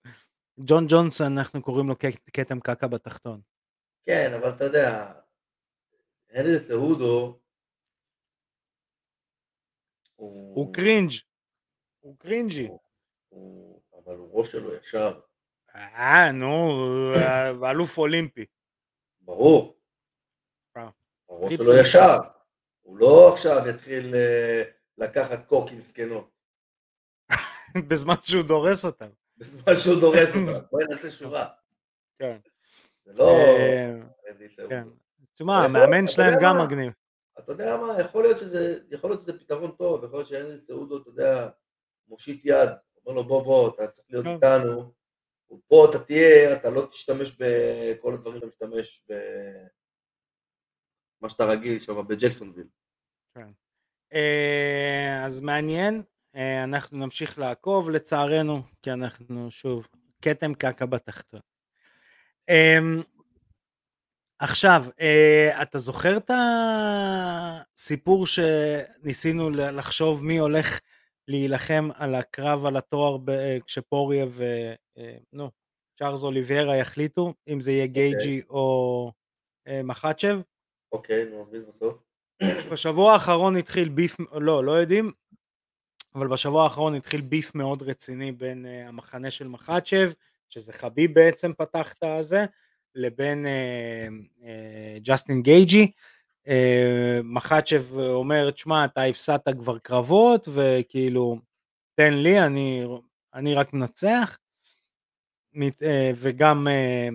ג'ון 0.65 0.85
ג'ונס, 0.89 1.21
אנחנו 1.21 1.61
קוראים 1.61 1.87
לו 1.87 1.95
כתם 2.33 2.59
קקע 2.59 2.87
בתחתון. 2.87 3.41
כן, 4.05 4.31
אבל 4.39 4.49
אתה 4.49 4.63
יודע, 4.63 5.11
הנרי 6.31 6.59
סהודו, 6.59 7.39
הוא... 10.15 10.73
cringe. 10.73 11.11
הוא 11.99 12.15
קרינג'י. 12.19 12.67
הוא- 13.29 13.68
אבל 14.09 14.17
הוא 14.17 14.39
ראש 14.39 14.51
שלו 14.51 14.75
ישר, 14.75 15.19
אה, 15.75 16.31
נו, 16.31 16.71
אה, 17.15 17.71
אלוף 17.71 17.97
אולימפי. 17.97 18.45
ברור. 19.21 19.77
אה. 20.77 20.89
הראש 21.29 21.53
שלו. 21.53 21.73
ישר. 21.81 22.17
הוא 22.81 22.97
לא 22.97 23.33
עכשיו 23.33 23.67
יתחיל 23.69 24.15
אה, 24.15 24.63
לקחת 24.97 25.47
קוקים 25.47 25.81
זקנות, 25.81 26.29
בזמן 27.89 28.15
שהוא 28.23 28.43
דורס 28.43 28.85
אותם. 28.85 29.09
בזמן 29.37 29.75
שהוא 29.83 30.01
דורס 30.01 30.35
אותם. 30.35 30.65
בואי 30.71 30.85
נעשה 30.89 31.11
שורה. 31.11 31.47
כן. 32.19 32.37
זה 33.05 33.13
לא... 33.13 33.35
כן. 34.69 34.87
תשמע, 35.33 35.65
המאמן 35.65 36.07
שלהם 36.07 36.33
גם? 36.41 36.57
מגניב. 36.57 36.93
אתה 37.39 37.51
יודע 37.51 37.77
מה, 37.77 38.01
יכול 38.01 38.23
להיות 38.23 38.39
שזה, 38.39 38.79
יכול 38.91 39.09
להיות 39.09 39.21
שזה 39.21 39.39
פתרון 39.39 39.71
טוב, 39.71 40.03
יכול 40.03 40.19
להיות 40.19 40.27
שהנרי 40.27 40.59
סעודו, 40.59 40.97
אתה 40.97 41.09
יודע, 41.09 41.49
מושיט 42.07 42.41
יד, 42.45 42.69
אומר 43.05 43.15
לו 43.15 43.27
בוא 43.27 43.43
בוא, 43.43 43.69
אתה 43.69 43.87
צריך 43.87 44.07
להיות 44.09 44.25
כן. 44.25 44.33
איתנו, 44.33 44.93
פה 45.67 45.87
אתה 45.89 45.99
תהיה, 45.99 46.53
אתה 46.53 46.69
לא 46.69 46.85
תשתמש 46.89 47.31
בכל 47.39 48.13
הדברים 48.13 48.35
שאתה 48.35 48.47
משתמש 48.47 49.03
ב... 49.09 49.13
מה 51.21 51.29
שאתה 51.29 51.45
רגיל 51.45 51.79
שם 51.79 52.07
בג'קסונוויל. 52.07 52.67
אה, 54.13 55.25
אז 55.25 55.39
מעניין, 55.39 56.03
אה, 56.35 56.63
אנחנו 56.63 56.97
נמשיך 56.97 57.39
לעקוב 57.39 57.89
לצערנו, 57.89 58.61
כי 58.81 58.91
אנחנו 58.91 59.51
שוב, 59.51 59.87
כתם 60.21 60.53
קקע 60.53 60.85
בתחתון. 60.85 61.39
אמ, 62.49 63.01
עכשיו, 64.39 64.85
אה, 64.99 65.61
אתה 65.61 65.79
זוכר 65.79 66.17
את 66.17 66.31
הסיפור 67.75 68.25
שניסינו 68.25 69.49
לחשוב 69.49 70.25
מי 70.25 70.37
הולך 70.37 70.79
להילחם 71.29 71.89
על 71.95 72.15
הקרב 72.15 72.65
על 72.65 72.77
התואר 72.77 73.17
ב- 73.17 73.57
כשפוריה 73.65 74.25
ו... 74.29 74.43
אה, 74.97 75.17
נו, 75.33 75.51
צ'ארלס 75.99 76.23
אוליביירה 76.23 76.75
יחליטו, 76.75 77.33
אם 77.47 77.59
זה 77.59 77.71
יהיה 77.71 77.87
גייג'י 77.87 78.41
או 78.49 79.11
אה, 79.67 79.83
מחצ'ב? 79.83 80.39
אוקיי, 80.91 81.25
נו, 81.25 81.41
אז 81.41 81.49
מי 81.51 81.59
בסוף? 81.59 81.97
בשבוע 82.71 83.13
האחרון 83.13 83.55
התחיל 83.55 83.89
ביף, 83.89 84.17
לא, 84.31 84.63
לא 84.63 84.71
יודעים, 84.71 85.11
אבל 86.15 86.27
בשבוע 86.27 86.63
האחרון 86.63 86.95
התחיל 86.95 87.21
ביף 87.21 87.55
מאוד 87.55 87.81
רציני 87.81 88.31
בין 88.31 88.65
uh, 88.65 88.87
המחנה 88.87 89.31
של 89.31 89.47
מחצ'ב, 89.47 90.11
שזה 90.49 90.73
חביב 90.73 91.13
בעצם 91.13 91.53
פתח 91.57 91.93
את 91.93 92.03
הזה, 92.03 92.45
לבין 92.95 93.45
uh, 93.45 94.41
uh, 94.41 94.43
ג'סטין 95.03 95.41
גייג'י. 95.41 95.91
Uh, 95.95 96.18
מחצ'ב 97.23 97.93
אומר, 97.93 98.51
תשמע, 98.51 98.85
אתה 98.85 99.03
הפסדת 99.03 99.47
כבר 99.59 99.77
קרבות, 99.77 100.47
וכאילו, 100.53 101.37
תן 101.95 102.13
לי, 102.13 102.41
אני, 102.45 102.83
אני 103.33 103.53
רק 103.53 103.73
מנצח. 103.73 104.37
אה, 105.81 106.11
וגם 106.15 106.67
אה, 106.67 107.09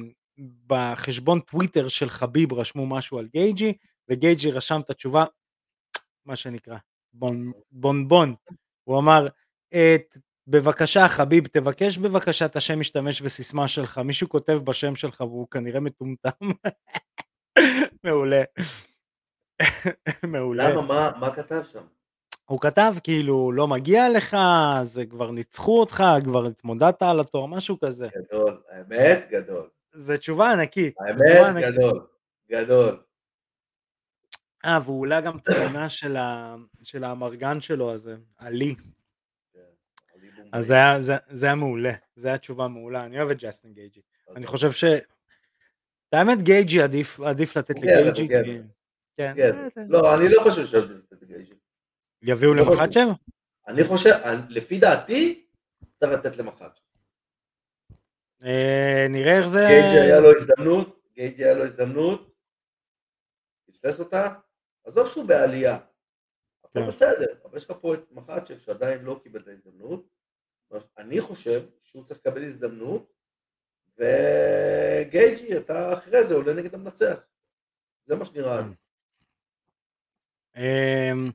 בחשבון 0.66 1.41
טוויטר 1.41 1.89
של 1.89 2.09
חביב 2.09 2.53
רשמו 2.53 2.87
משהו 2.87 3.18
על 3.18 3.26
גייג'י, 3.26 3.72
וגייג'י 4.11 4.51
רשם 4.51 4.80
את 4.85 4.91
התשובה, 4.91 5.24
מה 6.26 6.37
שנקרא, 6.37 6.76
בון 7.12 7.53
בון. 7.72 8.09
בון. 8.09 8.35
הוא 8.85 8.99
אמר, 8.99 9.28
"אה, 9.74 9.97
בבקשה 10.47 11.09
חביב, 11.09 11.47
תבקש 11.47 11.99
בבקשה 11.99 12.45
את 12.45 12.57
השם 12.57 12.80
משתמש 12.80 13.22
וסיסמה 13.22 13.68
שלך, 13.68 13.99
מישהו 13.99 14.28
כותב 14.28 14.53
בשם 14.64 14.97
שלך 14.97 15.20
והוא 15.20 15.49
כנראה 15.51 15.80
מטומטם. 15.80 16.30
מעולה. 18.05 18.43
מעולה. 20.33 20.71
למה, 20.71 20.83
מה, 20.83 21.11
מה 21.21 21.35
כתב 21.35 21.62
שם? 21.73 21.85
הוא 22.45 22.61
כתב 22.61 22.95
כאילו 23.03 23.53
לא 23.53 23.69
מגיע 23.69 24.09
לך, 24.09 24.37
זה 24.85 25.07
כבר 25.07 25.31
ניצחו 25.31 25.81
אותך, 25.81 26.05
כבר 26.25 26.47
התמודדת 26.47 27.03
על 27.03 27.21
התואר, 27.21 27.47
משהו 27.47 27.81
כזה. 27.81 28.09
גדול, 28.17 28.62
האמת, 28.71 29.27
גדול. 29.31 29.69
זו 29.95 30.17
תשובה 30.17 30.53
ענקית. 30.53 30.95
תשובה 30.95 31.47
האמת, 31.47 31.65
ענקית. 31.65 31.75
גדול. 31.75 32.07
גדול. 32.51 33.03
אה, 34.65 34.79
והוא 34.85 35.07
העלה 35.07 35.21
גם 35.21 35.39
תמונה 35.39 35.89
של, 35.89 36.17
ה... 36.17 36.57
של 36.85 37.05
האמרגן 37.05 37.61
שלו 37.61 37.93
הזה, 37.93 38.17
עלי. 38.39 38.75
כן. 39.53 39.61
אז 40.53 40.67
זה 40.67 40.75
היה, 40.75 41.01
זה, 41.01 41.17
זה 41.29 41.47
היה 41.47 41.55
מעולה, 41.55 41.93
זו 42.17 42.29
הייתה 42.29 42.39
תשובה 42.39 42.69
מעולה, 42.69 43.05
אני 43.05 43.19
אוהב 43.19 43.31
את 43.31 43.43
ג'סטין 43.43 43.73
גייג'י. 43.73 44.01
אני 44.37 44.47
חושב 44.47 44.73
ש... 44.73 44.85
האמת 46.12 46.43
גייג'י 46.43 46.83
עדיף, 46.83 47.21
עדיף 47.21 47.57
לתת 47.57 47.79
גבר, 47.79 48.09
לגייג'י. 48.09 48.29
כי... 48.29 48.59
כן, 49.17 49.33
כן. 49.37 49.57
אה, 49.57 49.85
לא, 49.89 50.15
אני 50.15 50.29
לא 50.29 50.43
חושב 50.43 50.67
שאוהב 50.67 50.91
את 51.12 51.25
גייג'י. 51.25 51.55
יביאו 52.23 52.55
לא. 52.55 52.65
למחאצ'ב? 52.65 53.09
אני 53.69 53.85
חושב, 53.85 54.11
לפי 54.49 54.79
דעתי, 54.79 55.47
צריך 55.97 56.12
לתת 56.12 56.37
למחאצ'ב. 56.37 56.81
אה, 58.43 59.07
נראה 59.11 59.39
איך 59.39 59.47
זה... 59.47 59.67
גייג'י 59.69 60.01
היה 60.01 60.21
לו 60.21 60.29
הזדמנות, 60.37 61.01
גייג'י 61.15 61.45
היה 61.45 61.55
לו 61.55 61.65
הזדמנות, 61.65 62.35
פספס 63.67 64.01
אותה, 64.01 64.35
עזוב 64.85 65.09
שהוא 65.09 65.29
בעלייה, 65.29 65.79
הכל 66.65 66.81
כן. 66.81 66.87
בסדר, 66.87 67.35
אבל 67.45 67.57
יש 67.57 67.71
לך 67.71 67.77
פה 67.81 67.95
את 67.95 68.12
מחצ'ב 68.12 68.59
שעדיין 68.59 69.05
לא 69.05 69.21
קיבל 69.23 69.41
את 69.41 69.49
ההזדמנות, 69.49 70.09
אני 70.99 71.21
חושב 71.21 71.67
שהוא 71.83 72.05
צריך 72.05 72.21
לקבל 72.21 72.43
הזדמנות, 72.43 73.12
וגייג'י, 73.99 75.57
אתה 75.57 75.95
אחרי 75.95 76.25
זה 76.25 76.35
עולה 76.35 76.53
נגד 76.53 76.75
המנצח. 76.75 77.19
זה 78.05 78.17
מה 78.17 78.25
שנראה 78.25 78.61
לי. 78.61 78.75
אמ, 80.57 81.31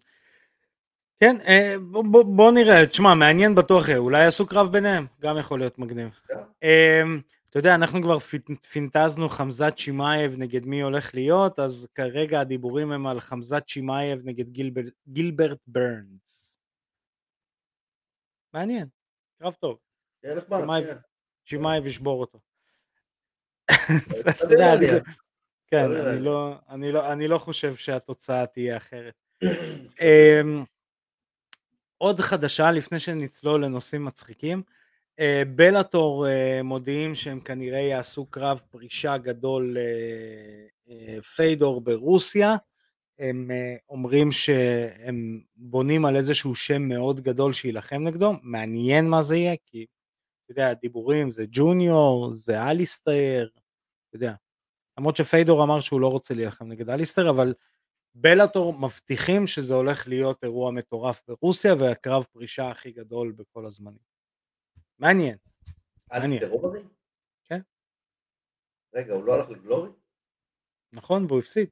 כן, 1.19 1.35
אה, 1.47 1.75
בוא, 2.11 2.51
נראה, 2.51 2.85
תשמע, 2.87 3.15
מעניין 3.15 3.55
בטוח, 3.55 3.87
יהיה, 3.87 3.97
אולי 3.97 4.23
יעשו 4.23 4.47
קרב 4.47 4.71
ביניהם, 4.71 5.07
גם 5.21 5.37
יכול 5.37 5.59
להיות 5.59 5.79
מגניב. 5.79 6.19
כן. 6.27 6.33
אה, 6.63 7.01
אתה 7.49 7.59
יודע, 7.59 7.75
אנחנו 7.75 8.01
כבר 8.01 8.17
פינ- 8.17 8.67
פינטזנו 8.71 9.29
חמזת 9.29 9.73
שמאייב 9.77 10.33
נגד 10.37 10.65
מי 10.65 10.81
הולך 10.81 11.15
להיות, 11.15 11.59
אז 11.59 11.87
כרגע 11.95 12.39
הדיבורים 12.39 12.91
הם 12.91 13.07
על 13.07 13.19
חמזת 13.19 13.63
שמאייב 13.67 14.19
נגד 14.23 14.49
גילבר, 14.49 14.81
גילברט 15.07 15.59
ברנס. 15.67 16.57
מעניין, 18.53 18.87
קרב 19.41 19.53
טוב, 19.53 19.77
כן. 20.23 20.97
שמאייב 21.45 21.85
ישבור 21.85 22.21
אותו. 22.21 22.39
אתה 24.29 24.43
יודע, 24.51 24.65
כן, 25.71 25.85
סביר 25.85 26.09
אני. 26.09 26.19
לא, 26.19 26.55
אני, 26.69 26.91
לא, 26.91 27.11
אני 27.11 27.27
לא 27.27 27.37
חושב 27.37 27.75
שהתוצאה 27.75 28.45
תהיה 28.45 28.77
אחרת. 28.77 29.13
אמ, 30.01 30.63
עוד 31.97 32.19
חדשה 32.19 32.71
לפני 32.71 32.99
שנצלול 32.99 33.65
לנושאים 33.65 34.05
מצחיקים, 34.05 34.63
אה, 35.19 35.43
בלאטור 35.55 36.27
אה, 36.27 36.63
מודיעים 36.63 37.15
שהם 37.15 37.39
כנראה 37.39 37.79
יעשו 37.79 38.25
קרב 38.25 38.61
פרישה 38.69 39.17
גדול 39.17 39.77
אה, 39.77 40.65
אה, 40.89 41.21
פיידור 41.21 41.81
ברוסיה, 41.81 42.55
הם 43.19 43.51
אומרים 43.89 44.31
שהם 44.31 45.41
בונים 45.55 46.05
על 46.05 46.15
איזשהו 46.15 46.55
שם 46.55 46.81
מאוד 46.81 47.21
גדול 47.21 47.53
שיילחם 47.53 48.03
נגדו, 48.03 48.33
מעניין 48.41 49.09
מה 49.09 49.21
זה 49.21 49.35
יהיה, 49.35 49.55
כי 49.65 49.85
אתה 50.43 50.51
יודע, 50.51 50.69
הדיבורים 50.69 51.29
זה 51.29 51.45
ג'וניור, 51.51 52.31
זה 52.33 52.63
אליסטר, 52.63 53.47
אתה 54.09 54.15
יודע, 54.15 54.33
למרות 54.99 55.15
שפיידור 55.15 55.63
אמר 55.63 55.79
שהוא 55.79 56.01
לא 56.01 56.07
רוצה 56.07 56.33
להילחם 56.33 56.67
נגד 56.67 56.89
אליסטר, 56.89 57.29
אבל 57.29 57.53
בלאטור 58.15 58.73
מבטיחים 58.73 59.47
שזה 59.47 59.73
הולך 59.73 60.07
להיות 60.07 60.43
אירוע 60.43 60.71
מטורף 60.71 61.21
ברוסיה 61.27 61.73
והקרב 61.79 62.23
פרישה 62.23 62.69
הכי 62.69 62.91
גדול 62.91 63.31
בכל 63.31 63.65
הזמנים. 63.65 63.99
מעניין. 64.99 65.37
מעניין. 66.11 66.43
כן. 67.43 67.59
רגע, 68.93 69.13
הוא 69.13 69.23
לא 69.23 69.33
הלך 69.33 69.49
לגלורי? 69.49 69.89
נכון? 70.93 71.25
והוא 71.25 71.39
הפסיד. 71.39 71.69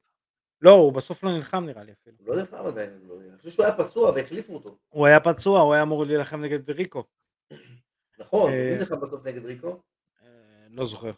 לא, 0.60 0.70
הוא 0.70 0.92
בסוף 0.92 1.22
לא 1.22 1.32
נלחם 1.32 1.64
נראה 1.64 1.84
לי 1.84 1.92
אפילו. 1.92 2.16
הוא 2.18 2.26
לא 2.26 2.36
נלחם 2.36 2.66
עדיין 2.66 2.90
לגלורי. 2.94 3.28
אני 3.28 3.38
חושב 3.38 3.50
שהוא 3.50 3.64
היה 3.64 3.76
פצוע 3.76 4.10
והחליפו 4.10 4.54
אותו. 4.54 4.78
הוא 4.88 5.06
היה 5.06 5.20
פצוע, 5.20 5.60
הוא 5.60 5.74
היה 5.74 5.82
אמור 5.82 6.04
להילחם 6.04 6.40
נגד 6.40 6.70
ריקו. 6.70 7.04
נכון, 8.18 8.50
אה, 8.50 8.70
מי 8.72 8.78
נלחם 8.78 9.00
בסוף 9.00 9.26
נגד 9.26 9.44
ריקו? 9.44 9.82
אה, 10.22 10.26
לא 10.70 10.84
זוכר. 10.86 11.12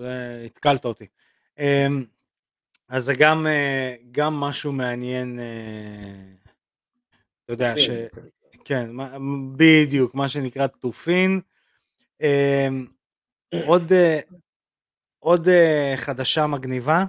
זה- 0.00 0.42
התקלת 0.46 0.84
אותי. 0.84 1.06
אה, 1.58 1.86
אז 2.88 3.04
זה 3.04 3.12
גם, 3.18 3.46
אה, 3.46 3.94
גם 4.10 4.34
משהו 4.34 4.72
מעניין, 4.72 5.38
אה, 5.40 6.32
אתה 7.44 7.52
יודע, 7.52 7.74
ש... 7.76 7.88
כן, 8.64 8.90
בדיוק, 9.56 10.14
מה 10.14 10.28
שנקרא 10.28 10.66
תופין. 10.66 11.40
אה, 12.22 12.68
עוד, 13.66 13.92
אה, 13.92 14.20
עוד 15.18 15.48
אה, 15.48 15.92
חדשה 15.96 16.46
מגניבה, 16.46 17.04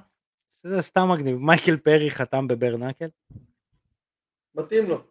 זה 0.63 0.81
סתם 0.81 1.01
מגניב, 1.13 1.37
מייקל 1.37 1.77
פרי 1.77 2.11
חתם 2.11 2.47
בברנקל. 2.47 3.07
מתאים 4.55 4.89
לו. 4.89 5.03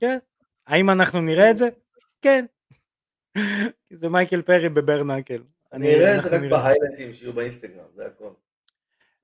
כן. 0.00 0.18
האם 0.66 0.90
אנחנו 0.90 1.20
נראה 1.20 1.50
את 1.50 1.56
זה? 1.56 1.68
כן. 2.22 2.46
זה 4.00 4.08
מייקל 4.08 4.42
פרי 4.42 4.68
ב 4.68 4.74
bare 4.74 4.96
knuckle. 4.96 5.42
אני 5.72 5.94
אראה 5.94 6.18
את 6.18 6.22
זה 6.22 6.28
רק 6.28 6.40
נראה. 6.40 6.62
ב 6.62 6.66
highlight 6.66 7.04
ים 7.04 7.12
שיהיו 7.12 7.32
באינסטגרם, 7.32 7.84
זה 7.94 8.06
הכל. 8.06 8.30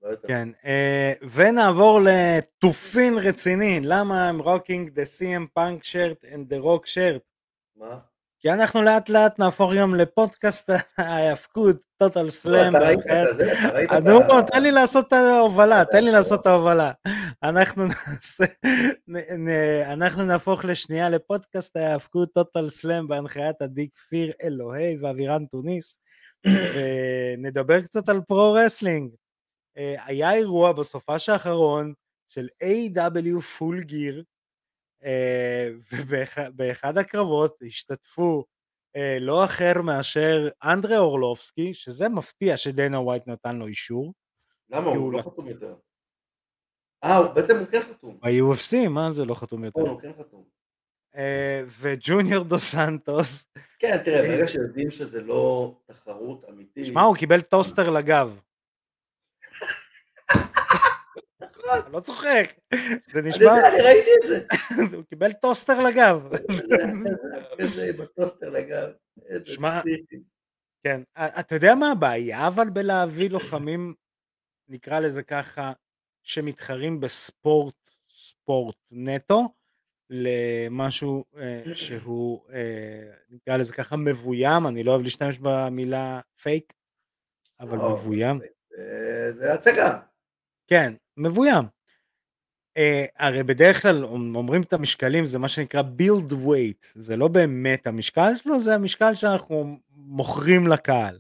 לא. 0.03 0.11
כן, 0.29 0.49
אה, 0.65 1.13
ונעבור 1.33 2.01
לטופיק 2.05 3.19
רציני, 3.19 3.81
למה 3.83 4.29
הם 4.29 4.39
rocking 4.39 5.01
the 5.01 5.03
CM 5.19 5.59
Punk 5.59 5.85
shirt 5.85 6.25
and 6.25 6.53
the 6.53 6.65
rock 6.65 6.87
shirt? 6.87 7.21
מה? 7.77 7.99
כי 8.41 8.53
אנחנו 8.53 8.83
לאט 8.83 9.09
לאט 9.09 9.39
נהפוך 9.39 9.73
גם 9.75 9.95
לפודקאסט 9.95 10.71
ההאבקות, 10.99 11.77
Total 11.97 12.31
Slam. 12.31 12.73
לא, 12.73 12.79
אתה 12.79 12.87
ראית 12.87 12.99
את 12.99 13.37
זה? 13.37 13.53
אתה 13.53 13.75
ראית 13.75 13.91
את 13.93 14.31
ה... 14.31 14.53
תן 14.53 14.63
לי 14.63 14.71
לעשות 14.71 15.09
את 15.09 15.13
ההובלה, 15.13 15.85
תן 15.85 16.05
לי. 16.05 16.13
לעשות 16.13 16.41
את 16.41 16.47
ההובלה. 16.47 16.93
אנחנו 17.43 17.85
נעשה, 17.85 18.45
אנחנו 19.93 20.25
נהפוך 20.25 20.65
לשנייה 20.65 21.09
לפודקאסט 21.09 21.77
ההאבקות 21.77 22.33
Total 22.35 22.71
Slam 22.71 23.09
בהנחיית 23.09 23.63
עדי 23.63 23.89
כפיר 23.95 24.33
אלוהי 24.43 24.97
ואבירן 25.01 25.45
תוניס, 25.45 25.99
ונדבר 26.47 27.83
קצת 27.83 28.09
על 28.09 28.21
pro 28.21 28.42
wrestling. 28.42 29.15
אה, 29.77 29.95
היה 30.07 30.33
אירוע 30.35 30.73
בסופש 30.73 31.29
האחרון 31.29 31.93
של 32.29 32.49
AEW 32.63 33.41
Full 33.41 33.83
Gear, 33.83 34.25
ובאחד 35.93 36.99
הקרבות 36.99 37.57
השתתפו 37.67 38.45
אה, 38.97 39.19
לא 39.21 39.45
אחר 39.45 39.83
מאשר 39.83 40.49
אנדרה 40.65 40.99
אורלובסקי, 40.99 41.75
שזה 41.75 42.09
מפתיע 42.09 42.57
שדנה 42.57 43.01
ווייט 43.01 43.27
נתן 43.27 43.57
לו 43.57 43.67
אישור, 43.67 44.15
למה? 44.71 44.91
הוא 44.91 45.13
לא 45.13 45.19
לא- 45.19 45.23
חתום 45.23 45.49
יותר. 45.49 45.77
אה, 47.05 47.33
בעצם 47.35 47.57
הוא 47.59 47.67
כן 47.67 47.81
חתום. 47.81 48.19
ב-UFC, 48.21 48.89
מה 48.89 49.13
זה 49.13 49.25
לא 49.25 49.35
חתום 49.35 49.65
יותר? 49.65 49.81
הוא 49.81 50.01
כן 50.01 50.13
חתום. 50.19 50.45
אה, 51.17 51.63
וג'וניור 51.81 52.45
דו 52.45 52.59
סנטוס, 52.59 53.47
כן, 53.79 53.99
תראה, 54.05 54.23
ברגע 54.23 54.49
שיודעים 54.49 54.91
שזה 54.91 55.23
לא 55.23 55.75
תחרות 55.87 56.45
אמיתית... 56.49 56.87
שמע, 56.87 57.03
הוא 57.03 57.17
קיבל 57.17 57.41
טוסטר 57.41 57.91
לגב. 57.91 58.41
אני 61.73 61.93
לא 61.93 62.01
צוחק, 62.01 62.53
זה 63.13 63.19
אני 63.19 63.29
נשמע, 63.29 63.45
יודע, 63.45 63.69
אני 63.69 63.83
ראיתי 63.83 64.11
את 64.23 64.29
זה. 64.29 64.47
הוא 64.97 65.05
קיבל 65.05 65.33
טוסטר 65.33 65.81
לגב. 65.81 66.29
איזה 67.59 67.93
בטוסטר 67.93 68.51
לגב. 68.51 68.89
שמע. 69.45 69.81
כן, 70.83 71.03
אתה 71.17 71.55
יודע 71.55 71.75
מה 71.75 71.93
הבעיה 71.93 72.49
אבל 72.49 72.71
בלהביא 72.71 73.31
לוחמים, 73.31 73.95
נקרא 74.69 75.01
לזה 75.01 75.23
ככה, 75.23 75.73
שמתחרים 76.23 77.01
בספורט, 77.01 77.91
ספורט 78.11 78.77
נטו, 78.91 79.49
למשהו 80.11 81.25
אה, 81.37 81.63
שהוא, 81.75 82.41
אה, 82.53 83.11
נקרא 83.31 83.57
לזה 83.57 83.73
ככה, 83.75 83.97
מבוים, 83.97 84.67
אני 84.67 84.83
לא 84.85 84.91
אוהב 84.91 85.03
להשתמש 85.03 85.39
במילה 85.39 86.21
פייק, 86.43 86.73
אבל 87.61 87.77
לא, 87.77 87.97
מבוים, 87.97 88.41
זה- 88.71 89.33
זה 89.35 89.55
הצגה. 89.55 89.99
כן, 90.67 90.95
מבוים. 91.17 91.65
Uh, 92.79 92.83
הרי 93.19 93.43
בדרך 93.43 93.83
כלל 93.83 94.05
אומרים 94.05 94.63
את 94.63 94.73
המשקלים 94.73 95.27
זה 95.27 95.39
מה 95.39 95.49
שנקרא 95.49 95.83
build 95.83 96.33
weight 96.33 96.87
זה 96.95 97.17
לא 97.17 97.29
באמת 97.29 97.87
המשקל 97.87 98.33
שלו 98.37 98.61
זה 98.61 98.75
המשקל 98.75 99.15
שאנחנו 99.15 99.79
מוכרים 99.91 100.67
לקהל. 100.67 101.19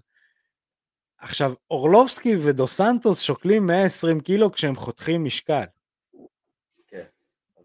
עכשיו 1.18 1.52
אורלובסקי 1.70 2.36
ודו 2.36 2.66
סנטוס 2.66 3.20
שוקלים 3.20 3.66
120 3.66 4.20
קילו 4.20 4.52
כשהם 4.52 4.76
חותכים 4.76 5.24
משקל. 5.24 5.64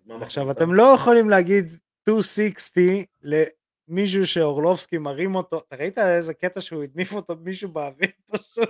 מה 0.10 0.26
עכשיו? 0.26 0.52
אתם 0.52 0.74
לא 0.74 0.94
יכולים 0.96 1.30
להגיד 1.30 1.78
260 2.10 3.04
למישהו 3.22 4.28
שאורלובסקי 4.28 4.98
מרים 4.98 5.36
אותו, 5.36 5.58
אתה 5.68 5.76
ראית 5.76 5.98
איזה 5.98 6.34
קטע 6.34 6.62
שהוא 6.62 6.84
הניף 6.84 7.14
אותו 7.14 7.36
מישהו 7.36 7.70
באוויר 7.70 8.10
פשוט 8.32 8.70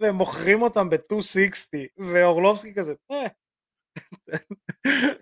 והם 0.00 0.14
מוכרים 0.14 0.62
אותם 0.62 0.90
ב-260 0.90 1.78
ואורלובסקי 1.98 2.74
כזה 2.74 2.94
אה, 3.10 3.26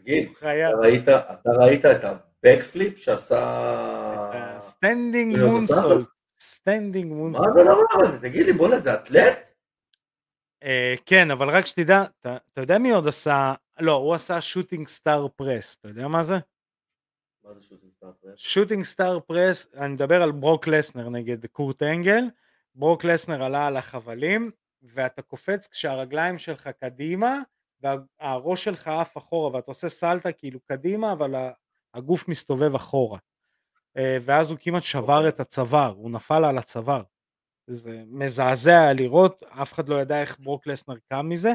תגיד. 0.03 0.29
אתה 0.41 0.47
ראית- 0.81 1.09
אתה 1.09 1.51
ראית 1.61 1.85
את 1.85 2.05
ה 2.05 2.15
backflip 2.15 2.99
שעשה... 2.99 4.57
standing 4.61 5.37
moonsault. 5.45 6.07
standing 6.41 7.11
מה 7.13 7.17
moonsault. 7.19 7.47
הדבר 7.59 7.73
הזה? 8.09 8.19
תגיד 8.21 8.47
לי, 8.47 8.53
בוא'נה, 8.53 8.79
זה 8.79 8.95
אתלט? 8.95 9.49
אה, 10.63 10.95
כן, 11.07 11.31
אבל 11.31 11.51
רק 11.51 11.67
שתדע, 11.67 12.05
אתה 12.21 12.37
יודע 12.57 12.79
מי 12.79 12.91
עוד 12.91 13.09
עשה, 13.09 13.55
לא, 13.81 13.93
הוא 13.93 14.15
עשה 14.15 14.41
shooting 14.41 14.89
star 14.89 15.29
press, 15.29 15.77
אתה 15.81 15.89
יודע 15.89 16.09
מה 16.09 16.23
זה? 16.23 16.35
מה 17.45 17.55
זה 17.55 17.63
shooting 17.63 17.93
star 17.93 18.13
press? 18.13 18.39
shooting 18.39 18.85
star 18.85 19.21
press, 19.21 19.67
אני 19.75 19.93
מדבר 19.95 20.23
על 20.23 20.33
ברוק 20.33 20.69
לסנר 20.69 21.09
נגד 21.09 21.47
קורט 21.47 21.83
אנגל, 21.83 22.25
ברוק 22.75 23.05
לסנר 23.05 23.43
עלה 23.43 23.67
על 23.67 23.77
החבלים, 23.77 24.51
ואתה 24.83 25.23
קופץ 25.23 25.67
כשהרגליים 25.67 26.39
שלך 26.39 26.69
קדימה, 26.69 27.39
והראש 27.81 28.65
שלך 28.65 28.89
עף 28.89 29.19
אחורה, 29.19 29.55
ואתה 29.55 29.71
עושה 29.71 29.89
סלטה 29.89 30.33
כאילו 30.33 30.61
קדימה, 30.61 31.13
אבל 31.13 31.35
הגוף 31.95 32.29
מסתובב 32.29 32.75
אחורה. 32.75 33.19
אה, 33.97 34.19
ואז 34.23 34.51
הוא 34.51 34.59
כמעט 34.61 34.83
שבר 34.83 35.17
אוקיי. 35.17 35.29
את 35.29 35.41
הצוואר, 35.41 35.95
הוא 35.97 36.11
נפל 36.11 36.45
על 36.45 36.59
הצוואר. 36.59 37.03
זה 37.67 38.03
מזעזע 38.07 38.93
לראות, 38.93 39.45
אף 39.63 39.73
אחד 39.73 39.89
לא 39.89 40.01
ידע 40.01 40.21
איך 40.21 40.37
ברוק 40.41 40.67
לסנר 40.67 40.97
קם 41.09 41.29
מזה, 41.29 41.53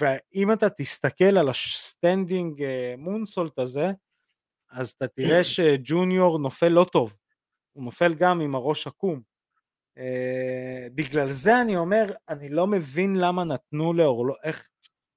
ואם 0.00 0.52
אתה 0.52 0.70
תסתכל 0.70 1.38
על 1.38 1.48
ה 1.48 1.61
standing 1.61 2.64
moonsault 2.98 3.58
הזה, 3.58 3.90
אז 4.70 4.90
אתה 4.90 5.08
תראה 5.08 5.44
שג'וניור 5.44 6.38
נופל 6.38 6.68
לא 6.68 6.86
טוב, 6.92 7.14
הוא 7.72 7.84
נופל 7.84 8.14
גם 8.14 8.40
עם 8.40 8.54
הראש 8.54 8.86
עקום. 8.86 9.20
Uh, 9.98 10.02
בגלל 10.94 11.30
זה 11.30 11.60
אני 11.60 11.76
אומר, 11.76 12.12
אני 12.28 12.48
לא 12.48 12.66
מבין 12.66 13.16
למה 13.16 13.44
נתנו 13.44 13.92
לאורלו, 13.92 14.34
איך, 14.44 14.68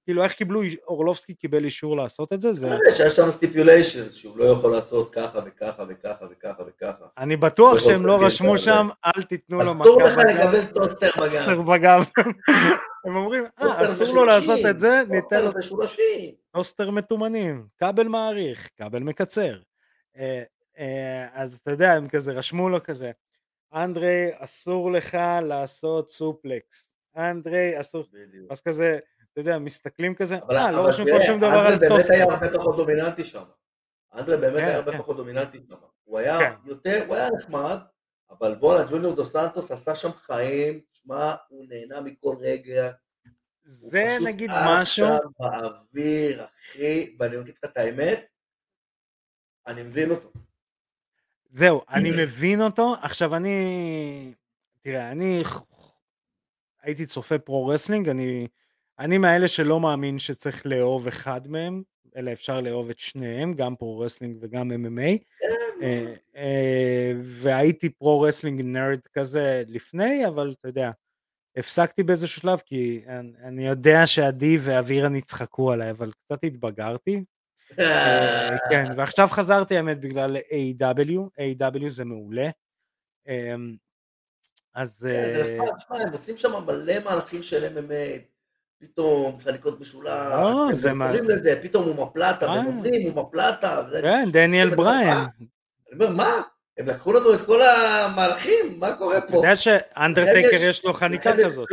כאילו 0.04 0.24
איך 0.24 0.34
קיבלו, 0.34 0.62
אורלובסקי 0.88 1.34
קיבל 1.34 1.66
אישור 1.66 1.98
לעשות 1.98 2.34
את 2.34 2.42
זה? 2.42 2.54
זה... 2.54 2.70
שיש 2.96 3.16
שם 3.16 3.32
stipulation 3.32 4.12
שהוא 4.12 4.38
לא 4.38 4.44
יכול 4.44 4.72
לעשות 4.72 5.14
ככה 5.16 5.40
וככה 5.46 5.84
וככה 5.90 6.26
וככה 6.32 6.64
וככה. 6.68 7.06
אני 7.18 7.38
בטוח 7.38 7.80
שהם 7.80 8.06
לא 8.06 8.26
רשמו 8.26 8.58
שם, 8.58 8.90
אל 9.06 9.24
תיתנו 9.24 9.60
לו 9.60 9.76
מכה 9.76 9.76
בגב. 9.76 9.82
אסור 9.82 10.04
לך 10.04 10.18
לקבל 10.18 10.66
טוסטר 10.66 11.62
בגב. 11.62 12.04
הם 13.06 13.16
אומרים, 13.16 13.44
אה, 13.62 13.86
אסור 13.86 14.16
לו 14.16 14.26
לעשות 14.26 14.60
את 14.70 14.80
זה, 14.80 15.02
ניתן 15.10 15.46
לו... 15.46 15.52
טוסטר 16.52 16.92
מתומנים, 16.92 17.68
כבל 17.78 18.08
מאריך, 18.08 18.70
כבל 18.78 19.00
מקצר. 19.00 19.60
אה, 20.18 20.44
אה, 20.78 21.28
אז 21.34 21.60
אתה 21.64 21.72
יודע, 21.72 21.94
הם 21.94 22.08
כזה 22.08 22.32
רשמו 22.32 22.70
לו 22.70 22.84
כזה, 22.84 23.12
אנדרי, 23.74 24.30
אסור 24.38 24.92
לך 24.92 25.18
לעשות 25.44 26.12
suplex. 26.12 26.94
אנדרי, 27.18 27.80
אסור... 27.80 28.04
אז 28.50 28.62
כזה, 28.62 29.00
אתה 29.34 29.42
יודע, 29.42 29.60
מסתכלים 29.60 30.16
כזה, 30.16 30.36
אה, 30.36 30.72
לא 30.72 30.88
רשום 30.88 31.06
פה 31.12 31.26
שום 31.26 31.40
דבר 31.40 31.48
על 31.48 31.80
טוסטר. 31.90 32.14
אנדרי 32.14 32.18
באמת 32.18 32.18
היה 32.18 32.26
הרבה 32.26 32.58
פחות 32.58 32.78
דומיננטי 32.78 33.26
שם. 33.26 33.44
אנדרי 34.14 34.38
באמת 34.38 34.60
כן, 34.60 34.66
היה 34.66 34.76
הרבה 34.76 34.92
כן. 34.92 34.98
פחות 34.98 35.18
דומיננטי 35.18 35.58
שם. 35.70 35.76
הוא 36.04 36.20
היה 36.20 36.40
כן. 36.40 36.54
יותר, 36.66 37.04
הוא 37.08 37.16
היה 37.16 37.30
נחמד, 37.38 37.78
אבל 38.30 38.56
בואנה, 38.56 38.92
ג'וניור 38.92 39.16
דו 39.16 39.26
סנטוס 39.26 39.72
עשה 39.72 39.96
שם 39.96 40.12
חיים, 40.12 40.82
שמע, 40.94 41.36
הוא 41.50 41.66
נהנה 41.70 42.02
מכל 42.02 42.36
רגע. 42.40 42.92
זה 43.64 44.18
נגיד 44.26 44.52
משהו... 44.66 45.06
הוא 45.06 45.18
פשוט 45.18 45.32
שם 45.38 45.50
באוויר, 45.60 46.46
אחי, 46.46 47.16
ואני 47.20 47.40
אגיד 47.40 47.54
לך 47.54 47.72
את 47.72 47.78
האמת, 47.78 48.30
אני 49.68 49.84
מבין 49.84 50.12
אותו. 50.12 50.30
זהו, 51.52 51.82
אני 51.90 52.12
מבין 52.12 52.62
אותו, 52.62 52.96
עכשיו 53.02 53.36
אני... 53.36 54.34
תראה, 54.82 55.12
אני 55.12 55.44
הייתי 56.82 57.06
צופה 57.06 57.40
pro-wrestling, 57.40 58.10
אני... 58.10 58.48
אני 59.00 59.18
מאלה 59.18 59.48
שלא 59.48 59.80
מאמין 59.80 60.20
שצריך 60.20 60.66
לאהוב 60.66 61.08
אחד 61.08 61.48
מהם, 61.48 61.84
אלא 62.16 62.32
אפשר 62.32 62.62
לאהוב 62.62 62.90
את 62.90 63.00
שניהם, 63.00 63.54
גם 63.54 63.76
pro-wrestling 63.76 64.38
וגם 64.42 64.72
MMA. 64.72 65.18
כן. 65.40 65.84
אה, 65.84 66.14
אה, 66.36 67.14
והייתי 67.24 67.90
pro-wrestling 67.90 68.62
nerd 68.62 69.00
כזה 69.14 69.64
לפני, 69.68 70.28
אבל 70.28 70.54
אתה 70.60 70.68
יודע, 70.68 70.92
הפסקתי 71.58 72.04
באיזשהו 72.04 72.42
שלב, 72.42 72.60
כי 72.66 73.02
אני 73.44 73.68
יודע 73.68 74.08
שעדי 74.08 74.58
ואבירה 74.62 75.10
יצחקו 75.10 75.72
עליי, 75.72 75.92
אבל 75.92 76.12
קצת 76.12 76.44
התבגרתי. 76.44 77.24
אה, 77.80 78.50
כן, 78.70 78.86
ועכשיו 78.98 79.28
חזרתי 79.28 79.78
האמת 79.78 80.00
בגלל 80.00 80.38
A.W, 80.38 81.20
A.W 81.40 81.90
זה 81.90 82.06
מעולה. 82.06 82.50
אז... 84.74 85.08
כן, 85.12 85.34
זה 85.34 85.58
נחמד, 85.64 85.80
שמע, 85.80 85.98
הם 85.98 86.14
עושים 86.14 86.38
שם 86.38 86.52
מלא 86.66 87.00
מהלכים 87.04 87.44
של 87.44 87.78
MMA. 87.78 88.33
פתאום 88.84 89.40
חניקות 89.44 89.80
משולש, 89.80 90.12
זה 90.74 90.94
מה... 90.94 91.08
קוראים 91.08 91.30
לזה, 91.30 91.60
פתאום 91.64 91.84
הוא 91.86 92.08
מפלטה, 92.08 92.46
והם 92.46 92.66
אומרים 92.66 93.12
הוא 93.12 93.24
מפלטה. 93.24 93.84
כן, 94.02 94.30
דניאל 94.32 94.76
בריין. 94.76 95.18
אני 95.18 95.28
אומר, 95.94 96.10
מה? 96.10 96.42
הם 96.78 96.88
לקחו 96.88 97.14
לנו 97.14 97.34
את 97.34 97.42
כל 97.46 97.60
המהלכים, 97.62 98.80
מה 98.80 98.96
קורה 98.96 99.22
פה? 99.22 99.28
אתה 99.28 99.38
יודע 99.38 99.56
שאנדרטייקר 99.56 100.56
יש 100.56 100.86
לו 100.86 100.94
חניקה 100.94 101.32
כזאת. 101.46 101.70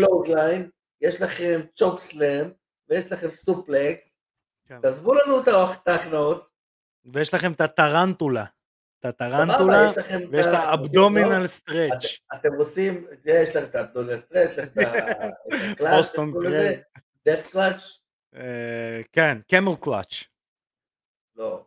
יש 1.00 1.20
לכם 1.20 1.60
צ'וק 1.74 2.00
סלאם, 2.00 2.50
ויש 2.90 3.12
לכם 3.12 3.30
suplex, 3.30 4.18
כן. 4.66 4.80
תעזבו 4.80 5.14
לנו 5.14 5.40
את 5.40 5.88
ההכנעות. 5.88 6.50
ויש 7.12 7.34
לכם 7.34 7.52
את 7.52 7.60
הטרנטולה. 7.60 8.44
את 9.00 9.04
הטרנטולה, 9.04 9.88
ויש 10.30 10.46
את 10.46 10.52
ה 10.54 10.63
abdominal 10.63 11.46
stretch. 11.46 12.18
אתם 12.34 12.54
רוצים, 12.54 13.06
יש 13.24 13.56
לכם 13.56 13.64
את 13.64 13.74
ה 13.74 13.78
abdominal 13.78 14.18
stretch, 14.18 14.58
את 14.58 14.78
ה 15.80 15.84
clutch, 15.84 16.12
death 17.26 17.48
clutch. 17.52 17.82
כן, 19.12 19.38
camel 19.48 19.74
clutch. 19.80 20.24
לא, 21.36 21.64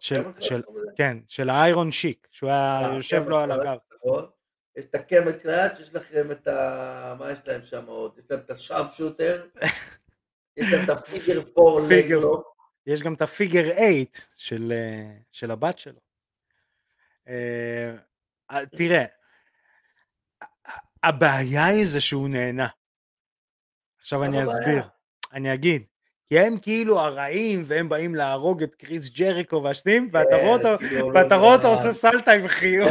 כן, 0.96 1.20
של 1.28 1.50
האיירון 1.50 1.92
שיק, 1.92 2.28
שהוא 2.32 2.50
היה 2.50 2.82
אה, 2.84 2.96
יושב 2.96 3.30
לו 3.30 3.40
על 3.40 3.52
הגב. 3.52 3.78
נכון. 3.96 4.26
יש 4.76 4.86
את 4.86 4.96
ה 4.96 5.02
camel 5.02 5.32
clutch, 5.32 5.80
יש 5.80 5.94
לכם 5.94 6.32
את 6.32 6.48
ה... 6.48 7.16
מה 7.20 7.32
יש 7.32 7.48
להם 7.48 7.62
שם 7.64 7.86
עוד? 7.86 8.18
יש 8.18 8.26
להם 8.30 8.40
את 8.40 8.52
ה 8.52 8.86
sharpshooter, 8.92 9.46
יש 10.58 10.74
להם 10.74 10.84
את 10.84 10.90
ה 10.90 10.97
figure 10.97 11.42
four 11.54 11.80
leglock. 11.90 12.44
יש 12.88 13.02
גם 13.02 13.14
את 13.14 13.22
הפיגר 13.22 13.72
אייט 13.72 14.18
של 15.32 15.52
הבת 15.52 15.80
שלו. 15.80 16.00
אה, 17.28 17.96
אה, 18.52 18.66
תראה, 18.66 19.06
הבעיה 21.04 21.66
היא 21.66 21.86
זה 21.88 22.02
שהוא 22.02 22.30
נהנה. 22.30 22.68
עכשיו 24.00 24.24
אני 24.24 24.44
אסביר, 24.44 24.84
אני 25.34 25.54
אגיד, 25.54 25.84
כי 26.26 26.40
הם 26.40 26.58
כאילו 26.62 27.00
הרעים 27.00 27.64
והם 27.68 27.90
באים 27.90 28.16
להרוג 28.16 28.64
את 28.64 28.76
קריס 28.76 29.10
ג'ריקו 29.10 29.64
והשניים 29.64 30.10
ואתה 30.14 30.30
כן, 30.30 30.36
רואה 30.36 30.54
אותו 30.54 30.78
כאילו, 30.80 31.12
עושה 31.68 31.92
סלטה 31.92 32.32
עם 32.32 32.48
חיוך. 32.48 32.90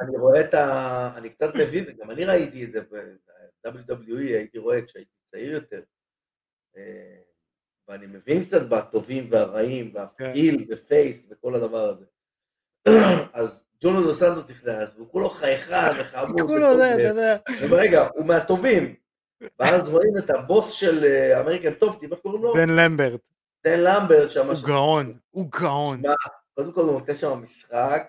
אני 0.00 0.16
רואה 0.16 0.40
את 0.40 0.54
ה... 0.54 1.12
אני 1.16 1.30
קצת 1.30 1.54
מבין, 1.54 1.84
גם 1.98 2.10
אני 2.10 2.24
ראיתי 2.24 2.64
את 2.64 2.70
זה 2.70 2.80
ב-WWE, 2.80 4.18
הייתי 4.18 4.58
רואה 4.58 4.82
כשהייתי 4.82 5.10
צעיר 5.30 5.52
יותר. 5.52 5.82
אה, 6.76 7.18
ואני 7.88 8.06
מבין 8.06 8.44
קצת 8.44 8.68
בטובים 8.68 9.28
והרעים, 9.30 9.94
כן. 10.18 10.32
ו 10.70 10.81
face 10.81 11.26
וכל 11.30 11.54
הדבר 11.54 11.88
הזה. 11.88 12.04
אז 13.32 13.66
ג'ונו 13.82 14.02
דו 14.02 14.14
סנטוס 14.14 14.50
נכנס, 14.50 14.94
והוא 14.96 15.08
כולו 15.12 15.30
חייכן 15.30 15.90
וחמוד. 16.00 16.40
כולו 16.40 16.76
זה, 16.76 16.94
אתה 16.94 17.02
יודע. 17.02 17.36
ורגע, 17.70 18.08
הוא 18.14 18.26
מהטובים. 18.26 18.94
ואז 19.58 19.88
רואים 19.88 20.18
את 20.18 20.30
הבוס 20.30 20.72
של 20.72 21.04
אמריקן 21.40 21.74
טופ, 21.74 22.02
איך 22.02 22.12
קוראים 22.22 22.42
לו? 22.42 22.54
דן 22.54 22.70
למברט. 22.70 23.20
דן 23.64 23.80
למברט 23.80 24.30
שם. 24.30 24.46
הוא 24.46 24.56
גאון, 24.66 25.18
הוא 25.30 25.50
גאון. 25.60 26.02
קודם 26.54 26.72
כל 26.72 26.80
הוא 26.80 26.92
נותן 26.92 27.14
שם 27.14 27.42
משחק. 27.42 28.02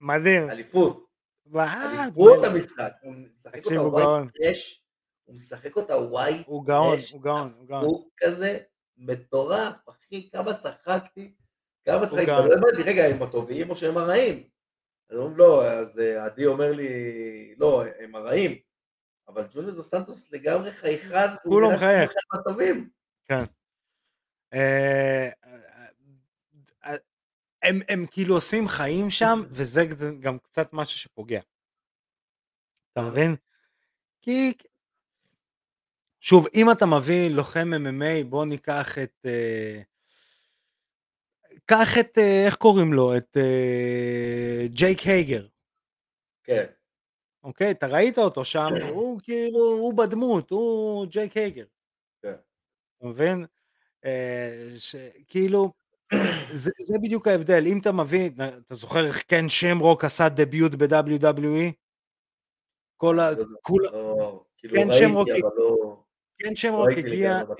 מדהים. 0.00 0.50
אליפות. 0.50 1.06
אליפות 1.56 2.44
המשחק. 2.44 2.92
הוא 3.02 3.14
משחק 3.36 3.66
אותה 3.66 3.82
ווייט 3.82 4.30
טרש. 4.42 4.82
הוא 5.24 5.34
משחק 5.34 5.76
אותה 5.76 5.94
הוא 5.94 6.10
גאון, 6.10 6.98
הוא 7.10 7.22
גאון, 7.22 7.52
הוא 7.58 7.68
גאון. 7.68 7.84
הוא 7.84 8.08
כזה 8.16 8.58
מטורף, 8.98 9.72
אחי, 9.88 10.30
כמה 10.32 10.54
צחקתי. 10.54 11.32
כמה 11.90 12.06
צחקתי, 12.06 12.30
ולא 12.30 12.54
הבנתי, 12.54 12.82
רגע, 12.82 13.04
הם 13.04 13.22
הטובים 13.22 13.70
או 13.70 13.76
שהם 13.76 13.96
הרעים? 13.96 14.48
אז 15.10 15.16
אומרים 15.16 15.36
לא, 15.36 15.66
אז 15.66 15.98
אה, 15.98 16.24
עדי 16.24 16.46
אומר 16.46 16.72
לי, 16.72 17.54
לא, 17.58 17.84
הם 17.98 18.14
הרעים. 18.14 18.58
אבל 19.28 19.46
ג'וניור 19.54 19.74
דו 19.74 19.82
סנטוס 19.82 20.32
לגמרי 20.32 20.72
חייכן, 20.72 21.36
כולו 21.42 21.70
מחייך. 21.70 22.12
הטובים. 22.34 22.90
כן. 23.28 23.44
אה, 24.54 25.28
אה, 26.84 26.96
הם, 27.62 27.80
הם 27.88 28.06
כאילו 28.10 28.34
עושים 28.34 28.68
חיים 28.68 29.10
שם, 29.10 29.42
וזה 29.50 29.84
גם 30.20 30.38
קצת 30.38 30.68
משהו 30.72 30.98
שפוגע. 30.98 31.40
אתה 32.92 33.00
מבין? 33.00 33.36
כי... 34.22 34.52
שוב, 36.20 36.46
אם 36.54 36.70
אתה 36.70 36.86
מביא 36.86 37.30
לוחם 37.30 37.70
MMA, 37.74 38.24
בוא 38.28 38.46
ניקח 38.46 38.98
את... 38.98 39.26
קח 41.70 41.98
את, 42.00 42.18
אה, 42.18 42.46
איך 42.46 42.56
קוראים 42.56 42.92
לו? 42.92 43.16
את 43.16 43.36
אה, 43.36 44.66
ג'ייק 44.66 45.00
הייגר. 45.00 45.46
כן. 46.44 46.64
אוקיי, 47.42 47.70
אתה 47.70 47.86
ראית 47.86 48.18
אותו 48.18 48.44
שם, 48.44 48.68
הוא 48.90 49.20
כאילו, 49.22 49.58
הוא 49.58 49.94
בדמות, 49.94 50.50
הוא 50.50 51.06
ג'ייק 51.06 51.36
הייגר. 51.36 51.64
כן. 52.22 52.34
אתה 52.98 53.06
מבין? 53.06 53.46
אה, 54.04 54.74
כאילו, 55.26 55.72
זה, 56.52 56.70
זה 56.78 56.98
בדיוק 57.02 57.28
ההבדל, 57.28 57.64
אם 57.66 57.78
אתה 57.78 57.92
מביא, 57.92 58.30
אתה 58.66 58.74
זוכר 58.74 59.06
איך 59.06 59.22
קן 59.22 59.48
שמרוק 59.48 60.04
עשה 60.04 60.28
דביוט 60.28 60.74
ב-WWE? 60.74 61.72
כל 62.96 63.20
ה... 63.20 63.30
לא, 63.68 64.44
כאילו 64.56 64.74
קן 64.74 64.92
שמרוק, 64.92 65.28
לא... 65.56 65.96
קן 66.42 66.56
שמרוק 66.56 66.88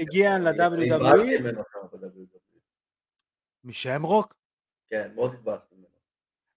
הגיע 0.00 0.38
ל-WWE. 0.38 1.99
משמרוק? 3.64 4.34
כן, 4.90 5.11
מאוד 5.14 5.34
התבאסתי 5.34 5.74
ממנו. 5.74 5.86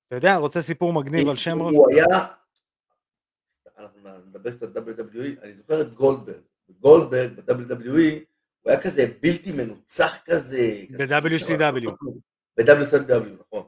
אתה 0.07 0.15
יודע, 0.15 0.35
רוצה 0.35 0.61
סיפור 0.61 0.93
מגניב 0.93 1.27
על 1.27 1.37
שמרוק? 1.37 1.73
הוא 1.73 1.91
היה, 1.91 2.05
אנחנו 3.77 3.99
נדבר 4.27 4.51
קצת 4.51 4.77
WWE, 4.77 5.43
אני 5.43 5.53
זוכר 5.53 5.81
את 5.81 5.93
גולדברג. 5.93 6.41
גולדברג 6.79 7.39
ב-WWE, 7.39 8.19
הוא 8.61 8.71
היה 8.71 8.81
כזה 8.81 9.05
בלתי 9.21 9.51
מנוצח 9.51 10.17
כזה. 10.25 10.85
ב-WCW. 10.97 11.91
ב-WCW, 12.57 13.29
נכון. 13.39 13.63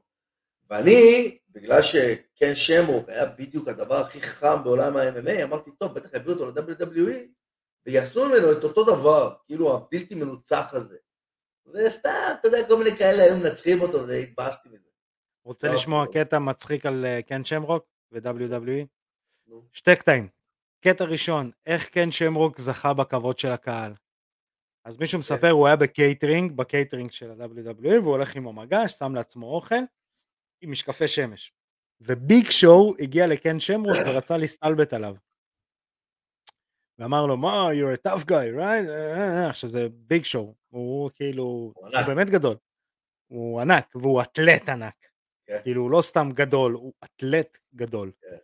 ואני, 0.69 1.38
בגלל 1.49 1.81
שכן 1.81 2.55
שמרוק 2.55 3.09
היה 3.09 3.25
בדיוק 3.25 3.67
הדבר 3.67 3.95
הכי 3.95 4.21
חם 4.21 4.63
בעולם 4.63 4.97
ה-MMA, 4.97 5.43
אמרתי, 5.43 5.71
טוב, 5.71 5.93
בטח 5.93 6.09
יביאו 6.13 6.33
אותו 6.33 6.45
ל-WWE, 6.45 7.27
ויעשו 7.86 8.25
ממנו 8.25 8.51
את 8.51 8.63
אותו 8.63 8.83
דבר, 8.83 9.36
כאילו 9.45 9.73
הבלתי 9.75 10.15
מנוצח 10.15 10.73
הזה. 10.73 10.97
וסתם, 11.74 12.09
אתה 12.39 12.47
יודע, 12.47 12.68
כל 12.68 12.78
מיני 12.84 12.97
כאלה 12.97 13.24
היו 13.24 13.38
מנצחים 13.38 13.82
אותו, 13.82 14.05
זה 14.05 14.16
התבאסתי 14.16 14.70
מזה. 14.70 14.89
רוצה 15.45 15.68
לשמוע 15.72 16.05
קטע 16.13 16.39
מצחיק 16.39 16.86
על 16.86 17.05
אה, 17.05 17.22
קן 17.22 17.45
שמרוק 17.45 17.86
ו-WWE? 18.11 18.86
שתי 19.74 19.95
קטעים. 19.95 20.28
קטע 20.82 21.03
ראשון, 21.03 21.51
איך 21.66 21.89
קן 21.89 22.11
שמרוק 22.11 22.59
זכה 22.59 22.93
בכבוד 22.93 23.38
של 23.38 23.47
הקהל. 23.47 23.93
אז 24.86 24.97
מישהו 24.97 25.20
מספר, 25.20 25.49
הוא 25.49 25.68
היה 25.68 25.76
בקייטרינג, 25.76 26.51
בקייטרינג 26.51 27.11
של 27.11 27.32
ה-WWE, 27.32 27.99
והוא 28.01 28.11
הולך 28.11 28.36
עם 28.36 28.47
המגש, 28.47 28.91
שם 28.91 29.16
לעצמו 29.16 29.55
אוכל, 29.55 29.76
עם 30.61 30.72
משקפי 30.72 31.07
שמש. 31.07 31.53
וביג 32.01 32.49
שואו 32.49 32.93
הגיע 32.99 33.28
לקן 33.28 33.59
שמרוק 33.59 33.97
ורצה 34.07 34.38
להסתלבט 34.38 34.93
עליו. 34.93 35.16
ואמר 37.00 37.26
לו, 37.26 37.38
מה, 37.38 37.70
you're 37.72 38.08
a 38.08 38.12
tough 38.12 38.24
guy, 38.24 38.60
right? 38.60 38.89
עכשיו 39.50 39.70
זה 39.70 39.88
ביג 39.91 40.26
שואו, 40.26 40.56
הוא 40.70 41.10
כאילו, 41.16 41.74
הוא 41.76 41.89
באמת 42.08 42.30
גדול. 42.30 42.56
הוא 43.28 43.62
ענק, 43.62 43.96
והוא 43.96 44.22
אתלט 44.22 44.70
ענק. 44.70 44.96
כן. 45.48 45.60
כאילו, 45.64 45.82
הוא 45.82 45.91
לא 45.91 46.02
סתם 46.02 46.30
גדול, 46.34 46.74
הוא 46.74 46.93
אתלט 47.04 47.58
גדול. 47.76 48.12
כן. 48.22 48.38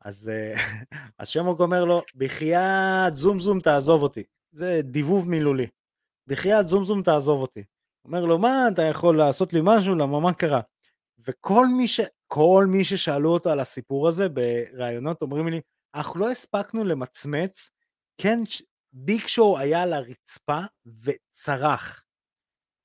אז, 0.00 0.28
אה, 0.28 0.54
אז 1.18 1.28
שמרוק 1.28 1.60
אומר 1.60 1.84
לו, 1.84 2.02
בחייאת 2.14 3.14
זום 3.14 3.40
זום 3.40 3.60
תעזוב 3.60 4.02
אותי. 4.02 4.22
זה 4.52 4.80
דיבוב 4.84 5.28
מילולי. 5.28 5.66
בחייאת 6.26 6.68
זום 6.68 6.84
זום 6.84 7.02
תעזוב 7.02 7.40
אותי. 7.40 7.64
אומר 8.04 8.24
לו, 8.24 8.38
מה, 8.38 8.68
אתה 8.72 8.82
יכול 8.82 9.18
לעשות 9.18 9.52
לי 9.52 9.60
משהו? 9.62 9.94
למה, 9.94 10.20
מה 10.20 10.34
קרה? 10.34 10.60
וכל 11.26 11.66
מי, 11.66 11.88
ש... 11.88 12.00
כל 12.26 12.66
מי 12.68 12.84
ששאלו 12.84 13.30
אותו 13.30 13.50
על 13.50 13.60
הסיפור 13.60 14.08
הזה 14.08 14.28
בראיונות 14.28 15.22
אומרים 15.22 15.48
לי, 15.48 15.60
אנחנו 15.94 16.20
לא 16.20 16.30
הספקנו 16.30 16.84
למצמץ, 16.84 17.70
כן, 18.18 18.38
ביג 18.92 19.26
שואו 19.26 19.58
היה 19.58 19.82
על 19.82 19.92
הרצפה 19.92 20.58
וצרח. 20.86 22.04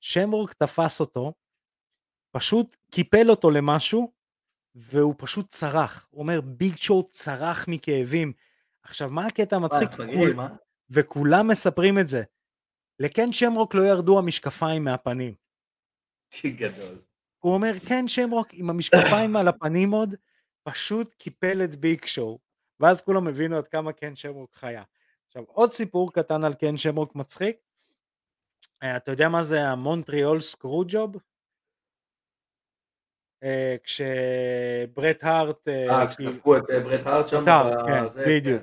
שמרוק 0.00 0.52
תפס 0.52 1.00
אותו, 1.00 1.32
פשוט 2.30 2.76
קיפל 2.90 3.30
אותו 3.30 3.50
למשהו, 3.50 4.12
והוא 4.74 5.14
פשוט 5.18 5.50
צרח. 5.50 6.08
הוא 6.10 6.22
אומר, 6.22 6.40
ביג 6.40 6.76
שואו 6.76 7.08
צרח 7.10 7.68
מכאבים. 7.68 8.32
עכשיו, 8.82 9.10
מה 9.10 9.26
הקטע 9.26 9.56
המצחיק? 9.56 9.88
כול... 9.90 10.36
וכולם 10.90 11.48
מספרים 11.48 11.98
את 11.98 12.08
זה. 12.08 12.22
לקן 13.00 13.32
שמרוק 13.32 13.74
לא 13.74 13.82
ירדו 13.82 14.18
המשקפיים 14.18 14.84
מהפנים. 14.84 15.34
גדול. 16.46 17.02
הוא 17.38 17.54
אומר, 17.54 17.72
כן 17.88 18.08
שמרוק 18.08 18.48
עם 18.52 18.70
המשקפיים 18.70 19.36
על 19.36 19.48
הפנים 19.48 19.90
עוד, 19.90 20.14
פשוט 20.62 21.14
קיפל 21.14 21.64
את 21.64 21.76
ביג 21.76 22.04
שואו. 22.04 22.38
ואז 22.80 23.02
כולם 23.02 23.28
הבינו 23.28 23.56
עד 23.56 23.68
כמה 23.68 23.92
קן 23.92 24.16
שמרוק 24.16 24.54
חיה. 24.54 24.82
עכשיו, 25.26 25.44
עוד 25.46 25.72
סיפור 25.72 26.12
קטן 26.12 26.44
על 26.44 26.54
קן 26.54 26.76
שמרוק 26.76 27.14
מצחיק. 27.14 27.56
אה, 28.82 28.96
אתה 28.96 29.10
יודע 29.10 29.28
מה 29.28 29.42
זה 29.42 29.62
המונטריאול 29.62 30.40
סקרו 30.40 30.84
ג'וב? 30.88 31.16
אה, 33.42 33.76
כשברט 33.84 35.24
הארט... 35.24 35.68
אה, 35.68 36.06
כשדפקו 36.06 36.56
את 36.56 36.62
ברט 36.84 37.06
הארט 37.06 37.28
שם? 37.28 37.44
כן, 37.86 38.04
בדיוק. 38.26 38.62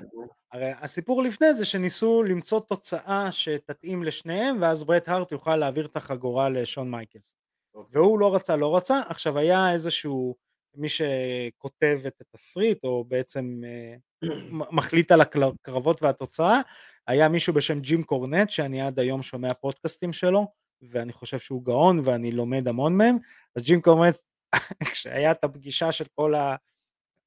הרי 0.52 0.70
הסיפור 0.70 1.22
לפני 1.22 1.54
זה 1.54 1.64
שניסו 1.64 2.22
למצוא 2.22 2.60
תוצאה 2.60 3.32
שתתאים 3.32 4.02
לשניהם 4.02 4.62
ואז 4.62 4.84
ברט 4.84 5.08
הארט 5.08 5.32
יוכל 5.32 5.56
להעביר 5.56 5.86
את 5.86 5.96
החגורה 5.96 6.48
לשון 6.48 6.90
מייקלס. 6.90 7.34
אוקיי. 7.74 8.00
והוא 8.00 8.18
לא 8.18 8.34
רצה, 8.34 8.56
לא 8.56 8.76
רצה, 8.76 9.00
עכשיו 9.08 9.38
היה 9.38 9.72
איזשהו 9.72 10.36
מי 10.74 10.88
שכותב 10.88 12.00
את 12.06 12.20
התסריט 12.20 12.84
או 12.84 13.04
בעצם 13.04 13.60
מחליט 14.76 15.12
על 15.12 15.20
הקרבות 15.20 16.02
והתוצאה, 16.02 16.60
היה 17.06 17.28
מישהו 17.28 17.54
בשם 17.54 17.80
ג'ים 17.80 18.02
קורנט 18.02 18.50
שאני 18.50 18.82
עד 18.82 18.98
היום 18.98 19.22
שומע 19.22 19.54
פודקאסטים 19.54 20.12
שלו 20.12 20.46
ואני 20.82 21.12
חושב 21.12 21.38
שהוא 21.38 21.64
גאון 21.64 22.00
ואני 22.04 22.32
לומד 22.32 22.68
המון 22.68 22.96
מהם, 22.96 23.16
אז 23.56 23.62
ג'ים 23.62 23.80
קורנט 23.80 24.16
כשהיה 24.90 25.30
את 25.30 25.44
הפגישה 25.44 25.92
של 25.92 26.04
כל 26.14 26.34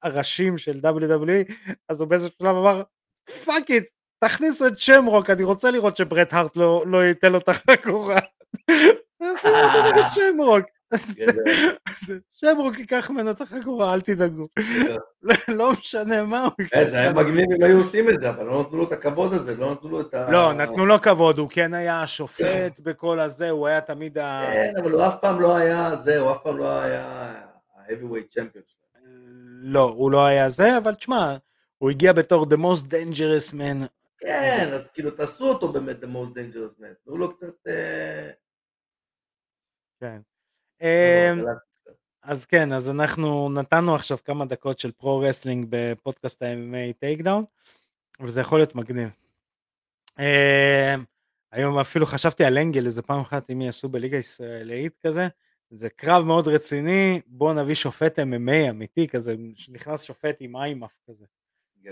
הראשים 0.03 0.57
של 0.57 0.79
WWE 0.83 1.53
אז 1.89 2.01
הוא 2.01 2.09
באיזה 2.09 2.29
שלב 2.39 2.55
אמר 2.55 2.83
fuck 3.45 3.69
it, 3.69 3.85
תכניסו 4.23 4.67
את 4.67 4.79
שמרוק, 4.79 5.29
אני 5.29 5.43
רוצה 5.43 5.71
לראות 5.71 5.97
שברט 5.97 6.33
הארט 6.33 6.57
לא, 6.57 6.83
לא 6.87 7.05
ייתן 7.05 7.31
לו 7.31 7.37
את 7.37 7.49
החגורה. 7.49 8.19
שמרוק. 10.15 10.74
שמרוק 12.31 12.79
ייקח 12.79 13.09
ממנו 13.09 13.31
את 13.31 13.41
החגורה, 13.41 13.93
אל 13.93 14.01
תדאגו. 14.01 14.47
לא 15.47 15.71
משנה 15.71 16.23
מה 16.23 16.43
הוא 16.43 16.51
ייקח. 16.59 16.79
זה 16.89 16.99
היה 16.99 17.13
מגניב 17.13 17.51
אם 17.57 17.63
היו 17.63 17.77
עושים 17.77 18.09
את 18.09 18.21
זה, 18.21 18.29
אבל 18.29 18.45
לא 18.45 18.61
נתנו 18.61 18.77
לו 18.77 18.87
את 18.87 18.91
הכבוד 18.91 19.33
הזה, 19.33 19.55
לא 19.55 19.71
נתנו 19.71 19.89
לו 19.89 20.01
את 20.01 20.13
ה... 20.13 20.31
לא, 20.31 20.53
נתנו 20.53 20.85
לו 20.85 21.01
כבוד, 21.01 21.37
הוא 21.37 21.49
כן 21.49 21.73
היה 21.73 22.01
השופט 22.01 22.79
בכל 22.79 23.19
הזה, 23.19 23.49
הוא 23.49 23.67
היה 23.67 23.81
תמיד 23.81 24.17
ה... 24.17 24.47
כן, 24.53 24.73
אבל 24.83 24.91
הוא 24.91 25.07
אף 25.07 25.15
פעם 25.21 25.39
לא 25.41 25.55
היה 25.55 25.95
זה, 25.95 26.19
הוא 26.19 26.31
אף 26.31 26.37
פעם 26.43 26.57
לא 26.57 26.79
היה 26.79 27.05
ה-heavyweight 27.75 28.39
champion. 28.39 28.75
לא, 29.61 29.81
הוא 29.81 30.11
לא 30.11 30.25
היה 30.25 30.49
זה, 30.49 30.77
אבל 30.77 30.95
תשמע, 30.95 31.37
הוא 31.77 31.89
הגיע 31.89 32.13
בתור 32.13 32.45
the 32.45 32.57
most 32.57 32.83
dangerous 32.83 33.53
man. 33.53 33.85
כן, 34.17 34.69
אז 34.73 34.91
כאילו 34.91 35.11
תעשו 35.11 35.49
אותו 35.49 35.71
באמת 35.73 36.03
the 36.03 36.07
most 36.07 36.37
dangerous 36.37 36.79
man, 36.79 37.05
תנו 37.05 37.17
לו 37.17 37.35
קצת... 37.35 37.67
אה, 37.67 38.29
כן. 39.99 40.19
אמ, 40.81 41.45
אז 42.23 42.45
כן, 42.45 42.73
אז 42.73 42.89
אנחנו 42.89 43.49
נתנו 43.49 43.95
עכשיו 43.95 44.17
כמה 44.25 44.45
דקות 44.45 44.79
של 44.79 44.91
pro-wrestling 44.91 45.65
בפודקאסט 45.69 46.43
ה-MMA 46.43 46.93
טייקדאון, 46.99 47.43
וזה 48.19 48.41
יכול 48.41 48.59
להיות 48.59 48.75
מגניב. 48.75 49.09
אמ, 50.19 51.03
היום 51.51 51.79
אפילו 51.79 52.05
חשבתי 52.05 52.43
על 52.45 52.57
angle 52.57 52.85
איזה 52.85 53.01
פעם 53.01 53.21
אחת 53.21 53.51
אם 53.51 53.61
יעשו 53.61 53.89
בליגה 53.89 54.17
ישראלית 54.17 54.97
כזה, 55.05 55.27
זה 55.69 55.89
קרב 55.89 56.25
מאוד 56.25 56.47
רציני, 56.47 57.21
בוא 57.27 57.53
נביא 57.53 57.75
שופט 57.75 58.19
MMA 58.19 58.69
אמיתי 58.69 59.07
כזה, 59.07 59.35
נכנס 59.69 60.03
שופט 60.03 60.35
עם 60.39 60.55
IMMAF 60.55 60.97
כזה. 61.09 61.25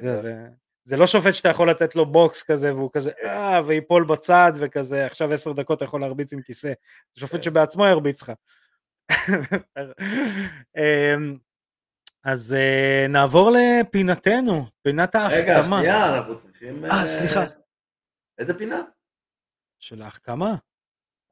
זה, 0.02 0.18
זה, 0.22 0.48
זה 0.84 0.98
לא 0.98 1.08
שופט 1.08 1.34
שאתה 1.34 1.50
יכול 1.50 1.70
לתת 1.70 1.96
לו 1.96 2.06
בוקס 2.06 2.44
כזה 2.44 2.76
והוא 2.76 2.90
כזה 2.94 3.12
אה, 3.24 3.62
ויפול 3.66 4.06
בצד 4.06 4.54
וכזה 4.56 5.06
עכשיו 5.06 5.34
עשר 5.34 5.52
דקות 5.52 5.78
אתה 5.78 5.86
יכול 5.86 6.02
להרביץ 6.02 6.34
עם 6.34 6.42
כיסא, 6.42 6.74
זה 7.16 7.20
שופט 7.20 7.36
כן. 7.36 7.44
שבעצמו 7.44 7.86
ירביץ 7.86 8.22
לך. 8.22 8.32
אמ, 10.78 11.38
אז 12.24 12.56
uh, 12.56 13.12
נעבור 13.12 13.52
לפינתנו, 13.52 14.66
פינת 14.82 15.16
ההחכמה. 15.16 15.42
רגע, 15.42 15.64
שנייה, 15.64 16.18
אנחנו 16.18 16.38
צריכים... 16.38 16.86
אה, 16.86 17.08
סליחה. 17.08 17.44
איזה 18.38 18.58
פינה? 18.58 18.82
של 19.80 20.02
ההחכמה. 20.02 20.56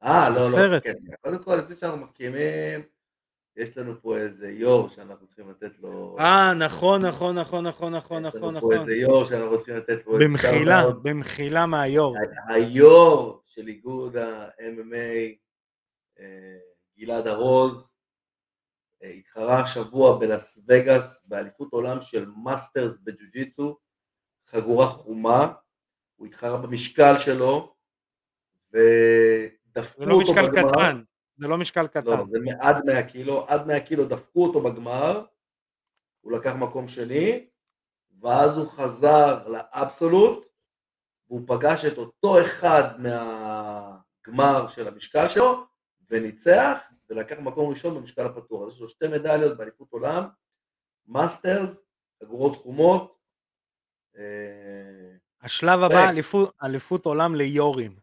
אה, 0.02 0.30
לא, 0.30 0.70
לא, 0.72 0.80
כן. 0.80 0.92
קודם 1.20 1.42
כל, 1.42 1.56
לפני 1.56 1.76
שאנחנו 1.76 1.98
מקימים, 1.98 2.82
יש 3.56 3.78
לנו 3.78 4.02
פה 4.02 4.16
איזה 4.16 4.50
יו"ר 4.50 4.88
שאנחנו 4.88 5.26
צריכים 5.26 5.50
לתת 5.50 5.78
לו... 5.78 6.16
אה, 6.18 6.54
נכון, 6.54 7.06
נכון, 7.06 7.38
נכון, 7.38 7.66
נכון, 7.66 7.94
נכון, 7.94 8.22
נכון, 8.22 8.56
נכון. 8.56 8.56
יש 8.56 8.56
לנו 8.56 8.60
פה 8.60 8.74
איזה 8.74 8.94
יו"ר 8.94 9.24
שאנחנו 9.24 9.56
צריכים 9.56 9.76
לתת 9.76 10.06
לו... 10.06 10.18
במחילה, 10.18 10.90
במחילה 11.02 11.66
מהיו"ר. 11.66 12.14
היו"ר 12.48 13.40
של 13.44 13.68
איגוד 13.68 14.16
ה-MMA, 14.16 15.34
אה, 16.20 16.58
גלעד 16.98 17.26
ארוז, 17.26 17.96
אה, 19.02 19.08
התחרה 19.08 19.60
השבוע 19.60 20.18
בלאס 20.18 20.58
וגאס 20.68 21.24
באליפות 21.26 21.72
עולם 21.72 22.00
של 22.00 22.30
masters 22.44 22.98
בג'ו-ג'יצו, 22.98 23.78
חגורה 24.46 24.86
חומה, 24.86 25.52
הוא 26.16 26.26
התחרה 26.26 26.58
במשקל 26.58 27.18
שלו, 27.18 27.74
ודפקו 28.72 30.04
לא 30.04 30.14
אותו 30.14 30.34
בגמר. 30.34 30.42
זה 30.42 30.48
לא 30.48 30.58
משקל 30.58 30.68
קטן. 30.70 31.02
זה 31.38 31.48
לא 31.48 31.58
משקל 31.58 31.86
קטן. 31.86 32.06
לא, 32.06 32.24
זה 32.30 32.38
עד 32.60 32.84
100 32.86 33.02
קילו, 33.02 33.48
עד 33.48 33.66
100 33.66 33.80
קילו 33.80 34.04
דפקו 34.04 34.46
אותו 34.46 34.60
בגמר, 34.60 35.24
הוא 36.20 36.32
לקח 36.32 36.52
מקום 36.54 36.88
שני, 36.88 37.46
ואז 38.22 38.56
הוא 38.56 38.68
חזר 38.68 39.48
ל 39.48 39.58
absolute, 39.58 40.46
והוא 41.26 41.42
פגש 41.46 41.84
את 41.84 41.98
אותו 41.98 42.40
אחד 42.40 42.82
מהגמר 42.98 44.66
של 44.66 44.88
המשקל 44.88 45.28
שלו, 45.28 45.71
וניצח, 46.12 46.78
ולקח 47.10 47.38
מקום 47.38 47.70
ראשון 47.70 47.94
במשקל 47.94 48.26
הפתוח. 48.26 48.66
אז 48.66 48.74
יש 48.74 48.80
לו 48.80 48.88
שתי 48.88 49.08
מדליות 49.08 49.56
באליפות 49.56 49.92
עולם, 49.92 50.24
masters, 51.06 51.82
חגורות 52.22 52.56
חומות. 52.56 53.18
אה, 54.18 55.16
השלב 55.40 55.82
הבא, 55.82 56.10
אליפות 56.62 57.06
עולם 57.06 57.34
ליורים. 57.34 57.96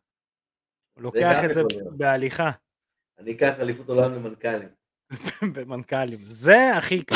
הוא 0.94 1.04
לוקח 1.04 1.44
את 1.46 1.54
זה 1.54 1.62
בהליכה. 1.98 2.52
אני 3.20 3.32
אקח 3.32 3.60
אליפות 3.60 3.90
עולם 3.90 4.14
למנכ"לים. 4.14 4.70
במנכ"לים. 5.56 6.20
זה 6.28 6.78
הכי 6.78 7.04
קל. 7.04 7.16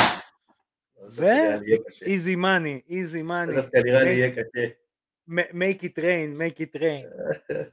זה 1.06 1.58
easy 2.02 2.38
money, 2.38 2.90
easy 2.90 3.24
money. 3.30 3.48
זה 3.48 3.56
דווקא 3.56 3.78
נראה 3.78 4.04
לי 4.04 4.10
יהיה 4.10 4.32
קשה. 4.32 4.68
make 5.30 5.84
it 5.84 5.98
rain, 5.98 6.38
make 6.38 6.60
it 6.60 6.76
rain. 6.80 7.06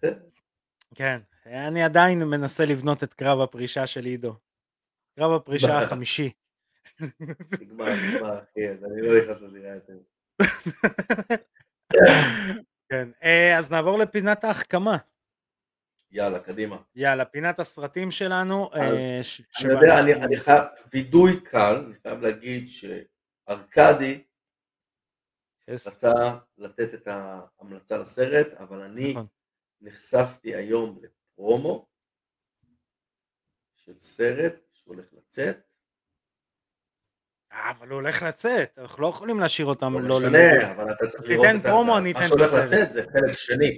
כן, 0.95 1.21
אני 1.47 1.85
עדיין 1.85 2.19
מנסה 2.19 2.65
לבנות 2.65 3.05
את 3.05 3.15
קרב 3.15 3.41
הפרישה 3.41 3.87
של 3.87 4.05
עידו. 4.05 4.35
קרב 5.17 5.33
הפרישה 5.33 5.79
החמישי. 5.79 6.31
נגמר, 7.61 7.87
נגמר, 7.95 8.39
אחי, 8.39 8.69
אז 8.69 8.85
אני 8.85 9.03
לא 9.03 9.23
נכנס 9.23 9.43
לזירה 9.43 9.75
יותר. 9.75 9.99
כן, 12.89 13.09
אה, 13.23 13.59
אז 13.59 13.71
נעבור 13.71 13.99
לפינת 13.99 14.45
ההחכמה. 14.45 14.97
יאללה, 16.13 16.39
קדימה. 16.39 16.77
יאללה, 16.95 17.25
פינת 17.25 17.61
הסרטים 17.61 18.11
שלנו. 18.11 18.71
אה, 18.75 18.91
אני 19.61 19.71
יודע, 19.71 19.99
אני 20.25 20.39
חייב, 20.39 20.63
וידוי 20.93 21.41
קל, 21.41 21.85
אני 21.87 21.95
חייב 22.03 22.21
להגיד 22.21 22.65
שארקדי 22.67 24.25
רצה 25.69 26.13
לתת 26.59 26.95
את 26.95 27.09
ההמלצה 27.09 27.99
לסרט, 27.99 28.47
אבל 28.55 28.83
אני 28.83 29.11
נכון. 29.11 29.27
נחשפתי 29.81 30.55
היום 30.55 31.01
לפרומו 31.41 31.87
של 33.75 33.99
סרט 33.99 34.55
שהולך 34.73 35.13
לצאת. 35.13 35.73
אה, 37.53 37.71
אבל 37.71 37.89
הוא 37.89 37.95
הולך 37.95 38.23
לצאת, 38.23 38.79
אנחנו 38.79 39.03
לא 39.03 39.09
יכולים 39.09 39.41
להשאיר 39.41 39.67
אותם 39.67 39.93
לא 39.93 40.01
לא 40.09 40.19
משנה, 40.19 40.71
אבל 40.71 40.93
אתה 40.93 41.07
צריך 41.07 41.25
לראות 41.29 41.47
את 41.57 41.63
פרומו, 41.63 41.99
אני 41.99 42.13
מה 42.13 42.19
אתן 42.19 42.27
את 42.27 42.29
שהולך. 42.29 42.53
לצאת 42.53 42.93
זה 42.93 43.03
חלק 43.03 43.39
שני. 43.39 43.77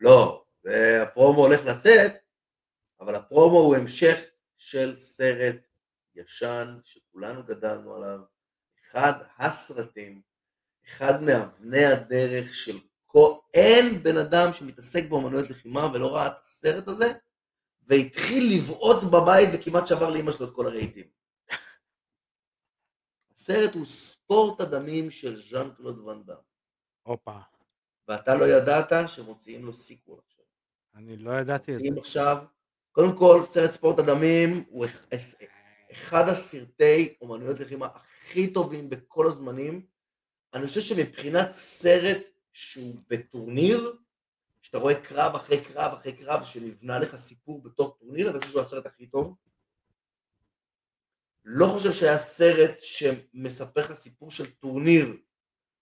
לא, 0.00 0.44
והפרומו 0.64 1.46
הולך 1.46 1.60
לצאת, 1.64 2.12
אבל 3.00 3.14
הפרומו 3.14 3.58
הוא 3.58 3.76
המשך 3.76 4.18
של 4.56 4.96
סרט 4.96 5.56
ישן 6.14 6.78
שכולנו 6.84 7.42
גדלנו 7.46 7.94
עליו, 7.94 8.18
אחד 8.82 9.12
הסרטים, 9.38 10.22
אחד 10.86 11.22
מאבני 11.22 11.84
הדרך 11.84 12.54
של 12.54 12.78
כל... 13.06 13.34
אין 13.58 14.02
בן 14.02 14.16
אדם 14.16 14.52
שמתעסק 14.52 15.08
באמנויות 15.08 15.50
לחימה 15.50 15.88
ולא 15.94 16.14
ראה 16.14 16.26
את 16.26 16.40
הסרט 16.40 16.88
הזה, 16.88 17.12
והתחיל 17.82 18.56
לבעוט 18.56 19.04
בבית 19.04 19.48
וכמעט 19.52 19.86
שבר 19.86 20.10
לאמא 20.10 20.32
שלו 20.32 20.46
את 20.46 20.54
כל 20.54 20.66
הרהיטים. 20.66 21.04
הסרט 23.32 23.74
הוא 23.74 23.86
ספורט 23.86 24.60
הדמים 24.60 25.10
של 25.10 25.42
ז'אן 25.50 25.70
קלוד 25.76 25.98
ואן 25.98 26.22
הופה, 27.02 27.38
ואתה 28.08 28.34
לא 28.34 28.44
ידעת 28.44 28.92
שמוציאים 29.08 29.64
לו 29.64 29.74
sequel 29.74 30.18
עכשיו. 30.26 30.44
אני 30.94 31.16
לא 31.16 31.30
ידעתי 31.30 31.62
את 31.62 31.66
זה. 31.66 31.72
מוציאים 31.72 31.98
עכשיו, 31.98 32.36
קודם 32.92 33.16
כל, 33.16 33.42
סרט 33.46 33.70
ספורט 33.70 33.98
הדמים 33.98 34.64
הוא 34.68 34.86
אחד 35.92 36.28
הסרטי 36.28 37.14
אומנויות 37.20 37.60
לחימה 37.60 37.86
הכי 37.94 38.52
טובים 38.52 38.90
בכל 38.90 39.26
הזמנים. 39.26 39.86
אני 40.54 40.66
חושב 40.66 40.80
שמבחינת 40.80 41.50
סרט 41.50 42.37
שהוא 42.58 42.94
בטורניר, 43.08 43.96
שאתה 44.62 44.78
רואה 44.78 44.94
קרב 44.94 45.34
אחרי 45.34 45.60
קרב 45.60 45.92
אחרי 45.92 46.12
קרב, 46.12 46.44
שנבנה 46.44 46.98
לך 46.98 47.16
סיפור 47.16 47.62
בתוך 47.62 47.96
טורניר, 48.00 48.30
אני 48.30 48.38
חושב 48.38 48.50
שהוא 48.50 48.60
הסרט 48.60 48.86
הכי 48.86 49.06
טוב. 49.06 49.34
לא 51.44 51.66
חושב 51.66 51.92
שהיה 51.92 52.18
סרט 52.18 52.76
שמספר 52.80 53.80
לך 53.80 53.92
סיפור 53.92 54.30
של 54.30 54.50
טורניר, 54.50 55.16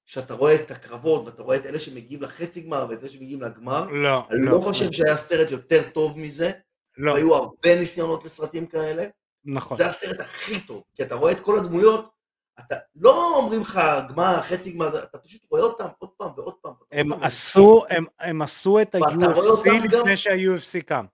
שאתה 0.04 0.34
רואה 0.34 0.54
את 0.54 0.70
הקרבות 0.70 1.26
ואתה 1.26 1.42
רואה 1.42 1.56
את 1.56 1.66
אלה 1.66 1.80
שמגיעים 1.80 2.22
לחצי 2.22 2.60
גמר 2.60 2.86
ואת 2.90 3.02
אלה 3.02 3.10
שמגיעים 3.10 3.42
לגמר. 3.42 3.84
לא, 3.84 4.28
אני 4.30 4.46
לא 4.46 4.60
חושב 4.60 4.92
שהיה 4.92 5.16
סרט 5.16 5.50
יותר 5.50 5.90
טוב 5.90 6.18
מזה, 6.18 6.50
לא, 6.98 7.12
והיו 7.12 7.34
הרבה 7.34 7.80
ניסיונות 7.80 8.24
לסרטים 8.24 8.66
כאלה. 8.66 9.06
נכון. 9.44 9.76
זה 9.76 9.86
הסרט 9.86 10.20
הכי 10.20 10.60
טוב, 10.60 10.82
כי 10.94 11.02
אתה 11.02 11.14
רואה 11.14 11.32
את 11.32 11.40
כל 11.40 11.58
הדמויות, 11.58 12.15
אתה 12.60 12.76
לא 12.94 13.36
אומרים 13.36 13.60
לך 13.60 13.80
גמר, 14.08 14.42
חצי 14.42 14.72
גמר, 14.72 15.04
אתה 15.04 15.18
פשוט 15.18 15.42
רואה 15.50 15.62
אותם 15.62 15.86
עוד 15.98 16.10
פעם 16.10 16.30
ועוד 16.36 16.54
פעם. 16.54 16.72
הם. 16.92 17.12
עשו, 17.12 17.84
הם, 17.88 18.04
הם 18.18 18.42
עשו 18.42 18.82
את 18.82 18.94
ה-UFC 18.94 19.70
לפני 19.70 20.16
שה-UFC 20.16 20.82
קם. 20.86 21.06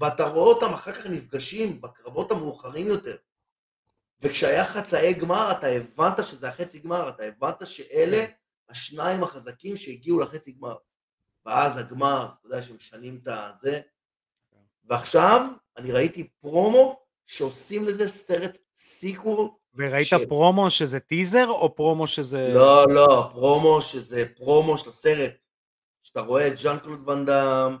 ואתה 0.00 0.28
רואה 0.28 0.46
אותם 0.46 0.74
אחר 0.74 0.92
כך 0.92 1.06
נפגשים 1.06 1.80
בקרבות 1.80 2.30
המאוחרים 2.30 2.86
יותר. 2.86 3.16
וכשהיה 4.20 4.64
חצאי 4.64 5.14
גמר, 5.14 5.50
אתה 5.50 5.66
הבנת 5.66 6.24
שזה 6.24 6.48
החצי 6.48 6.78
גמר, 6.78 7.08
אתה 7.08 7.22
הבנת 7.22 7.66
שאלה 7.66 8.24
השניים 8.68 9.22
החזקים 9.22 9.76
שהגיעו 9.76 10.20
לחצי 10.20 10.52
גמר. 10.52 10.74
ואז 11.46 11.78
הגמר, 11.78 12.28
אתה 12.40 12.46
יודע 12.46 12.62
שמשנים 12.62 13.20
את 13.22 13.28
הזה. 13.28 13.80
ועכשיו, 14.84 15.46
אני 15.76 15.92
ראיתי 15.92 16.28
פרומו 16.40 17.00
שעושים 17.24 17.84
לזה 17.84 18.08
סרט 18.08 18.58
sequel. 18.74 19.48
וראית 19.76 20.06
ש- 20.06 20.14
פרומו 20.28 20.70
שזה 20.70 21.00
טיזר, 21.00 21.46
או 21.48 21.74
פרומו 21.74 22.06
שזה... 22.06 22.50
לא, 22.54 22.84
לא, 22.88 23.28
פרומו 23.30 23.82
שזה 23.82 24.24
פרומו 24.36 24.78
של 24.78 24.90
הסרט. 24.90 25.44
שאתה 26.02 26.20
רואה 26.20 26.48
את 26.48 26.58
ז'אן 26.58 26.78
קלוד 26.78 27.08
ואן 27.08 27.24
דאם, 27.24 27.76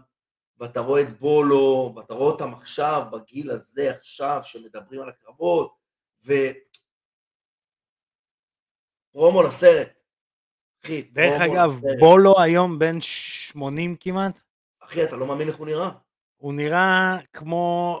ואתה 0.58 0.80
רואה 0.80 1.00
את 1.02 1.18
בולו, 1.20 1.92
ואתה 1.96 2.14
רואה 2.14 2.32
אותם 2.32 2.54
עכשיו, 2.54 3.02
בגיל 3.12 3.50
הזה 3.50 3.90
עכשיו, 3.90 4.40
שמדברים 4.42 5.00
על 5.02 5.08
הקרבות, 5.08 5.74
ו... 6.26 6.32
פרומו 9.12 9.42
לסרט. 9.42 9.88
אחי, 10.84 11.02
דרך 11.02 11.40
אגב, 11.40 11.70
לסרט. 11.78 11.98
בולו 12.00 12.40
היום 12.40 12.78
בן 12.78 13.00
80 13.00 13.96
כמעט, 14.00 14.40
אחי, 14.80 15.04
אתה 15.04 15.16
לא 15.16 15.26
מאמין 15.26 15.48
איך 15.48 15.56
הוא 15.56 15.66
נראה. 15.66 15.90
הוא 16.36 16.52
נראה 16.54 17.16
כמו 17.32 18.00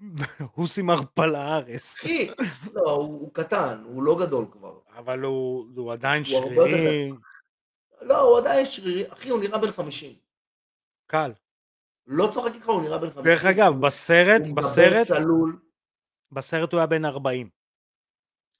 הוסי 0.54 0.82
מרפל 0.82 1.34
הארס, 1.34 1.98
אחי, 2.00 2.28
לא, 2.72 2.90
הוא, 2.90 3.20
הוא 3.20 3.30
קטן, 3.34 3.82
הוא 3.84 4.02
לא 4.02 4.16
גדול 4.20 4.46
כבר. 4.52 4.78
אבל 4.96 5.22
הוא, 5.22 5.66
הוא 5.76 5.92
עדיין 5.92 6.22
הוא 6.22 6.32
שרירי, 6.42 7.10
לא, 8.02 8.20
הוא 8.20 8.38
עדיין 8.38 8.66
שרירי, 8.66 9.12
אחי, 9.12 9.28
הוא 9.28 9.40
נראה 9.40 9.58
בן 9.58 9.72
50. 9.72 10.14
קל. 11.06 11.32
לא 12.06 12.30
צוחק 12.34 12.54
איתך, 12.54 12.68
הוא 12.68 12.82
נראה 12.82 12.98
בן 12.98 13.08
50. 13.10 13.24
דרך 13.24 13.44
אגב, 13.44 13.72
הוא- 13.72 13.82
בסרט, 13.82 14.40
הוא 14.40 14.48
מדבר 14.50 14.60
בסרט, 14.68 15.06
צלול. 15.06 15.58
בסרט 16.32 16.72
הוא 16.72 16.78
היה 16.78 16.86
בן 16.86 17.04
40. 17.04 17.48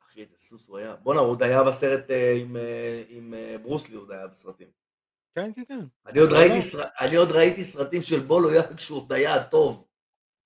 אחי, 0.02 0.20
איזה 0.20 0.34
סוס 0.38 0.68
הוא 0.68 0.78
היה. 0.78 0.96
בואנה, 0.96 1.20
הוא 1.20 1.28
עוד 1.30 1.42
היה 1.42 1.64
בסרט 1.64 2.10
אה, 2.10 2.36
עם, 2.40 2.56
אה, 2.56 3.02
אה, 3.34 3.58
ברוסלי, 3.62 3.94
הוא 3.94 4.02
עוד 4.02 4.12
היה 4.12 4.26
בסרטים. 4.26 4.68
כן, 5.34 5.50
כן, 5.56 5.62
כן. 5.68 5.78
אני 6.06 6.20
עוד, 6.20 6.30
לא, 6.30 6.36
ראיתי, 6.36 6.76
לא. 7.16 7.22
ראיתי 7.34 7.64
סרטים 7.64 8.02
של 8.02 8.20
בולו 8.20 8.52
יאנג 8.54 8.76
כשהוא 8.76 8.98
עוד 9.00 9.12
היה 9.12 9.44
טוב. 9.44 9.85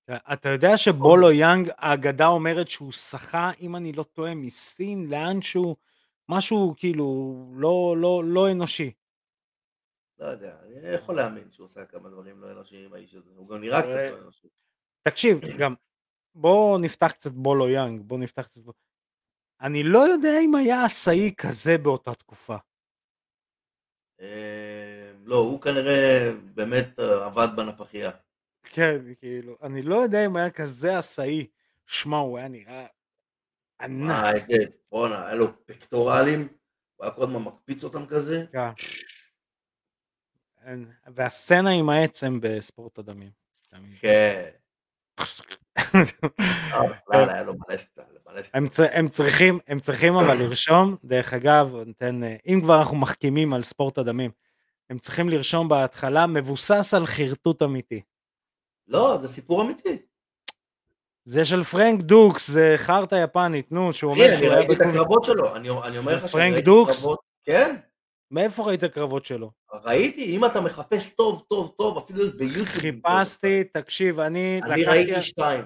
אתה 0.09 0.49
יודע 0.49 0.77
שבולו 0.77 1.31
יאנג, 1.31 1.69
האגדה 1.77 2.27
אומרת 2.27 2.67
שהוא 2.67 2.91
שחה, 2.91 3.51
אם 3.61 3.75
אני 3.75 3.93
לא 3.93 4.03
טועה, 4.03 4.35
מסין 4.35 5.09
לאנשהו, 5.09 5.75
משהו 6.29 6.73
כאילו 6.77 7.35
לא, 7.55 7.95
לא, 7.97 8.23
לא 8.25 8.51
אנושי. 8.51 8.91
לא 10.19 10.25
יודע, 10.25 10.57
אני 10.63 10.87
יכול 10.89 11.15
להאמין 11.15 11.51
שהוא 11.51 11.65
עושה 11.65 11.85
כמה 11.85 12.09
דברים 12.09 12.41
לא 12.41 12.51
אנושיים, 12.51 12.93
האיש 12.93 13.15
הזה. 13.15 13.29
הוא 13.35 13.49
גם 13.49 13.61
נראה 13.61 13.81
קצת 13.81 13.89
אה, 13.89 14.09
לא 14.11 14.17
אנושי. 14.17 14.47
תקשיב, 15.07 15.39
גם, 15.61 15.73
בוא 16.35 16.79
נפתח 16.79 17.11
קצת 17.11 17.31
בולו 17.31 17.69
יאנג, 17.69 18.01
בוא 18.01 18.17
נפתח 18.17 18.47
קצת... 18.47 18.61
בולו- 18.61 18.77
אני 19.61 19.83
לא 19.83 19.99
יודע 19.99 20.39
אם 20.45 20.55
היה 20.55 20.85
עשאי 20.85 21.33
כזה 21.37 21.77
באותה 21.77 22.15
תקופה. 22.15 22.55
אה, 24.21 25.11
לא, 25.23 25.35
הוא 25.35 25.61
כנראה 25.61 26.31
באמת 26.53 26.99
אה, 26.99 27.25
עבד 27.25 27.47
בנפחייה. 27.55 28.11
כן, 28.73 28.97
כאילו, 29.19 29.57
אני 29.61 29.81
לא 29.81 29.95
יודע 29.95 30.25
אם 30.25 30.35
היה 30.35 30.49
כזה 30.49 30.97
עשאי. 30.97 31.47
שמע, 31.87 32.17
הוא 32.17 32.37
היה 32.37 32.47
נראה 32.47 32.85
ענק. 33.81 34.11
אה, 34.11 34.33
איזה, 34.33 34.55
בואנה, 34.91 35.25
היה 35.25 35.35
לו 35.35 35.65
פקטורלים, 35.65 36.47
הוא 36.95 37.05
היה 37.05 37.15
כל 37.15 37.23
הזמן 37.23 37.41
מקפיץ 37.41 37.83
אותם 37.83 38.05
כזה. 38.05 38.45
כן. 38.51 38.69
והסצנה 41.07 41.69
עם 41.69 41.89
העצם 41.89 42.39
בספורט 42.41 42.97
הדמים. 42.97 43.29
כן. 43.99 44.49
הם, 48.93 49.09
צריכים, 49.09 49.59
הם 49.67 49.79
צריכים 49.79 50.15
אבל 50.15 50.37
לרשום, 50.37 50.95
דרך 51.03 51.33
אגב, 51.33 51.75
ניתן, 51.85 52.23
אה, 52.23 52.35
אם 52.45 52.59
כבר 52.63 52.79
אנחנו 52.79 52.97
מחכימים 52.97 53.53
על 53.53 53.63
ספורט 53.63 53.97
הדמים, 53.97 54.31
הם 54.89 54.99
צריכים 54.99 55.29
לרשום 55.29 55.69
בהתחלה 55.69 56.27
מבוסס 56.27 56.93
על 56.93 57.05
חרטוט 57.05 57.61
אמיתי. 57.61 58.01
לא, 58.91 59.17
זה 59.21 59.27
סיפור 59.27 59.61
אמיתי. 59.61 59.97
זה 61.25 61.45
של 61.45 61.63
פרנק 61.63 62.01
דוקס, 62.01 62.51
זה 62.51 62.73
חרטא 62.77 63.15
יפנית, 63.23 63.71
נו, 63.71 63.93
שהוא 63.93 64.11
אומר 64.11 64.37
אני 64.37 64.47
ראיתי 64.47 64.73
את. 64.73 64.81
הקרבות 64.81 65.23
שלו, 65.25 65.55
אני 65.55 65.97
אומר 65.97 66.15
לך 66.15 66.21
שאני 66.21 66.31
פרנק 66.31 66.53
ראיתי 66.53 66.61
דוקס? 66.65 66.99
קרבות. 66.99 67.19
כן, 67.43 67.75
מאיפה 68.31 68.63
ראית 68.63 68.83
קרבות 68.83 69.25
שלו? 69.25 69.51
ראיתי, 69.73 70.25
אם 70.25 70.45
אתה 70.45 70.61
מחפש 70.61 71.09
טוב, 71.13 71.43
טוב, 71.49 71.73
טוב, 71.77 71.97
אפילו 71.97 72.19
ביוטיוב. 72.37 72.67
חיפשתי, 72.67 73.63
תקשיב, 73.63 74.19
אני 74.19 74.61
אני. 74.63 74.83
ראיתי 74.85 75.21
שתיים. 75.21 75.65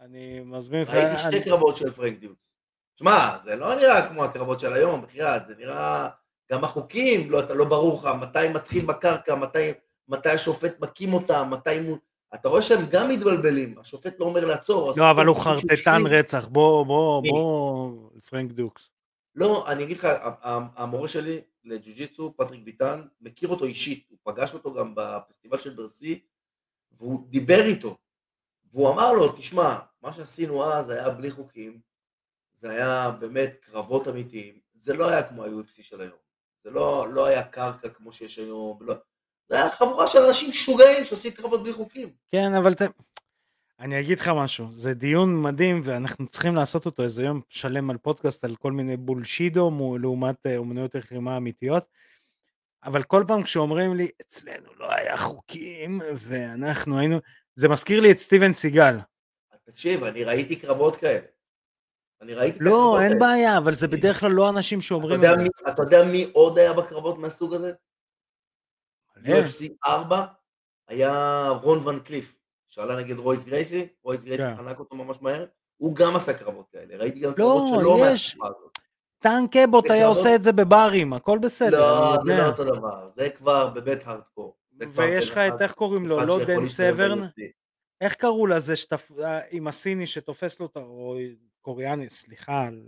אני 0.00 0.40
מזמין 0.44 0.80
אותך... 0.80 0.94
ראיתי 0.94 1.18
שתי 1.18 1.44
קרבות 1.44 1.76
של 1.76 1.90
פרנק 1.90 2.18
דיוס. 2.18 2.52
שמע, 2.98 3.36
זה 3.44 3.56
לא 3.56 3.74
נראה 3.74 4.08
כמו 4.08 4.24
הקרבות 4.24 4.60
של 4.60 4.72
היום, 4.72 5.02
בחייאת, 5.02 5.46
זה 5.46 5.54
נראה... 5.58 6.08
גם 6.52 6.64
החוקים, 6.64 7.30
לא, 7.30 7.40
אתה 7.40 7.54
לא 7.54 7.64
ברור 7.64 7.98
לך 8.00 8.08
מתי 8.20 8.48
מתחיל 8.54 8.86
בקרקע, 8.86 9.34
מתי, 9.34 9.70
מתי 10.08 10.28
השופט 10.30 10.80
מקים 10.80 11.12
אותם, 11.14 11.48
מתי... 11.50 11.78
הוא- 11.78 11.98
אתה 12.34 12.48
רואה 12.48 12.62
שהם 12.62 12.86
גם 12.90 13.08
מתבלבלים, 13.08 13.78
השופט 13.78 14.20
לא 14.20 14.24
אומר 14.24 14.44
לעצור. 14.44 14.92
לא, 14.96 15.10
אבל 15.10 15.26
הוא 15.26 15.36
חרטטן. 15.36 16.02
רצח, 16.06 16.48
בוא, 16.48 16.86
בוא? 16.86 17.22
בוא, 17.22 18.10
פרנק 18.30 18.52
דוקס. 18.52 18.90
לא, 19.34 19.68
אני 19.68 19.84
אגיד 19.84 19.96
לך, 19.96 20.08
המורה 20.76 21.08
שלי 21.08 21.40
לג'ו-ג'יצו, 21.64 22.34
פטריק 22.36 22.62
ביטן, 22.64 23.02
מכיר 23.20 23.48
אותו 23.48 23.64
אישית, 23.64 24.06
הוא 24.10 24.18
פגש 24.22 24.54
אותו 24.54 24.74
גם 24.74 24.92
בפסטיבל 24.96 25.58
של 25.58 25.70
ברסי, 25.70 26.20
והוא 26.98 27.26
דיבר 27.30 27.62
איתו, 27.64 27.96
והוא 28.72 28.90
אמר 28.90 29.12
לו, 29.12 29.32
תשמע, 29.32 29.78
מה 30.02 30.12
שעשינו 30.12 30.64
אז 30.64 30.90
היה 30.90 31.10
בלי 31.10 31.30
חוקים, 31.30 31.80
זה 32.54 32.70
היה 32.70 33.10
באמת 33.10 33.56
קרבות 33.60 34.08
אמיתיים, 34.08 34.58
זה 34.74 34.94
לא 34.94 35.08
היה 35.08 35.22
כמו 35.22 35.44
ה-UFC 35.44 35.82
של 35.82 36.00
היום, 36.00 36.18
זה 36.64 36.70
לא, 36.70 37.06
לא 37.10 37.26
היה 37.26 37.42
קרקע 37.42 37.88
כמו 37.88 38.12
שיש 38.12 38.38
היום, 38.38 38.78
לא, 38.80 38.94
זה 39.48 39.56
היה 39.56 39.70
חבורה 39.70 40.06
של 40.06 40.18
אנשים 40.18 40.50
משוגעים 40.50 41.04
שעושים 41.04 41.32
קרבות 41.32 41.62
בלי 41.62 41.72
חוקים. 41.72 42.08
כן, 42.32 42.54
אבל 42.54 42.74
ת... 42.74 42.82
אני 43.80 44.00
אגיד 44.00 44.18
לך 44.20 44.28
משהו, 44.28 44.72
זה 44.72 44.94
דיון 44.94 45.42
מדהים 45.42 45.80
ואנחנו 45.84 46.26
צריכים 46.26 46.54
לעשות 46.56 46.86
אותו 46.86 47.02
איזה 47.02 47.22
יום 47.22 47.40
שלם 47.48 47.90
על 47.90 47.96
פודקאסט 47.96 48.44
על 48.44 48.56
כל 48.56 48.72
מיני 48.72 48.96
בולשידו 48.96 49.70
לעומת 50.00 50.46
אה, 50.46 50.56
אומנויות 50.56 50.94
לחימה 50.94 51.36
אמיתיות. 51.36 51.84
אבל 52.84 53.02
כל 53.02 53.24
פעם 53.28 53.42
כשאומרים 53.42 53.94
לי, 53.96 54.08
אצלנו 54.20 54.68
לא 54.78 54.92
היה 54.92 55.16
חוקים, 55.16 56.00
ואנחנו 56.14 56.98
היינו... 56.98 57.18
זה 57.54 57.68
מזכיר 57.68 58.00
לי 58.00 58.10
את 58.12 58.18
סטיבן 58.18 58.52
סיגל. 58.52 58.98
תקשיב, 59.64 60.04
אני 60.04 60.24
ראיתי 60.24 60.56
קרבות 60.56 60.96
כאלה. 60.96 61.20
אני 62.22 62.34
ראיתי 62.34 62.58
לא, 62.60 62.70
הקרבות 62.70 63.00
אין 63.00 63.12
האלה. 63.12 63.20
בעיה, 63.20 63.58
אבל 63.58 63.74
זה 63.74 63.88
בדרך 63.88 64.20
כלל 64.20 64.30
לא 64.30 64.48
אנשים 64.48 64.78
אתה 64.78 64.86
שאומרים 64.86 65.14
יודע 65.14 65.32
את. 65.34 65.38
מי- 65.38 65.48
אתה 65.68 65.82
יודע 65.82 66.04
מי 66.04 66.30
עוד 66.32 66.58
היה 66.58 66.72
בקרבות 66.72 67.18
מהסוג 67.18 67.54
הזה? 67.54 67.72
UFC 69.24 69.64
4 69.86 70.24
היה 70.88 71.48
רון 71.62 71.88
ון 71.88 72.00
קליף, 72.00 72.34
שעלה 72.68 72.96
נגד 72.96 73.18
רויס 73.18 73.44
גרייסי, 73.44 73.86
רויס 74.02 74.22
גרייסי 74.22 74.42
כן. 74.42 74.56
חנק 74.56 74.78
אותו 74.78 74.96
ממש 74.96 75.16
מהר, 75.20 75.44
הוא 75.76 75.94
גם 75.96 76.16
עשה 76.16 76.32
קרבות 76.34 76.66
כאלה, 76.72 76.96
ראיתי 76.96 77.20
גם 77.20 77.32
קרבות 77.34 77.72
לא, 77.72 77.80
שלו 77.80 77.96
יש- 78.06 78.36
מהתקופה 78.36 78.58
הזאת. 78.58 78.78
טאנק 79.18 79.56
אבוט 79.56 79.90
היה 79.90 80.02
קרבות- 80.04 80.16
עושה 80.16 80.34
את 80.34 80.42
זה 80.42 80.52
בברים, 80.52 81.12
הכל 81.12 81.38
בסדר, 81.38 81.78
לא, 82.00 82.16
זה. 82.26 82.38
לא 82.38 82.46
אותו 82.46 82.64
דבר, 82.64 83.10
זה 83.16 83.30
כבר 83.30 83.68
באמת 83.70 83.98
הארדקור. 84.04 84.56
ויש 84.94 85.30
לך 85.30 85.38
את, 85.38 85.62
איך 85.62 85.72
קוראים 85.74 86.06
לו, 86.06 86.20
לא 86.20 86.44
דן 86.44 86.66
סברן? 86.66 87.28
איך 88.00 88.14
קראו 88.14 88.46
לזה 88.46 88.76
שתפ... 88.76 89.10
עם 89.50 89.68
הסיני 89.68 90.06
שתופס 90.06 90.60
לו 90.60 90.66
את 90.66 90.76
ה... 90.76 90.80
או 90.80 91.16
קוריאני, 91.60 92.08
סליחה, 92.08 92.60
על- 92.66 92.82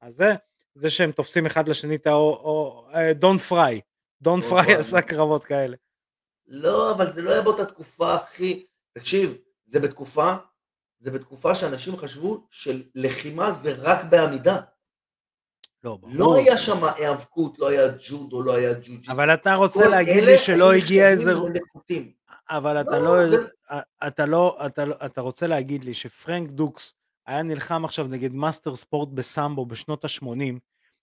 אז 0.00 0.14
זה, 0.14 0.32
זה 0.74 0.90
שהם 0.90 1.12
תופסים 1.12 1.46
אחד 1.46 1.68
לשני 1.68 1.94
את 1.94 2.06
ה... 2.06 2.12
או- 2.12 2.40
או... 2.44 2.86
אה, 2.94 3.12
דון 3.14 3.38
פריי. 3.38 3.80
דון 4.22 4.40
דון 4.40 4.50
פריי. 4.50 4.74
עשה 4.74 5.02
קרבות 5.02 5.44
כאלה. 5.44 5.76
לא, 6.46 6.92
אבל 6.92 7.12
זה 7.12 7.22
לא 7.22 7.30
היה 7.30 7.42
באותה 7.42 7.64
תקופה, 7.64 8.16
אחי. 8.16 8.66
תקשיב, 8.92 9.36
זה 9.64 9.80
בתקופה, 9.80 10.34
זה 10.98 11.10
בתקופה 11.10 11.54
שאנשים 11.54 11.96
חשבו 11.96 12.46
שלחימה 12.50 13.52
זה 13.52 13.72
רק 13.78 14.04
בעמידה. 14.04 14.60
לא, 15.84 15.96
ברור. 15.96 16.12
לא 16.14 16.36
היה 16.36 16.58
שם 16.58 16.84
היאבקות, 16.84 17.58
לא 17.58 17.68
היה 17.68 17.82
ג'ודו, 18.08 18.42
לא 18.42 18.54
היה 18.54 18.72
ג'ו-ג'יטו. 18.74 19.12
אבל 19.12 19.34
אתה 19.34 19.54
רוצה 19.54 19.88
להגיד 19.88 20.24
לי 20.24 20.38
שלא 20.38 20.72
הגיע 20.72 21.08
איזה... 21.08 21.32
אבל 22.50 22.80
אתה 22.80 22.98
לא, 22.98 23.16
לא... 23.22 23.28
זה- 23.28 23.46
אתה 24.06 24.26
לא... 24.26 24.58
אתה 24.66 24.84
לא... 24.84 24.94
אתה 25.06 25.20
רוצה 25.20 25.46
להגיד 25.46 25.84
לי 25.84 25.94
שפרנק 25.94 26.50
דוקס 26.50 26.94
היה 27.26 27.42
נלחם 27.42 27.84
עכשיו 27.84 28.06
נגד 28.06 28.32
master 28.32 28.76
sport 28.76 29.08
בסמבו 29.08 29.66
בשנות 29.66 30.04
ה-80, 30.04 30.58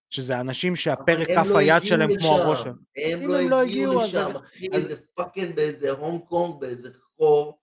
שזה 0.10 0.40
אנשים 0.40 0.76
שהפרק 0.76 1.28
כף 1.28 1.48
לא 1.50 1.58
היד 1.58 1.84
שלהם 1.84 2.10
כמו. 2.20 2.28
הראש 2.38 2.62
שלהם. 2.62 2.76
הם 2.98 3.30
לא 3.30 3.40
הם 3.40 3.50
לא 3.50 3.62
הגיעו 3.62 4.02
לשם, 4.04 4.32
אחי, 4.36 4.68
אז- 4.74 4.88
זה 4.88 4.96
fucking 5.14 5.56
באיזה 5.56 5.92
הונג 5.92 6.22
קונג, 6.22 6.62
באיזה 6.62 6.90
חור, 7.18 7.60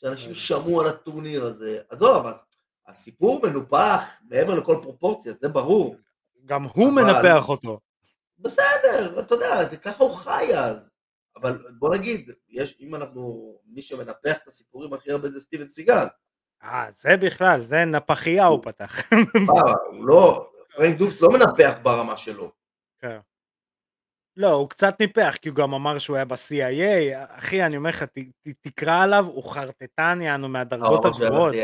שאנשים 0.00 0.30
אז- 0.30 0.36
שמעו 0.36 0.80
על 0.80 0.88
הטורניר 0.88 1.44
הזה. 1.44 1.80
עזוב, 1.88 2.26
אז 2.26 2.44
הסיפור 2.88 3.40
מנופח 3.46 4.02
מעבר 4.30 4.54
לכל 4.54 4.78
פרופורציה, 4.82 5.32
זה 5.32 5.48
ברור. 5.48 5.96
גם 6.46 6.62
הוא 6.64 6.84
אבל- 6.92 7.02
מנפח 7.02 7.48
אותו. 7.48 7.80
בסדר, 8.38 9.20
אתה 9.20 9.34
יודע, 9.34 9.64
זה 9.64 9.76
ככה 9.76 10.04
הוא 10.04 10.14
חי 10.14 10.50
אז. 10.56 10.88
אבל 11.36 11.58
בוא 11.78 11.94
נגיד, 11.96 12.30
יש, 12.48 12.76
אם 12.80 12.94
אנחנו, 12.94 13.54
מי 13.66 13.82
שמנפח 13.82 14.36
את 14.42 14.48
הסיפורים 14.48 14.92
הכי 14.92 15.10
הרבה 15.12 15.30
זה 15.30 15.40
סטיבן 15.40 15.68
סיגל. 15.68 16.04
אה, 16.62 16.86
זה 16.90 17.16
בכלל, 17.16 17.60
זה 17.60 17.84
נפחייה 17.84 18.46
הוא 18.46 18.60
פתח. 18.62 18.96
הוא 19.92 20.06
לא, 20.06 20.50
פרנק 20.76 20.98
דוקס 20.98 21.20
לא 21.20 21.28
מנפח 21.28 21.78
ברמה 21.82 22.16
שלו. 22.16 22.52
כן. 22.98 23.18
לא, 24.36 24.52
הוא 24.52 24.68
קצת 24.68 25.00
ניפח, 25.00 25.36
כי 25.42 25.48
הוא 25.48 25.56
גם 25.56 25.74
אמר 25.74 25.98
שהוא 25.98 26.16
היה 26.16 26.24
ב-CIA, 26.24 27.16
אחי, 27.38 27.62
אני 27.66 27.76
אומר 27.76 27.90
לך, 27.90 28.04
תקרא 28.60 29.02
עליו, 29.02 29.26
הוא 29.26 29.44
חרטטן 29.44 30.18
יענו 30.22 30.48
מהדרגות 30.48 31.04
היה 31.04 31.26
הגבוהות. 31.26 31.54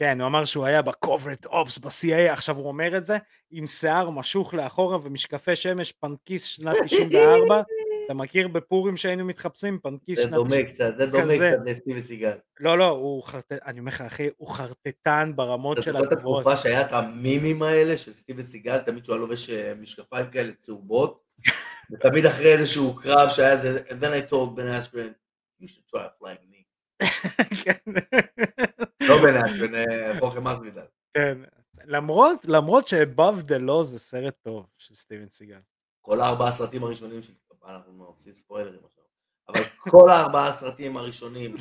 כן, 0.00 0.20
הוא 0.20 0.26
אמר 0.26 0.44
שהוא 0.44 0.66
היה 0.66 0.82
ב-Covert 0.82 1.46
Ops 1.46 1.80
ב-CIA, 1.80 2.32
עכשיו 2.32 2.56
הוא 2.56 2.68
אומר 2.68 2.96
את 2.96 3.06
זה, 3.06 3.18
עם 3.50 3.66
שיער 3.66 4.10
משוך 4.10 4.54
לאחורה 4.54 4.98
ומשקפי 5.02 5.56
שמש, 5.56 5.92
פנקיס 5.92 6.44
שנת 6.44 6.76
94, 6.86 7.62
אתה 8.04 8.14
מכיר 8.14 8.48
בפורים 8.48 8.96
שהיינו 8.96 9.24
מתחפשים? 9.24 9.78
פנקיס 9.82 10.18
זה 10.18 10.24
שנת... 10.24 10.34
דומה 10.34 10.62
קצת, 10.62 10.96
זה 10.96 11.06
דומה. 11.06 11.34
קצת 11.36 11.58
לסטיבן 11.64 12.00
סיגל. 12.00 12.36
לא, 12.60 12.78
לא, 12.78 12.88
הוא 12.88 13.22
חרטטן, 13.22 13.56
אני 13.66 13.80
אומר 13.80 13.92
לך, 13.92 14.00
אחי, 14.00 14.28
הוא 14.36 14.48
חרטטן 14.48 15.32
ברמות 15.36 15.82
של 15.82 15.96
הגבוהות. 15.96 16.40
התקופה 16.40 16.56
שהיה 16.56 16.80
את 16.80 16.92
המימים 16.92 17.62
האלה 17.62 17.96
של 17.96 18.12
סטיבן 18.12 18.42
סיגל, 18.42 18.78
תמיד 18.78 19.04
שהוא 19.04 19.14
היה 19.14 19.20
לובש 19.20 19.50
אה, 19.50 19.72
משקפיים 19.80 20.26
כאלה 20.26 20.52
צהובות, 20.52 21.20
ותמיד 21.92 22.26
אחרי 22.26 22.52
איזשהו 22.52 22.96
קרב 22.96 23.28
שהיה 23.28 23.52
איזה, 23.52 23.78
then 23.88 24.28
I 24.28 24.32
told 24.32 24.56
Ben 24.56 24.68
Askren, 24.80 25.14
you 25.60 25.66
should 25.66 25.86
try 25.94 26.06
flying 26.18 26.50
me. 26.50 26.60
לא 29.10 29.22
בן 29.22 29.36
אשכן, 29.36 29.74
אה, 29.74 30.20
חוכם 30.20 30.44
מסוידל. 30.44 30.86
כן, 31.14 31.38
למרות, 31.84 32.44
למרות 32.44 32.88
ש-Above 32.88 33.42
the 33.48 33.68
Law 33.68 33.82
זה 33.82 33.98
סרט 33.98 34.34
טוב 34.42 34.66
של 34.78 34.94
סטיבן 34.94 35.28
סיגל. 35.28 35.60
כל 36.00 36.20
הארבעה 36.20 36.48
הסרטים 36.48 36.84
הראשונים 36.84 37.22
של... 37.22 37.32
אנחנו 37.64 38.04
עושים 38.04 38.34
ספוילרים 38.34 38.80
עכשיו. 38.84 39.04
אבל 39.48 39.60
כל 39.78 40.10
הארבעה 40.10 40.48
הסרטים 40.48 40.96
הראשונים 40.96 41.56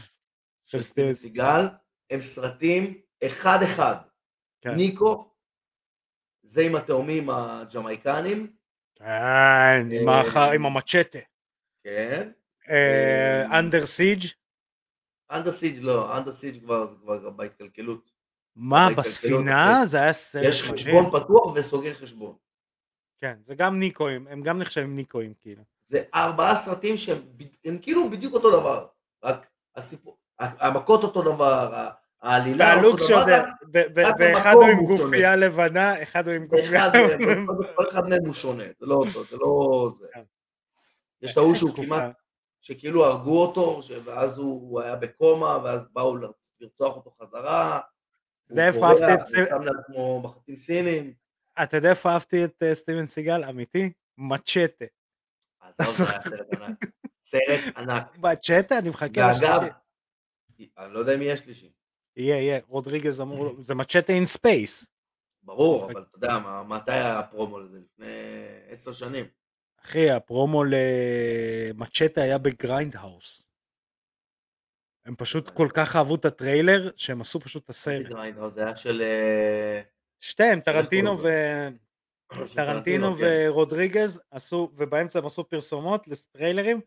של 0.65 0.81
סטיבן 0.81 1.13
סיגל 1.13 1.65
הם 2.09 2.21
סרטים 2.21 3.01
אחד-אחד. 3.23 3.95
כן. 4.61 4.75
ניקו, 4.75 5.33
זה 6.43 6.61
עם 6.61 6.75
התאומים 6.75 7.29
הג'מייקנים, 7.29 8.53
כן, 8.95 9.87
עם 9.91 10.09
אה, 10.09 10.53
עם 10.53 10.65
המצ'טה. 10.65 11.19
כן. 11.83 12.31
אנדר 13.59 13.85
סיג' 13.85 14.23
אנדר 15.31 15.51
סיג' 15.51 15.77
לא, 15.83 16.17
אנדר 16.17 16.33
סיג' 16.33 16.63
כבר 16.63 16.87
זה 16.87 16.95
כבר 17.01 17.29
בהתקלקלות. 17.29 18.11
מה, 18.55 18.87
בספינה? 18.97 19.73
אחי. 19.81 19.87
זה 19.87 20.01
היה 20.01 20.13
סרט 20.13 20.43
יש 20.45 20.61
מדהים. 20.63 20.75
חשבון 20.75 21.09
פתוח 21.21 21.53
וסוגר 21.55 21.93
חשבון. 21.93 22.35
כן, 23.21 23.35
זה 23.41 23.55
גם 23.55 23.79
ניקואים, 23.79 24.27
הם 24.27 24.41
גם 24.41 24.59
נחשבים 24.59 24.95
ניקואים 24.95 25.33
כאילו. 25.41 25.63
זה 25.85 26.01
ארבעה 26.15 26.55
סרטים 26.55 26.97
שהם 26.97 27.17
הם 27.65 27.77
כאילו 27.81 28.09
בדיוק 28.09 28.33
אותו 28.33 28.59
דבר. 28.59 28.87
רק 29.23 29.47
הסיפור, 29.75 30.17
המכות 30.39 31.03
אותו 31.03 31.21
דבר, 31.21 31.87
העלילה 32.21 32.83
אותו 32.83 33.03
שעוד, 33.03 33.23
דבר, 33.23 33.43
ב- 33.71 33.99
רק 33.99 34.15
ואחד 34.19 34.49
המקום 34.51 34.63
הוא 34.63 34.71
עם 34.71 34.77
הוא 34.77 34.97
שונה. 34.97 35.03
גופייה 35.03 35.35
לבנה, 35.35 36.03
אחד 36.03 36.27
הוא 36.27 36.35
עם 36.35 36.45
גופייה... 36.45 36.89
מהם, 36.91 37.47
כל- 37.75 37.89
אחד 37.89 38.09
מהם 38.09 38.25
הוא 38.25 38.33
שונה, 38.33 38.63
זה 38.79 38.85
לא 38.85 38.95
אותו, 38.95 39.23
זה 39.23 39.37
לא 39.37 39.89
זה. 39.93 40.07
כן. 40.13 40.21
יש 41.21 41.31
את 41.31 41.37
ההוא 41.37 41.55
שהוא. 41.55 41.75
כמעט, 41.75 42.03
שכאילו 42.61 43.05
הרגו 43.05 43.41
אותו, 43.41 43.81
ואז 44.03 44.37
הוא 44.37 44.69
הוא 44.69 44.81
היה 44.81 44.95
בקומה, 44.95 45.57
ואז 45.63 45.85
באו 45.93 46.17
לרצוח 46.17 46.95
אותו 46.95 47.11
חזרה. 47.21 47.79
זה 48.49 48.69
הוא 48.69 48.75
איפה 48.75 48.87
אהבתי 48.87 49.13
את 49.13 49.25
זה. 49.25 49.43
ושם 49.43 49.61
לעצמו 49.61 50.21
מחטים 50.21 50.57
סינים. 50.57 51.13
אתה 51.63 51.77
יודע 51.77 51.89
איפה 51.89 52.09
אהבתי 52.09 52.45
את 52.45 52.63
אה, 52.63 52.75
סטיבן 52.75 53.07
סיגל? 53.07 53.43
אמיתי? 53.43 53.91
מצ'טה. 54.17 54.85
עזוב, 55.77 56.07
זה 56.07 56.13
היה 56.13 56.21
סרט 56.21 56.61
ענק. 56.61 56.85
סרט 57.23 57.77
ענק. 57.77 58.17
מצ'טה? 58.17 58.79
אני 58.79 58.89
מחכה 58.89 59.31
לשלישי. 59.31 59.73
אני 60.77 60.93
לא 60.93 60.99
יודע 60.99 61.15
אם 61.15 61.21
יהיה 61.21 61.37
שלישי. 61.37 61.71
יהיה, 62.17 62.35
יהיה, 62.35 62.59
רודריגז 62.67 63.21
אמור, 63.21 63.55
זה 63.61 63.75
מצ'טה 63.75 64.13
in 64.13 64.25
space. 64.25 64.91
ברור. 65.43 65.91
אבל 65.91 66.01
אתה 66.01 66.17
יודע, 66.17 66.37
מתי 66.67 66.91
היה 66.91 67.19
הפרומו 67.19 67.59
לזה? 67.59 67.79
לפני 67.79 68.07
עשר 68.67 68.93
שנים. 68.93 69.25
אחי, 69.85 70.11
הפרומו 70.11 70.63
למצ'טה 70.63 72.21
היה 72.21 72.37
בגריינד 72.37 72.95
האוס. 72.95 73.45
הם 75.05 75.15
פשוט 75.15 75.49
כל 75.49 75.67
כך 75.73 75.95
אהבו 75.95 76.15
את 76.15 76.25
הטריילר, 76.25 76.91
שהם 76.95 77.21
עשו 77.21 77.39
פשוט 77.39 77.65
את 77.65 77.69
הסרט. 77.69 78.05
גריינדהאוז, 78.05 78.53
זה 78.53 78.65
היה 78.65 78.75
של... 78.75 79.01
אה, 79.01 79.81
שתיהם, 80.21 80.59
טרנטינו 80.59 81.21
ו... 81.21 81.27
טרנטינו 82.55 83.15
כן. 83.15 83.47
ורודריגז 83.47 84.21
עשו, 84.31 84.71
ובאמצע 84.77 85.19
הם 85.19 85.25
עשו 85.25 85.49
פרסומות 85.49 86.07
לטריילרים, 86.07 86.81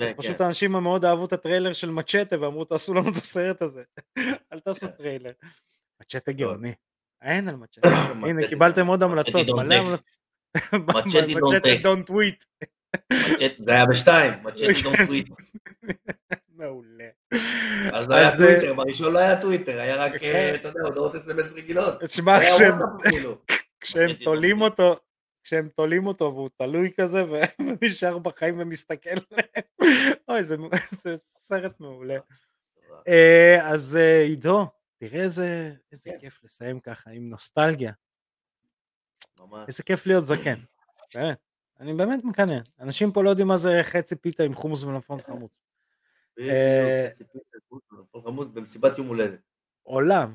אז 0.00 0.08
כן, 0.08 0.14
פשוט 0.16 0.36
כן. 0.38 0.44
האנשים 0.44 0.72
מאוד 0.72 1.04
אהבו 1.04 1.24
את 1.24 1.32
הטריילר 1.32 1.72
של 1.72 1.90
מצ'טה 1.90 2.40
ואמרו 2.40 2.64
תעשו 2.64 2.94
לנו 2.94 3.10
את 3.10 3.16
הסרט 3.16 3.62
הזה, 3.62 3.82
אל 4.52 4.60
תעשו. 4.60 4.86
טריילר. 4.96 5.32
מצ'טה 6.00 6.32
גאוני. 6.32 6.74
אין 7.22 7.48
על 7.48 7.56
מצ'טה. 7.56 7.88
הנה 8.28 8.48
קיבלתם 8.48 8.86
עוד 8.86 9.02
המלצות, 9.02 9.46
מלא. 9.48 9.74
המלצות. 9.74 10.00
מצ'טה 10.74 11.18
don't 11.26 11.34
מצ'טה 11.40 11.68
text. 11.68 11.82
don't 11.82 12.10
tweet. 12.10 12.66
מצ'ט- 13.12 13.56
זה 13.64 13.70
היה 13.72 13.86
בשתיים, 13.86 14.32
מצ'טי 14.42 14.66
don't 14.82 14.94
tweet. 15.06 15.28
מעולה. 16.54 17.08
אז 17.92 18.08
לא 18.08 18.14
היה 18.14 18.28
אה, 18.30 18.36
טוויטר, 18.36 18.74
בראשון 18.74 19.12
לא 19.12 19.18
היה 19.18 19.40
טוויטר, 19.40 19.80
היה 19.80 19.96
רק, 19.96 20.12
כן. 20.20 20.26
אה, 20.26 20.54
אתה 20.54 20.68
יודע, 20.68 20.80
הודעות 20.84 21.14
אס.אם.אס 21.14 21.52
רגילות. 21.52 22.00
תשמע, 22.02 22.38
כשהם- 22.48 22.78
מצ'טה 23.84 24.12
תולים 24.24 24.60
אותו, 24.60 24.96
כשהם 25.44 25.68
תולים 25.76 26.06
אותו 26.06 26.24
והוא 26.34 26.48
תלוי 26.58 26.90
כזה 27.00 27.24
ונשאר 27.60 28.18
בחיים 28.28 28.60
ומסתכל 28.60 29.10
עליהם. 29.10 29.64
אוי, 30.28 30.44
זה 30.44 30.56
זה 31.04 31.14
סרט 31.18 31.80
מעולה. 31.80 32.16
אה, 33.08 33.58
אז 33.70 33.96
עידו, 34.22 34.66
תראה 35.00 35.22
איזה 35.22 35.72
איזה 35.92 36.10
כן. 36.10 36.16
כיף 36.20 36.40
לסיים 36.44 36.80
ככה 36.80 37.10
עם 37.10 37.28
נוסטלגיה. 37.30 37.92
ממש. 39.40 39.64
איזה 39.68 39.82
כיף 39.82 40.06
להיות 40.06 40.26
זקן. 40.26 40.58
באמת. 41.14 41.38
אני 41.80 41.94
באמת 41.94 42.24
מקנא. 42.24 42.58
אנשים 42.80 43.12
פה 43.12 43.22
לא 43.22 43.30
יודעים 43.30 43.48
מה 43.48 43.56
זה 43.56 43.80
חצי 43.82 44.16
פיתה 44.16 44.42
עם 44.42 44.54
חומוס 44.54 44.84
ומלפון 44.84 45.22
חמוץ. 45.26 45.60
אה, 46.40 47.08
חמוד, 48.24 48.54
במסיבת 48.54 48.98
יום 48.98 49.06
הולדת. 49.06 49.40
עולם. 49.82 50.34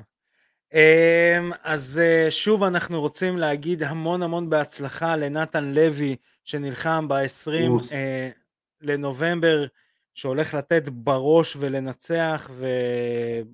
אמ, 0.74 1.50
אז 1.62 2.00
אה, 2.04 2.30
שוב 2.30 2.62
אנחנו 2.62 3.00
רוצים 3.00 3.38
להגיד 3.38 3.82
המון 3.82 4.22
המון 4.22 4.50
בהצלחה 4.50 5.16
לנתן 5.16 5.64
לוי 5.64 6.16
שנלחם 6.44 7.08
ב-20 7.08 7.92
אה, 7.92 8.30
לנובמבר 8.80 9.66
שהולך 10.14 10.54
לתת 10.54 10.88
בראש 10.88 11.56
ולנצח 11.60 12.50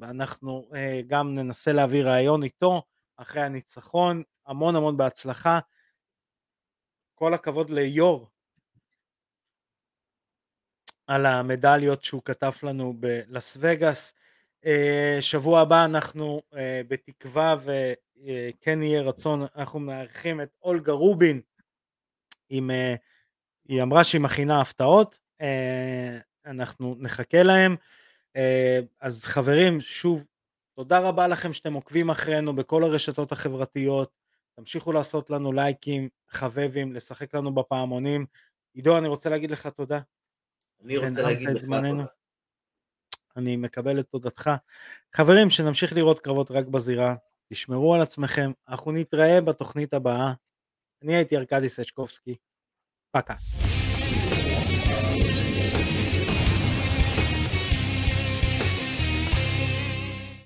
ואנחנו 0.01 0.69
אה, 0.75 1.01
גם 1.07 1.35
ננסה 1.35 1.73
להביא 1.73 2.05
ראיון 2.05 2.43
איתו 2.43 2.83
אחרי 3.17 3.43
הניצחון 3.43 4.23
המון 4.47 4.77
המון 4.77 4.97
בהצלחה. 4.97 5.59
כל 7.15 7.35
הכבוד 7.35 7.71
ליאור. 7.71 8.29
על 11.07 11.27
המדליות 11.27 12.05
שהוא 12.05 12.23
כתב 12.25 12.53
לנו 12.63 12.95
בלאס 12.99 13.57
וגאס. 13.61 14.13
אה, 14.67 15.19
שבוע 15.21 15.61
הבא 15.61 15.85
אנחנו 15.85 16.43
אה, 16.55 16.81
בתקווה 16.89 17.57
וכן 17.65 18.83
יהיה 18.83 19.03
רצון, 19.03 19.47
אנחנו 19.57 19.81
מארחים 19.81 20.41
את 20.41 20.57
אולגה 20.63 20.93
רובין, 20.93 21.41
עם, 22.49 22.71
אה, 22.71 22.95
היא 23.69 23.83
אמרה 23.83 24.05
שהיא 24.05 24.21
מכינה 24.21 24.61
הפתעות, 24.61 25.19
אנחנו 26.47 26.97
נחכה 26.99 27.43
להם. 27.43 27.77
אז 29.01 29.25
חברים, 29.25 29.81
שוב, 29.81 30.27
תודה 30.77 30.99
רבה 30.99 31.29
לכם 31.29 31.53
שאתם 31.53 31.73
עוקבים 31.73 32.11
אחרינו 32.11 32.57
בכל 32.57 32.85
הרשתות 32.85 33.33
החברתיות, 33.33 34.11
תמשיכו 34.57 34.93
לעשות 34.93 35.31
לנו 35.31 35.53
לייקים, 35.53 36.09
חבבים, 36.29 36.93
לשחק 36.93 37.35
לנו 37.35 37.55
בפעמונים. 37.55 38.27
עידו, 38.75 38.99
אני 38.99 39.09
רוצה 39.09 39.31
להגיד 39.31 39.51
לך 39.51 39.67
תודה. 39.67 40.01
אני 40.85 40.97
רוצה 40.97 41.23
להגיד 41.23 41.49
לך 41.49 41.65
תודה. 41.65 42.05
אני 43.37 43.57
מקבל 43.57 44.01
את 44.01 44.09
תודתך. 44.09 44.51
חברים, 45.17 45.51
שנמשיך 45.51 45.93
לראות 45.93 46.21
קרבות 46.21 46.51
רק 46.51 46.67
בזירה, 46.67 47.15
תשמרו 47.53 47.95
על 47.95 48.03
עצמכם, 48.03 48.53
אנחנו 48.69 48.93
נתראה 48.93 49.41
בתוכנית 49.41 49.95
הבאה. 49.95 50.33
אני 51.03 51.15
הייתי 51.15 51.37
ארכדי 51.37 51.69
סצ'קובסקי, 51.69 52.37
פקה. 53.11 53.35